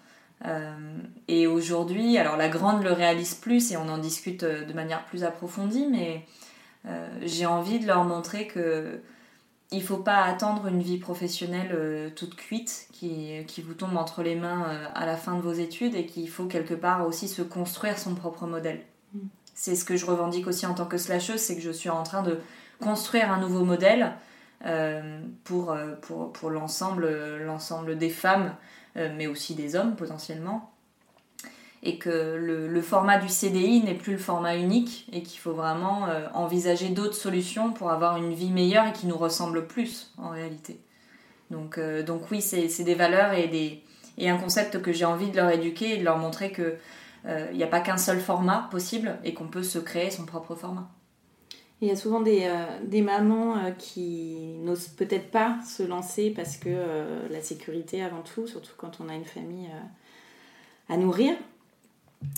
et 1.28 1.46
aujourd'hui, 1.46 2.16
alors 2.16 2.38
la 2.38 2.48
grande 2.48 2.82
le 2.84 2.92
réalise 2.92 3.34
plus 3.34 3.70
et 3.70 3.76
on 3.76 3.86
en 3.90 3.98
discute 3.98 4.46
de 4.46 4.72
manière 4.72 5.04
plus 5.04 5.22
approfondie, 5.22 5.86
mais 5.90 6.24
euh, 6.86 7.06
j'ai 7.22 7.44
envie 7.44 7.78
de 7.78 7.86
leur 7.86 8.04
montrer 8.04 8.46
que 8.46 9.02
il 9.72 9.82
faut 9.82 9.96
pas 9.96 10.24
attendre 10.24 10.66
une 10.66 10.82
vie 10.82 10.98
professionnelle 10.98 11.70
euh, 11.72 12.10
toute 12.10 12.36
cuite 12.36 12.86
qui, 12.92 13.44
qui, 13.46 13.62
vous 13.62 13.74
tombe 13.74 13.96
entre 13.96 14.22
les 14.22 14.34
mains 14.34 14.66
euh, 14.68 14.86
à 14.94 15.06
la 15.06 15.16
fin 15.16 15.34
de 15.34 15.40
vos 15.40 15.52
études 15.52 15.94
et 15.94 16.06
qu'il 16.06 16.28
faut 16.28 16.46
quelque 16.46 16.74
part 16.74 17.06
aussi 17.06 17.28
se 17.28 17.42
construire 17.42 17.98
son 17.98 18.14
propre 18.14 18.46
modèle. 18.46 18.80
Mm. 19.14 19.20
C'est 19.54 19.76
ce 19.76 19.84
que 19.84 19.96
je 19.96 20.06
revendique 20.06 20.46
aussi 20.46 20.66
en 20.66 20.74
tant 20.74 20.86
que 20.86 20.98
slasheuse, 20.98 21.40
c'est 21.40 21.56
que 21.56 21.62
je 21.62 21.70
suis 21.70 21.90
en 21.90 22.02
train 22.02 22.22
de 22.22 22.38
construire 22.80 23.30
un 23.30 23.38
nouveau 23.38 23.64
modèle 23.64 24.12
pour, 25.44 25.76
pour, 26.02 26.32
pour 26.32 26.50
l'ensemble 26.50 27.98
des 27.98 28.10
femmes, 28.10 28.54
mais 28.96 29.26
aussi 29.26 29.54
des 29.54 29.76
hommes 29.76 29.94
potentiellement, 29.94 30.71
et 31.82 31.98
que 31.98 32.36
le, 32.36 32.82
format 32.82 33.18
du 33.18 33.28
CDI 33.28 33.82
n'est 33.82 33.94
plus 33.94 34.12
le 34.12 34.18
format 34.18 34.56
unique 34.56 35.08
et 35.12 35.22
qu'il 35.22 35.40
faut 35.40 35.52
vraiment 35.52 36.06
euh, 36.06 36.28
envisager 36.32 36.88
d'autres 36.90 37.14
solutions 37.14 37.72
pour 37.72 37.90
avoir 37.90 38.16
une 38.16 38.32
vie 38.32 38.50
meilleure 38.50 38.86
et 38.86 38.92
qui 38.92 39.06
nous 39.06 39.16
ressemble 39.16 39.66
plus 39.66 40.12
en 40.16 40.30
réalité. 40.30 40.80
Donc, 41.50 41.78
euh, 41.78 42.02
donc 42.02 42.30
oui, 42.30 42.40
c'est 42.40 42.84
des 42.84 42.94
valeurs 42.94 43.32
et, 43.34 43.48
des, 43.48 43.82
et 44.16 44.30
un 44.30 44.38
concept 44.38 44.80
que 44.80 44.92
j'ai 44.92 45.04
envie 45.04 45.30
de 45.30 45.36
leur 45.36 45.50
éduquer 45.50 45.94
et 45.94 45.98
de 45.98 46.04
leur 46.04 46.18
montrer 46.18 46.52
qu'il 46.52 46.78
euh, 47.26 47.52
n'y 47.52 47.64
a 47.64 47.66
pas 47.66 47.80
qu'un 47.80 47.98
seul 47.98 48.20
format 48.20 48.68
possible 48.70 49.18
et 49.24 49.34
qu'on 49.34 49.48
peut 49.48 49.64
se 49.64 49.78
créer 49.78 50.10
son 50.10 50.24
propre 50.24 50.54
format. 50.54 50.88
Il 51.80 51.88
y 51.88 51.90
a 51.90 51.96
souvent 51.96 52.20
des, 52.20 52.48
des 52.84 53.02
mamans 53.02 53.56
qui 53.76 54.54
n'osent 54.60 54.86
peut-être 54.86 55.32
pas 55.32 55.58
se 55.68 55.82
lancer 55.82 56.30
parce 56.30 56.56
que 56.56 56.68
la 57.28 57.40
sécurité 57.40 58.04
avant 58.04 58.22
tout, 58.22 58.46
surtout 58.46 58.70
quand 58.76 59.00
on 59.00 59.08
a 59.08 59.14
une 59.14 59.24
famille 59.24 59.68
à 60.88 60.96
nourrir. 60.96 61.34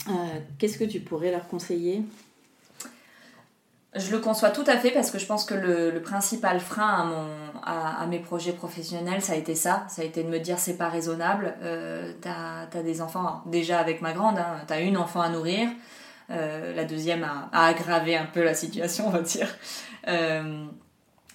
Euh, 0.09 0.13
qu'est-ce 0.59 0.79
que 0.79 0.85
tu 0.85 1.01
pourrais 1.01 1.31
leur 1.31 1.47
conseiller? 1.49 2.03
Je 3.95 4.11
le 4.11 4.19
conçois 4.19 4.51
tout 4.51 4.65
à 4.67 4.77
fait 4.77 4.91
parce 4.91 5.13
que 5.13 5.19
je 5.19 5.27
pense 5.27 5.45
que 5.45 5.55
le, 5.55 6.03
principal 6.03 6.59
frein 6.59 6.89
à, 6.89 7.05
mon, 7.05 7.29
à, 7.63 8.07
mes 8.07 8.19
projets 8.19 8.53
professionnels, 8.53 9.23
ça 9.23 9.35
a 9.35 9.37
été 9.37 9.55
ça. 9.55 9.85
Ça 9.89 10.03
a 10.03 10.05
été 10.05 10.25
de 10.25 10.29
me 10.29 10.41
dire 10.41 10.59
c'est 10.59 10.77
pas 10.77 10.89
raisonnable. 10.89 11.55
Euh, 11.63 12.13
t'as 12.21 12.67
as 12.73 12.83
des 12.83 13.01
enfants, 13.01 13.43
déjà 13.47 13.79
avec 13.79 14.01
ma 14.01 14.13
grande, 14.13 14.39
hein, 14.39 14.59
t'as 14.67 14.81
une 14.81 14.97
enfant 14.97 15.21
à 15.21 15.29
nourrir. 15.29 15.69
Euh, 16.31 16.75
la 16.75 16.85
deuxième 16.85 17.23
a, 17.23 17.49
aggravé 17.53 18.17
un 18.17 18.27
peu 18.27 18.43
la 18.43 18.55
situation, 18.55 19.07
on 19.09 19.11
va 19.11 19.21
dire. 19.21 19.49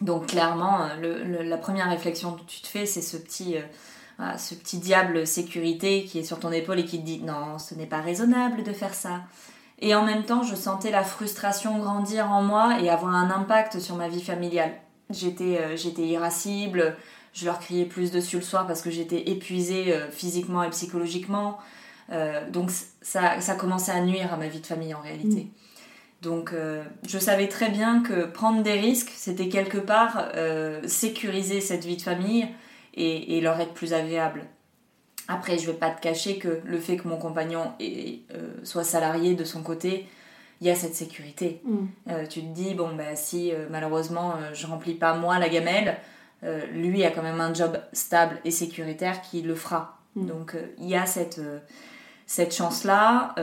donc 0.02 0.28
clairement, 0.28 0.90
la 1.00 1.58
première 1.58 1.90
réflexion 1.90 2.34
que 2.34 2.42
tu 2.42 2.60
te 2.62 2.68
fais, 2.68 2.86
c'est 2.86 3.02
ce 3.02 3.16
petit 3.16 3.56
ce 4.38 4.54
petit 4.54 4.78
diable 4.78 5.26
sécurité 5.26 6.04
qui 6.04 6.20
est 6.20 6.24
sur 6.24 6.40
ton 6.40 6.52
épaule 6.52 6.80
et 6.80 6.86
qui 6.86 7.00
te 7.00 7.06
dit 7.06 7.22
non, 7.22 7.58
ce 7.58 7.74
n'est 7.76 7.86
pas 7.86 8.02
raisonnable 8.02 8.64
de 8.64 8.74
faire 8.74 8.94
ça. 8.94 9.22
Et 9.82 9.96
en 9.96 10.04
même 10.04 10.24
temps, 10.24 10.44
je 10.44 10.56
sentais 10.56 10.92
la 10.92 11.04
frustration 11.04 11.80
grandir 11.80 12.30
en 12.32 12.44
moi 12.44 12.80
et 12.82 12.90
avoir 12.90 13.16
un 13.16 13.32
impact 13.32 13.80
sur 13.80 13.96
ma 13.96 14.10
vie 14.10 14.22
familiale. 14.22 14.74
J'étais 15.10 15.58
euh, 15.58 15.76
j'étais 15.76 16.04
irascible, 16.04 16.96
je 17.34 17.46
leur 17.46 17.60
criais 17.60 17.86
plus 17.86 18.12
dessus 18.12 18.38
le 18.38 18.42
soir 18.42 18.68
parce 18.68 18.82
que 18.82 18.92
j'étais 18.92 19.30
épuisée 19.30 19.94
euh, 19.94 20.12
physiquement 20.12 20.64
et 20.64 20.70
psychologiquement. 20.70 21.58
Euh, 22.12 22.48
donc 22.50 22.72
ça, 23.02 23.40
ça 23.40 23.56
commençait 23.56 23.92
à 23.92 24.02
nuire 24.02 24.34
à 24.34 24.38
ma 24.38 24.48
vie 24.48 24.60
de 24.60 24.66
famille 24.66 24.94
en 24.94 25.02
réalité. 25.02 25.44
Mm. 25.44 25.50
Donc 26.22 26.54
je 27.08 27.18
savais 27.18 27.48
très 27.48 27.70
bien 27.70 28.04
que 28.04 28.26
prendre 28.26 28.62
des 28.62 28.74
risques, 28.74 29.14
c'était 29.16 29.48
quelque 29.48 29.78
part 29.78 30.26
sécuriser 30.86 31.62
cette 31.62 31.86
vie 31.86 31.96
de 31.96 32.02
famille 32.02 32.46
et, 33.00 33.42
leur 33.42 33.60
être 33.60 33.74
plus 33.74 33.94
agréable. 33.94 34.44
Après, 35.28 35.58
je 35.58 35.68
vais 35.68 35.78
pas 35.78 35.92
te 35.92 36.02
cacher 36.02 36.38
que 36.38 36.62
le 36.66 36.80
fait 36.80 36.98
que 36.98 37.08
mon 37.08 37.18
compagnon 37.18 37.72
est, 37.80 38.22
euh, 38.34 38.54
soit 38.64 38.84
salarié 38.84 39.36
de 39.36 39.44
son 39.44 39.62
côté, 39.64 40.08
il 40.60 40.68
y 40.68 40.70
a 40.70 40.76
cette 40.76 40.96
sécurité. 40.96 41.62
Mm. 41.64 41.86
Euh, 42.10 42.28
tu 42.28 42.42
te 42.42 42.48
dis, 42.48 42.74
bon, 42.74 42.96
bah, 42.96 43.16
si 43.16 43.54
euh, 43.54 43.68
malheureusement 43.70 44.34
je 44.54 44.68
remplis 44.68 44.96
pas 44.96 45.14
moi 45.14 45.40
la 45.40 45.50
gamelle, 45.50 45.98
lui 46.72 47.04
a 47.04 47.12
quand 47.12 47.22
même 47.22 47.42
un 47.42 47.54
job 47.54 47.78
stable 47.92 48.40
et 48.46 48.52
sécuritaire 48.52 49.22
qui 49.22 49.42
le 49.42 49.56
fera. 49.56 50.00
Mm. 50.16 50.26
Donc 50.26 50.56
il 50.78 50.88
y 50.88 50.96
a 50.96 51.06
cette, 51.06 51.42
cette 52.26 52.54
chance-là. 52.54 53.36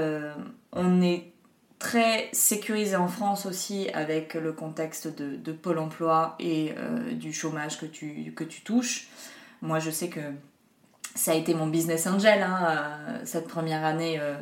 on 0.73 1.03
est 1.03 1.33
très 1.79 2.31
sécurisé 2.33 2.97
en 2.97 3.09
France 3.09 3.45
aussi 3.45 3.91
avec 3.93 4.35
le 4.35 4.53
contexte 4.53 5.15
de, 5.15 5.37
de 5.37 5.53
Pôle 5.53 5.79
emploi 5.79 6.37
et 6.41 6.75
du 7.13 7.33
chômage 7.33 7.79
que 7.79 7.87
tu, 7.87 8.33
que 8.35 8.45
tu 8.45 8.63
touches. 8.63 9.09
Moi, 9.63 9.79
je 9.79 9.91
sais 9.91 10.09
que 10.09 10.21
ça 11.17 11.33
a 11.33 11.35
été 11.35 11.55
mon 11.55 11.67
business 11.67 12.07
angel, 12.07 12.43
hein, 12.43 12.59
euh, 12.69 13.21
cette 13.25 13.49
première 13.49 13.85
année, 13.85 14.19
euh, 14.21 14.35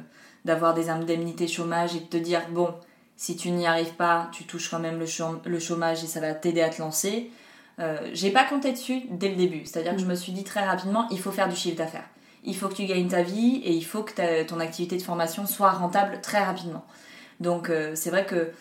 d'avoir 0.44 0.74
des 0.74 0.90
indemnités 0.90 1.46
chômage 1.46 1.94
et 1.94 2.00
de 2.00 2.06
te 2.06 2.16
dire, 2.16 2.42
bon, 2.50 2.74
si 3.16 3.36
tu 3.36 3.50
n'y 3.50 3.66
arrives 3.66 3.94
pas, 3.94 4.28
tu 4.32 4.44
touches 4.44 4.70
quand 4.70 4.80
même 4.80 4.98
le, 4.98 5.58
chômage 5.58 6.02
et 6.02 6.06
ça 6.06 6.20
va 6.20 6.34
t'aider 6.34 6.62
à 6.62 6.68
te 6.68 6.82
lancer. 6.82 7.30
Euh, 7.78 8.10
j'ai 8.12 8.30
pas 8.30 8.44
compté 8.44 8.72
dessus 8.72 9.02
dès 9.10 9.28
le 9.28 9.36
début. 9.36 9.64
C'est-à-dire 9.64 9.92
que 9.92 10.00
je 10.00 10.06
me 10.06 10.14
suis 10.14 10.32
dit 10.32 10.44
très 10.44 10.64
rapidement, 10.64 11.08
il 11.10 11.20
faut 11.20 11.30
faire 11.30 11.48
du 11.48 11.56
chiffre 11.56 11.76
d'affaires. 11.76 12.08
Il 12.42 12.56
faut 12.56 12.68
que 12.68 12.74
tu 12.74 12.84
gagnes 12.84 13.08
ta 13.08 13.22
vie 13.22 13.62
et 13.64 13.72
il 13.72 13.84
faut 13.84 14.02
que 14.02 14.42
ton 14.42 14.60
activité 14.60 14.96
de 14.96 15.02
formation 15.02 15.46
soit 15.46 15.70
rentable 15.70 16.20
très 16.20 16.44
rapidement. 16.44 16.84
Donc 17.40 17.70
c'est 17.94 18.10
vrai 18.10 18.26
que 18.26 18.52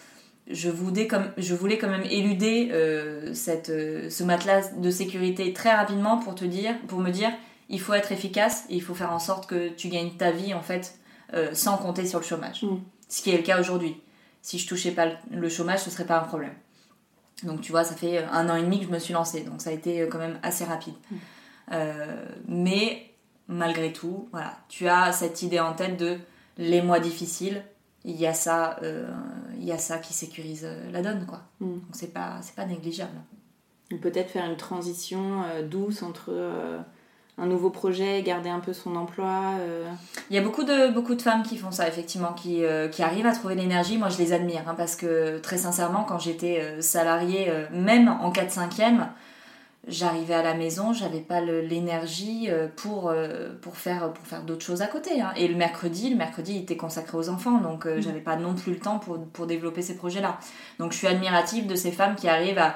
je 0.48 0.70
voulais, 0.70 1.08
comme, 1.08 1.32
je 1.38 1.54
voulais 1.56 1.78
quand 1.78 1.90
même 1.90 2.04
éluder 2.04 2.70
euh, 2.72 3.34
cette, 3.34 3.70
euh, 3.70 4.10
ce 4.10 4.24
matelas 4.24 4.74
de 4.78 4.92
sécurité 4.92 5.54
très 5.54 5.74
rapidement 5.74 6.18
pour 6.18 6.36
te 6.36 6.44
dire, 6.44 6.76
pour 6.88 7.00
me 7.00 7.12
dire, 7.12 7.32
il 7.70 7.80
faut 7.80 7.94
être 7.94 8.12
efficace 8.12 8.66
et 8.70 8.76
il 8.76 8.82
faut 8.82 8.94
faire 8.94 9.12
en 9.12 9.20
sorte 9.20 9.48
que 9.48 9.70
tu 9.70 9.88
gagnes 9.88 10.12
ta 10.12 10.32
vie 10.32 10.54
en 10.54 10.62
fait 10.62 11.00
euh, 11.34 11.54
sans 11.54 11.78
compter 11.78 12.06
sur 12.06 12.20
le 12.20 12.26
chômage. 12.26 12.64
Mm. 12.64 12.78
Ce 13.08 13.22
qui 13.22 13.32
est 13.32 13.38
le 13.38 13.44
cas 13.44 13.60
aujourd'hui. 13.60 13.96
Si 14.42 14.60
je 14.60 14.68
touchais 14.68 14.92
pas 14.92 15.08
le 15.32 15.50
chômage, 15.50 15.80
ce 15.80 15.90
serait 15.90 16.06
pas 16.06 16.20
un 16.20 16.24
problème. 16.24 16.54
Donc 17.44 17.62
tu 17.62 17.72
vois, 17.72 17.86
ça 17.86 17.96
fait 17.96 18.24
un 18.26 18.50
an 18.50 18.56
et 18.56 18.64
demi 18.64 18.80
que 18.80 18.86
je 18.86 18.92
me 18.92 19.00
suis 19.00 19.14
lancée, 19.14 19.42
donc 19.42 19.62
ça 19.62 19.70
a 19.70 19.74
été 19.74 20.08
quand 20.10 20.18
même 20.18 20.40
assez 20.44 20.66
rapide. 20.66 20.96
Mm. 21.10 21.78
mais 22.48 23.10
malgré 23.48 23.94
tout, 23.94 24.28
voilà, 24.32 24.58
tu 24.68 24.88
as 24.88 25.14
cette 25.14 25.42
idée 25.42 25.60
en 25.60 25.74
tête 25.74 25.98
de 25.98 26.18
les 26.58 26.82
mois 26.82 27.00
difficiles, 27.00 27.64
il 28.06 28.20
y 28.20 28.28
a 28.28 28.34
ça, 28.34 28.78
euh, 28.84 29.08
il 29.58 29.64
y 29.64 29.72
a 29.72 29.78
ça 29.78 29.98
qui 29.98 30.14
sécurise 30.14 30.66
euh, 30.66 30.92
la 30.92 31.02
donne, 31.02 31.26
quoi. 31.26 31.42
Mm. 31.60 31.74
Donc 31.74 31.82
c'est 31.94 32.14
pas, 32.14 32.38
c'est 32.42 32.56
pas 32.56 32.66
négligeable. 32.66 33.18
Peut-être 34.02 34.30
faire 34.30 34.46
une 34.46 34.58
transition 34.58 35.44
euh, 35.44 35.62
douce 35.62 36.02
entre 36.02 36.34
un 37.38 37.46
nouveau 37.46 37.70
projet 37.70 38.20
et 38.20 38.24
garder 38.24 38.50
un 38.50 38.60
peu 38.60 38.74
son 38.74 38.96
emploi. 38.96 39.56
Il 40.30 40.36
y 40.36 40.40
a 40.40 40.42
beaucoup 40.42 40.64
de, 40.64 40.92
beaucoup 40.92 41.16
de 41.16 41.22
femmes 41.22 41.44
qui 41.44 41.58
font 41.58 41.72
ça, 41.72 41.88
effectivement, 41.88 42.34
qui, 42.34 42.64
qui 42.92 43.04
arrivent 43.04 43.26
à 43.26 43.32
trouver 43.32 43.56
l'énergie. 43.56 43.98
Moi, 43.98 44.10
je 44.10 44.18
les 44.18 44.34
admire, 44.34 44.68
hein, 44.68 44.76
parce 44.76 44.96
que 44.96 45.40
très 45.40 45.58
sincèrement, 45.58 46.04
quand 46.04 46.20
j'étais 46.20 46.82
salariée, 46.82 47.52
même 47.72 48.08
en 48.08 48.32
4-5e, 48.32 49.08
j'arrivais 49.88 50.34
à 50.34 50.44
la 50.44 50.54
maison, 50.54 50.94
j'avais 50.94 51.20
pas 51.20 51.42
l'énergie 51.42 52.50
euh, 52.50 52.68
pour, 52.76 53.10
euh, 53.10 53.50
pour 53.62 53.78
faire, 53.78 54.14
pour 54.14 54.26
faire 54.26 54.44
d'autres 54.44 54.66
choses 54.66 54.82
à 54.82 54.88
côté. 54.88 55.22
Hein. 55.22 55.34
Et 55.36 55.48
le 55.48 55.56
mercredi, 55.56 56.10
le 56.10 56.16
mercredi 56.16 56.56
il 56.56 56.62
était 56.62 56.78
consacré 56.78 57.18
aux 57.18 57.30
enfants, 57.30 57.60
donc 57.60 57.86
euh, 57.86 57.98
mm. 57.98 58.02
j'avais 58.02 58.22
pas 58.22 58.36
non 58.36 58.54
plus 58.54 58.74
le 58.74 58.80
temps 58.80 59.00
pour, 59.00 59.24
pour 59.28 59.46
développer 59.46 59.82
ces 59.82 59.96
projets-là. 59.96 60.38
Donc 60.80 60.94
je 60.94 60.98
suis 60.98 61.08
admirative 61.08 61.68
de 61.68 61.76
ces 61.76 61.92
femmes 61.92 62.16
qui 62.16 62.30
arrivent 62.30 62.60
à 62.60 62.76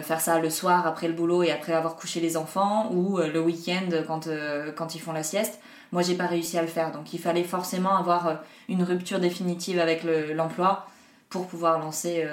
faire 0.00 0.22
ça 0.22 0.38
le 0.38 0.48
soir 0.48 0.86
après 0.86 1.08
le 1.08 1.12
boulot 1.12 1.42
et 1.42 1.50
après 1.50 1.74
avoir 1.74 1.96
couché 1.96 2.18
les 2.18 2.38
enfants 2.38 2.90
ou 2.90 3.18
le 3.18 3.38
week-end 3.38 3.90
quand, 4.06 4.30
quand 4.76 4.94
ils 4.94 4.98
font 4.98 5.12
la 5.12 5.22
sieste. 5.22 5.60
Moi 5.92 6.00
j'ai 6.00 6.14
pas 6.14 6.24
réussi 6.24 6.56
à 6.56 6.62
le 6.62 6.68
faire, 6.68 6.90
donc 6.90 7.12
il 7.12 7.20
fallait 7.20 7.44
forcément 7.44 7.94
avoir 7.94 8.40
une 8.70 8.82
rupture 8.82 9.20
définitive 9.20 9.78
avec 9.78 10.02
l'emploi 10.34 10.86
pour 11.28 11.46
pouvoir 11.46 11.78
lancer 11.78 12.26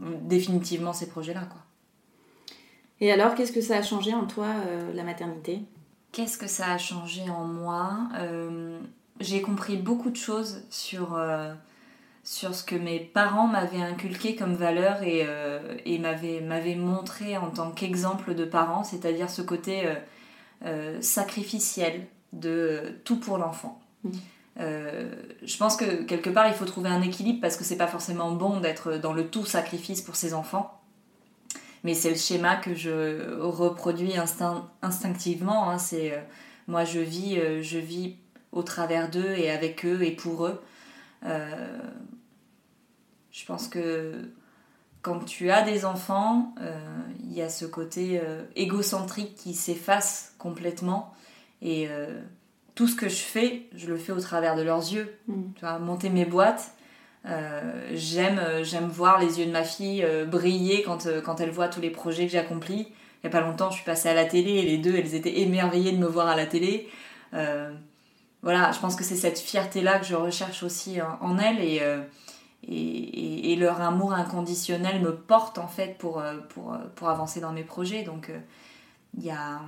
définitivement 0.00 0.94
ces 0.94 1.10
projets-là. 1.10 1.42
quoi. 1.42 1.67
Et 3.00 3.12
alors, 3.12 3.34
qu'est-ce 3.34 3.52
que 3.52 3.60
ça 3.60 3.76
a 3.76 3.82
changé 3.82 4.12
en 4.14 4.26
toi, 4.26 4.46
euh, 4.66 4.92
la 4.94 5.04
maternité? 5.04 5.60
Qu'est-ce 6.12 6.38
que 6.38 6.48
ça 6.48 6.72
a 6.72 6.78
changé 6.78 7.22
en 7.30 7.44
moi? 7.44 7.92
Euh, 8.18 8.78
J'ai 9.20 9.40
compris 9.40 9.76
beaucoup 9.76 10.10
de 10.10 10.16
choses 10.16 10.64
sur, 10.70 11.14
euh, 11.14 11.52
sur 12.24 12.54
ce 12.54 12.64
que 12.64 12.74
mes 12.74 12.98
parents 12.98 13.46
m'avaient 13.46 13.82
inculqué 13.82 14.34
comme 14.34 14.54
valeur 14.54 15.02
et, 15.02 15.26
et 15.84 15.98
m'avaient 15.98 16.74
montré 16.74 17.36
en 17.36 17.50
tant 17.50 17.70
qu'exemple 17.70 18.34
de 18.34 18.44
parents, 18.44 18.84
c'est-à-dire 18.84 19.30
ce 19.30 19.42
côté 19.42 19.88
sacrificiel 21.00 22.06
de 22.32 23.00
tout 23.04 23.16
pour 23.16 23.38
l'enfant. 23.38 23.80
Mmh. 24.04 24.10
je 24.58 25.56
pense 25.56 25.76
que 25.76 26.02
quelque 26.02 26.30
part 26.30 26.46
il 26.46 26.54
faut 26.54 26.64
trouver 26.64 26.88
un 26.88 27.02
équilibre 27.02 27.40
parce 27.40 27.56
que 27.56 27.64
c'est 27.64 27.76
pas 27.76 27.88
forcément 27.88 28.30
bon 28.30 28.60
d'être 28.60 28.96
dans 28.98 29.12
le 29.12 29.26
tout 29.26 29.44
sacrifice 29.44 30.02
pour 30.02 30.14
ses 30.14 30.34
enfants 30.34 30.77
mais 31.84 31.94
c'est 31.94 32.10
le 32.10 32.16
schéma 32.16 32.56
que 32.56 32.74
je 32.74 33.38
reproduis 33.40 34.14
instinctivement. 34.82 35.70
Hein. 35.70 35.78
c'est 35.78 36.12
euh, 36.12 36.20
moi 36.66 36.84
je 36.84 37.00
vis, 37.00 37.38
euh, 37.38 37.62
je 37.62 37.78
vis 37.78 38.16
au 38.52 38.62
travers 38.62 39.10
d'eux 39.10 39.34
et 39.36 39.50
avec 39.50 39.84
eux 39.84 40.02
et 40.02 40.12
pour 40.12 40.46
eux. 40.46 40.60
Euh, 41.24 41.78
je 43.30 43.44
pense 43.44 43.68
que 43.68 44.30
quand 45.02 45.20
tu 45.20 45.50
as 45.50 45.62
des 45.62 45.84
enfants, 45.84 46.54
il 47.20 47.32
y 47.32 47.40
a 47.40 47.48
ce 47.48 47.64
côté 47.64 48.20
égocentrique 48.56 49.36
qui 49.36 49.54
s'efface 49.54 50.34
complètement 50.38 51.14
et 51.62 51.88
tout 52.74 52.88
ce 52.88 52.96
que 52.96 53.08
je 53.08 53.16
fais, 53.16 53.66
je 53.74 53.86
le 53.86 53.96
fais 53.96 54.12
au 54.12 54.20
travers 54.20 54.56
de 54.56 54.62
leurs 54.62 54.92
yeux. 54.92 55.16
Mm. 55.28 55.52
Tu 55.54 55.60
vois, 55.60 55.78
monter 55.78 56.10
mes 56.10 56.24
boîtes, 56.24 56.72
j'aime, 57.94 58.38
euh, 58.38 58.64
j'aime 58.64 58.88
voir 58.88 59.18
les 59.20 59.38
yeux 59.38 59.46
de 59.46 59.50
ma 59.50 59.64
fille 59.64 60.02
euh, 60.04 60.24
briller 60.24 60.82
quand, 60.82 61.06
quand 61.24 61.40
elle 61.40 61.50
voit 61.50 61.68
tous 61.68 61.80
les 61.80 61.90
projets 61.90 62.26
que 62.26 62.32
j'accomplis. 62.32 62.88
Il 62.88 63.28
n'y 63.28 63.28
a 63.28 63.30
pas 63.30 63.40
longtemps, 63.40 63.70
je 63.70 63.76
suis 63.76 63.84
passée 63.84 64.08
à 64.08 64.14
la 64.14 64.24
télé 64.24 64.52
et 64.52 64.62
les 64.62 64.78
deux, 64.78 64.94
elles 64.94 65.14
étaient 65.14 65.40
émerveillées 65.40 65.92
de 65.92 65.98
me 65.98 66.06
voir 66.06 66.28
à 66.28 66.36
la 66.36 66.46
télé. 66.46 66.88
voilà, 67.32 68.72
je 68.72 68.78
pense 68.78 68.94
que 68.94 69.04
c'est 69.04 69.16
cette 69.16 69.40
fierté-là 69.40 69.98
que 69.98 70.06
je 70.06 70.14
recherche 70.14 70.62
aussi 70.62 71.00
en, 71.02 71.36
elles 71.38 71.60
et, 71.60 71.82
et, 72.68 73.52
et, 73.52 73.56
leur 73.56 73.80
amour 73.80 74.12
inconditionnel 74.12 75.00
me 75.00 75.16
porte 75.16 75.58
en 75.58 75.66
fait 75.66 75.98
pour, 75.98 76.22
pour, 76.50 76.78
pour 76.94 77.08
avancer 77.08 77.40
dans 77.40 77.50
mes 77.50 77.64
projets. 77.64 78.04
Donc 78.04 78.30
il 79.16 79.24
y 79.24 79.30
a 79.30 79.60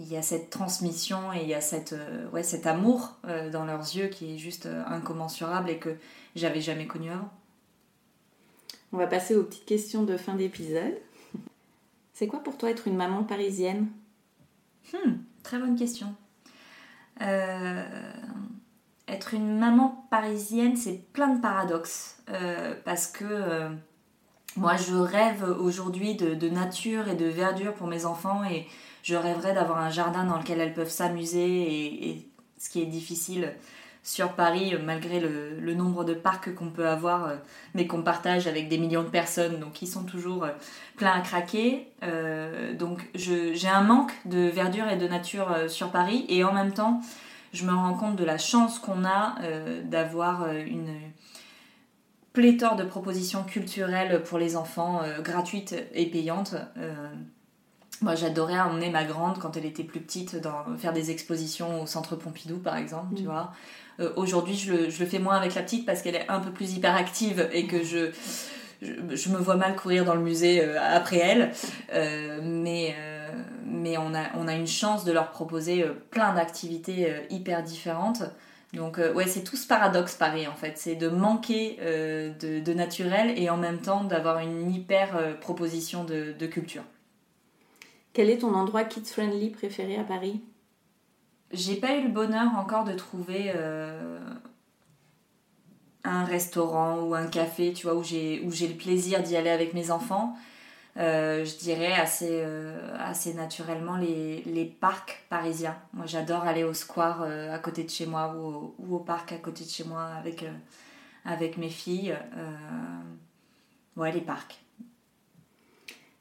il 0.00 0.12
y 0.12 0.16
a 0.16 0.22
cette 0.22 0.50
transmission 0.50 1.32
et 1.32 1.42
il 1.42 1.48
y 1.48 1.54
a 1.54 1.60
cette, 1.60 1.92
euh, 1.92 2.28
ouais, 2.30 2.42
cet 2.42 2.66
amour 2.66 3.16
euh, 3.26 3.50
dans 3.50 3.64
leurs 3.64 3.94
yeux 3.94 4.08
qui 4.08 4.34
est 4.34 4.38
juste 4.38 4.66
euh, 4.66 4.82
incommensurable 4.86 5.70
et 5.70 5.78
que 5.78 5.96
j'avais 6.34 6.60
jamais 6.60 6.86
connu 6.86 7.10
avant. 7.10 7.30
On 8.92 8.96
va 8.96 9.06
passer 9.06 9.36
aux 9.36 9.44
petites 9.44 9.66
questions 9.66 10.02
de 10.02 10.16
fin 10.16 10.34
d'épisode. 10.34 10.98
C'est 12.12 12.26
quoi 12.26 12.42
pour 12.42 12.56
toi 12.56 12.70
être 12.70 12.88
une 12.88 12.96
maman 12.96 13.24
parisienne? 13.24 13.88
Hmm, 14.92 15.12
Très 15.42 15.58
bonne 15.58 15.76
question. 15.76 16.14
être 17.20 17.84
une 19.34 19.58
maman 19.58 20.06
parisienne, 20.10 20.76
c'est 20.76 20.98
plein 21.12 21.34
de 21.34 21.40
paradoxes. 21.40 22.16
parce 22.84 23.06
que 23.06 23.70
moi, 24.56 24.76
je 24.76 24.94
rêve 24.94 25.44
aujourd'hui 25.60 26.14
de, 26.14 26.34
de, 26.34 26.48
nature 26.48 27.08
et 27.08 27.14
de 27.14 27.26
verdure 27.26 27.74
pour 27.74 27.86
mes 27.86 28.04
enfants 28.04 28.42
et 28.44 28.66
je 29.02 29.16
rêverais 29.16 29.54
d'avoir 29.54 29.78
un 29.78 29.90
jardin 29.90 30.24
dans 30.24 30.38
lequel 30.38 30.60
elles 30.60 30.74
peuvent 30.74 30.90
s'amuser 30.90 32.08
et, 32.08 32.26
ce 32.58 32.68
qui 32.68 32.82
est 32.82 32.86
difficile 32.86 33.54
sur 34.02 34.32
Paris 34.32 34.74
malgré 34.84 35.18
le, 35.18 35.74
nombre 35.74 36.04
de 36.04 36.12
parcs 36.12 36.54
qu'on 36.54 36.70
peut 36.70 36.86
avoir 36.86 37.26
euh, 37.26 37.36
mais 37.74 37.86
qu'on 37.86 38.02
partage 38.02 38.46
avec 38.46 38.68
des 38.68 38.76
millions 38.76 39.02
de 39.02 39.08
personnes 39.08 39.60
donc 39.60 39.80
ils 39.80 39.86
sont 39.86 40.04
toujours 40.04 40.44
euh, 40.44 40.50
pleins 40.96 41.12
à 41.12 41.20
craquer. 41.20 41.88
Euh, 42.02 42.74
donc 42.74 43.08
j'ai 43.14 43.68
un 43.68 43.82
manque 43.82 44.12
de 44.26 44.40
verdure 44.40 44.88
et 44.88 44.96
de 44.96 45.08
nature 45.08 45.48
sur 45.68 45.90
Paris 45.90 46.26
et 46.28 46.44
en 46.44 46.52
même 46.52 46.72
temps 46.72 47.00
je 47.54 47.64
me 47.64 47.72
rends 47.72 47.94
compte 47.94 48.16
de 48.16 48.24
la 48.24 48.36
chance 48.36 48.78
qu'on 48.78 49.04
a 49.04 49.36
d'avoir 49.84 50.52
une 50.52 50.94
pléthore 52.32 52.76
de 52.76 52.84
propositions 52.84 53.42
culturelles 53.42 54.22
pour 54.22 54.38
les 54.38 54.54
enfants 54.54 55.00
gratuites 55.24 55.74
et 55.94 56.06
payantes 56.06 56.54
moi, 58.02 58.14
j'adorais 58.14 58.58
emmener 58.58 58.88
ma 58.88 59.04
grande 59.04 59.38
quand 59.38 59.56
elle 59.56 59.66
était 59.66 59.84
plus 59.84 60.00
petite 60.00 60.36
dans 60.36 60.64
faire 60.78 60.92
des 60.92 61.10
expositions 61.10 61.82
au 61.82 61.86
centre 61.86 62.16
Pompidou, 62.16 62.58
par 62.58 62.76
exemple, 62.76 63.14
tu 63.14 63.24
mm. 63.24 63.26
vois. 63.26 63.52
Euh, 64.00 64.10
aujourd'hui, 64.16 64.56
je 64.56 64.72
le, 64.72 64.90
je 64.90 65.00
le, 65.00 65.06
fais 65.06 65.18
moins 65.18 65.36
avec 65.36 65.54
la 65.54 65.62
petite 65.62 65.84
parce 65.84 66.00
qu'elle 66.00 66.14
est 66.14 66.28
un 66.28 66.40
peu 66.40 66.50
plus 66.50 66.74
hyperactive 66.74 67.48
et 67.52 67.66
que 67.66 67.84
je, 67.84 68.10
je, 68.80 69.28
me 69.28 69.36
vois 69.36 69.56
mal 69.56 69.76
courir 69.76 70.06
dans 70.06 70.14
le 70.14 70.22
musée 70.22 70.64
euh, 70.64 70.80
après 70.80 71.18
elle. 71.18 71.52
Euh, 71.92 72.40
mais 72.42 72.96
mais 73.64 73.96
on, 73.98 74.14
a, 74.14 74.24
on 74.36 74.48
a 74.48 74.54
une 74.54 74.66
chance 74.66 75.04
de 75.04 75.12
leur 75.12 75.30
proposer 75.30 75.86
plein 76.10 76.34
d'activités 76.34 77.14
hyper 77.30 77.62
différentes. 77.62 78.22
Donc 78.74 78.98
ouais, 79.14 79.26
c'est 79.26 79.44
tout 79.44 79.56
ce 79.56 79.66
paradoxe 79.66 80.16
pareil 80.16 80.48
en 80.48 80.54
fait, 80.54 80.72
c'est 80.76 80.96
de 80.96 81.08
manquer 81.08 81.78
de, 81.80 82.60
de, 82.60 82.74
naturel 82.74 83.32
et 83.36 83.48
en 83.48 83.56
même 83.56 83.78
temps 83.78 84.02
d'avoir 84.02 84.40
une 84.40 84.72
hyper 84.72 85.38
proposition 85.40 86.02
de, 86.02 86.34
de 86.36 86.46
culture. 86.46 86.82
Quel 88.12 88.28
est 88.28 88.38
ton 88.38 88.54
endroit 88.54 88.84
kids-friendly 88.84 89.50
préféré 89.50 89.96
à 89.96 90.04
Paris? 90.04 90.40
J'ai 91.52 91.76
pas 91.76 91.96
eu 91.96 92.02
le 92.02 92.08
bonheur 92.08 92.54
encore 92.56 92.84
de 92.84 92.92
trouver 92.92 93.52
euh, 93.54 94.18
un 96.04 96.24
restaurant 96.24 97.00
ou 97.00 97.14
un 97.14 97.26
café, 97.26 97.72
tu 97.72 97.86
vois, 97.86 97.96
où 97.96 98.02
j'ai, 98.02 98.40
le 98.40 98.76
plaisir 98.76 99.22
d'y 99.22 99.36
aller 99.36 99.50
avec 99.50 99.74
mes 99.74 99.90
enfants. 99.90 100.36
Euh, 100.96 101.44
je 101.44 101.56
dirais 101.56 101.92
assez, 101.92 102.28
euh, 102.30 102.76
naturellement 103.36 103.96
les, 103.96 104.76
parcs 104.80 105.24
parisiens. 105.28 105.76
Moi 105.92 106.06
j'adore 106.06 106.42
aller 106.42 106.64
au 106.64 106.74
square 106.74 107.22
à 107.22 107.58
côté 107.58 107.84
de 107.84 107.90
chez 107.90 108.06
moi 108.06 108.34
ou 108.36 108.40
au, 108.40 108.74
ou 108.78 108.96
au, 108.96 108.98
parc 108.98 109.32
à 109.32 109.38
côté 109.38 109.64
de 109.64 109.70
chez 109.70 109.84
moi 109.84 110.04
avec, 110.04 110.44
avec 111.24 111.58
mes 111.58 111.70
filles. 111.70 112.16
ouais, 113.96 114.12
les 114.12 114.20
parcs. 114.20 114.60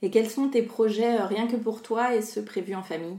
Et 0.02 0.10
quels 0.10 0.30
sont 0.30 0.50
tes 0.50 0.62
projets 0.62 1.20
euh, 1.20 1.26
rien 1.26 1.48
que 1.48 1.56
pour 1.56 1.82
toi 1.82 2.16
et 2.16 2.22
ceux 2.22 2.44
prévus 2.44 2.76
en 2.76 2.84
famille? 2.84 3.18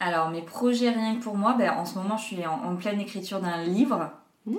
Alors, 0.00 0.30
mes 0.30 0.42
projets 0.42 0.90
rien 0.90 1.16
que 1.16 1.22
pour 1.22 1.36
moi, 1.36 1.54
ben, 1.58 1.70
en 1.72 1.84
ce 1.84 1.96
moment, 1.96 2.16
je 2.16 2.24
suis 2.24 2.46
en, 2.46 2.76
pleine 2.76 3.00
écriture 3.00 3.40
d'un 3.40 3.62
livre. 3.62 4.10
Mmh. 4.46 4.56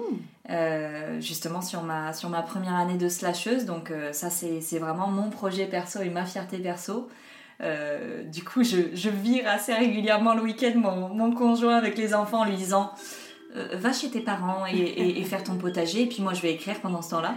Euh, 0.52 1.20
justement 1.20 1.62
sur 1.62 1.82
ma, 1.82 2.14
sur 2.14 2.30
ma 2.30 2.44
première 2.44 2.76
année 2.76 2.98
de 2.98 3.10
slasheuse. 3.10 3.66
Donc 3.66 3.90
euh, 3.90 4.14
ça 4.14 4.30
c'est 4.30 4.78
vraiment 4.78 5.08
mon 5.08 5.32
projet 5.32 5.66
perso 5.66 6.02
et 6.02 6.10
ma 6.10 6.26
fierté 6.26 6.60
perso. 6.60 7.10
du 7.60 8.44
coup 8.44 8.64
je, 8.64 8.94
je, 8.94 9.10
vire 9.10 9.48
assez 9.48 9.74
régulièrement 9.74 10.36
le 10.36 10.44
week-end 10.44 10.74
mon, 10.76 11.10
mon, 11.10 11.34
conjoint 11.34 11.78
avec 11.78 11.98
les 11.98 12.14
enfants 12.14 12.42
en 12.42 12.46
lui 12.46 12.58
disant 12.58 12.92
euh, 13.58 13.68
va 13.74 13.92
chez 13.92 14.10
tes 14.10 14.22
parents 14.22 14.66
et, 14.66 15.24
faire 15.24 15.44
ton 15.44 15.56
potager, 15.56 16.04
et 16.04 16.06
puis 16.06 16.22
moi 16.22 16.34
je 16.34 16.42
vais 16.42 16.54
écrire 16.54 16.80
pendant 16.80 17.02
ce 17.02 17.10
temps-là. 17.12 17.36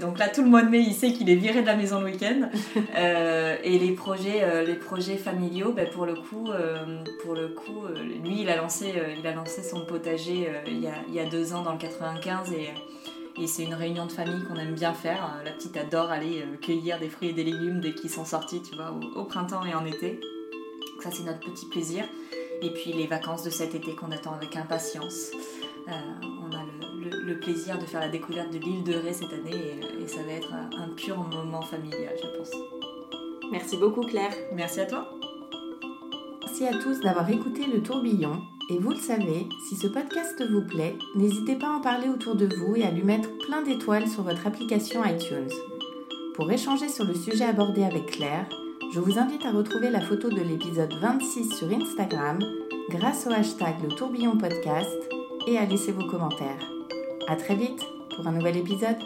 Donc 0.00 0.18
là, 0.18 0.28
tout 0.28 0.42
le 0.42 0.48
mois 0.48 0.62
de 0.62 0.68
mai, 0.68 0.80
il 0.80 0.94
sait 0.94 1.12
qu'il 1.12 1.28
est 1.30 1.36
viré 1.36 1.62
de 1.62 1.66
la 1.66 1.74
maison 1.74 2.00
le 2.00 2.06
week-end. 2.06 2.48
Euh, 2.96 3.56
et 3.62 3.78
les 3.78 3.92
projets, 3.92 4.42
euh, 4.42 4.64
les 4.64 4.74
projets 4.74 5.16
familiaux, 5.16 5.72
ben, 5.72 5.88
pour 5.88 6.04
le 6.06 6.14
coup, 6.14 6.48
pour 7.22 7.34
le 7.34 7.48
coup 7.48 7.82
lui, 8.24 8.42
il 8.42 8.50
a, 8.50 8.56
lancé, 8.56 8.92
il 9.18 9.26
a 9.26 9.32
lancé 9.32 9.62
son 9.62 9.84
potager 9.84 10.48
il, 10.66 10.80
y 10.80 10.86
a, 10.86 10.94
il 11.08 11.14
y 11.14 11.20
a 11.20 11.24
deux 11.24 11.52
ans 11.52 11.62
dans 11.62 11.72
le 11.72 11.78
95, 11.78 12.52
et, 12.52 12.70
et 13.40 13.46
c'est 13.46 13.64
une 13.64 13.74
réunion 13.74 14.06
de 14.06 14.12
famille 14.12 14.42
qu'on 14.48 14.56
aime 14.56 14.74
bien 14.74 14.94
faire. 14.94 15.40
La 15.44 15.52
petite 15.52 15.76
adore 15.76 16.10
aller 16.10 16.44
cueillir 16.60 16.98
des 16.98 17.08
fruits 17.08 17.28
et 17.28 17.32
des 17.32 17.44
légumes 17.44 17.80
dès 17.80 17.94
qu'ils 17.94 18.10
sont 18.10 18.24
sortis, 18.24 18.62
tu 18.62 18.74
vois, 18.74 18.92
au, 18.92 19.20
au 19.20 19.24
printemps 19.24 19.64
et 19.64 19.74
en 19.74 19.84
été. 19.84 20.20
ça, 21.02 21.10
c'est 21.12 21.24
notre 21.24 21.40
petit 21.40 21.66
plaisir. 21.66 22.04
Et 22.62 22.70
puis 22.70 22.92
les 22.92 23.06
vacances 23.06 23.42
de 23.44 23.50
cet 23.50 23.74
été 23.74 23.94
qu'on 23.94 24.10
attend 24.10 24.32
avec 24.32 24.56
impatience. 24.56 25.30
Euh, 25.88 25.92
on 26.22 26.52
a 26.54 26.64
le, 27.24 27.38
plaisir 27.38 27.78
de 27.78 27.86
faire 27.86 28.00
la 28.00 28.08
découverte 28.08 28.52
de 28.52 28.58
l'île 28.58 28.84
de 28.84 28.94
Ré 28.94 29.12
cette 29.12 29.32
année 29.32 29.80
et, 30.00 30.06
ça 30.06 30.22
va 30.22 30.32
être 30.32 30.52
un, 30.52 30.88
pur 30.96 31.16
moment 31.16 31.62
familial, 31.62 32.14
je 32.20 32.38
pense. 32.38 32.50
Merci 33.50 33.76
beaucoup 33.76 34.02
Claire. 34.02 34.32
Merci 34.54 34.80
à 34.80 34.86
toi. 34.86 35.08
Merci 36.42 36.66
à 36.66 36.82
tous 36.82 37.00
d'avoir 37.00 37.30
écouté 37.30 37.66
le 37.66 37.82
tourbillon. 37.82 38.42
Et 38.70 38.78
vous 38.78 38.90
le 38.90 38.96
savez, 38.96 39.46
si 39.68 39.76
ce 39.76 39.86
podcast 39.86 40.42
vous 40.50 40.62
plaît, 40.66 40.96
n'hésitez 41.14 41.56
pas 41.56 41.68
à 41.68 41.76
en 41.76 41.80
parler 41.80 42.08
autour 42.08 42.34
de 42.34 42.46
vous 42.54 42.76
et 42.76 42.84
à 42.84 42.90
lui 42.90 43.02
mettre 43.02 43.30
plein 43.46 43.62
d'étoiles 43.62 44.08
sur 44.08 44.22
votre 44.22 44.46
application 44.46 45.04
iTunes. 45.04 45.50
Pour 46.34 46.50
échanger 46.50 46.88
sur 46.88 47.04
le 47.04 47.14
sujet 47.14 47.44
abordé 47.44 47.82
avec 47.82 48.06
Claire, 48.06 48.46
je 48.92 49.00
vous 49.00 49.18
invite 49.18 49.44
à 49.44 49.50
retrouver 49.50 49.90
la 49.90 50.00
photo 50.00 50.30
de 50.30 50.40
l'épisode 50.40 50.92
26 51.00 51.56
sur 51.56 51.70
Instagram 51.70 52.38
grâce 52.90 53.26
au 53.26 53.30
hashtag 53.30 53.74
le 53.82 53.88
tourbillon 53.88 54.38
podcast 54.38 54.96
et 55.46 55.58
à 55.58 55.66
laisser 55.66 55.92
vos 55.92 56.06
commentaires. 56.06 56.70
A 57.28 57.36
très 57.36 57.54
vite 57.54 57.84
pour 58.16 58.26
un 58.26 58.32
nouvel 58.32 58.56
épisode. 58.56 58.96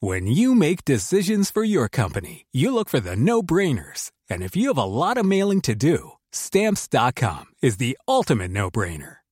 When 0.00 0.26
you 0.26 0.54
make 0.54 0.84
decisions 0.84 1.50
for 1.50 1.64
your 1.64 1.88
company, 1.88 2.46
you 2.52 2.72
look 2.72 2.88
for 2.88 3.00
the 3.00 3.16
no-brainers. 3.16 4.10
And 4.30 4.42
if 4.42 4.54
you 4.54 4.68
have 4.68 4.78
a 4.78 4.84
lot 4.84 5.18
of 5.18 5.26
mailing 5.26 5.60
to 5.62 5.74
do, 5.74 6.12
stamps.com 6.32 7.46
is 7.62 7.78
the 7.78 7.98
ultimate 8.06 8.52
no-brainer. 8.52 9.18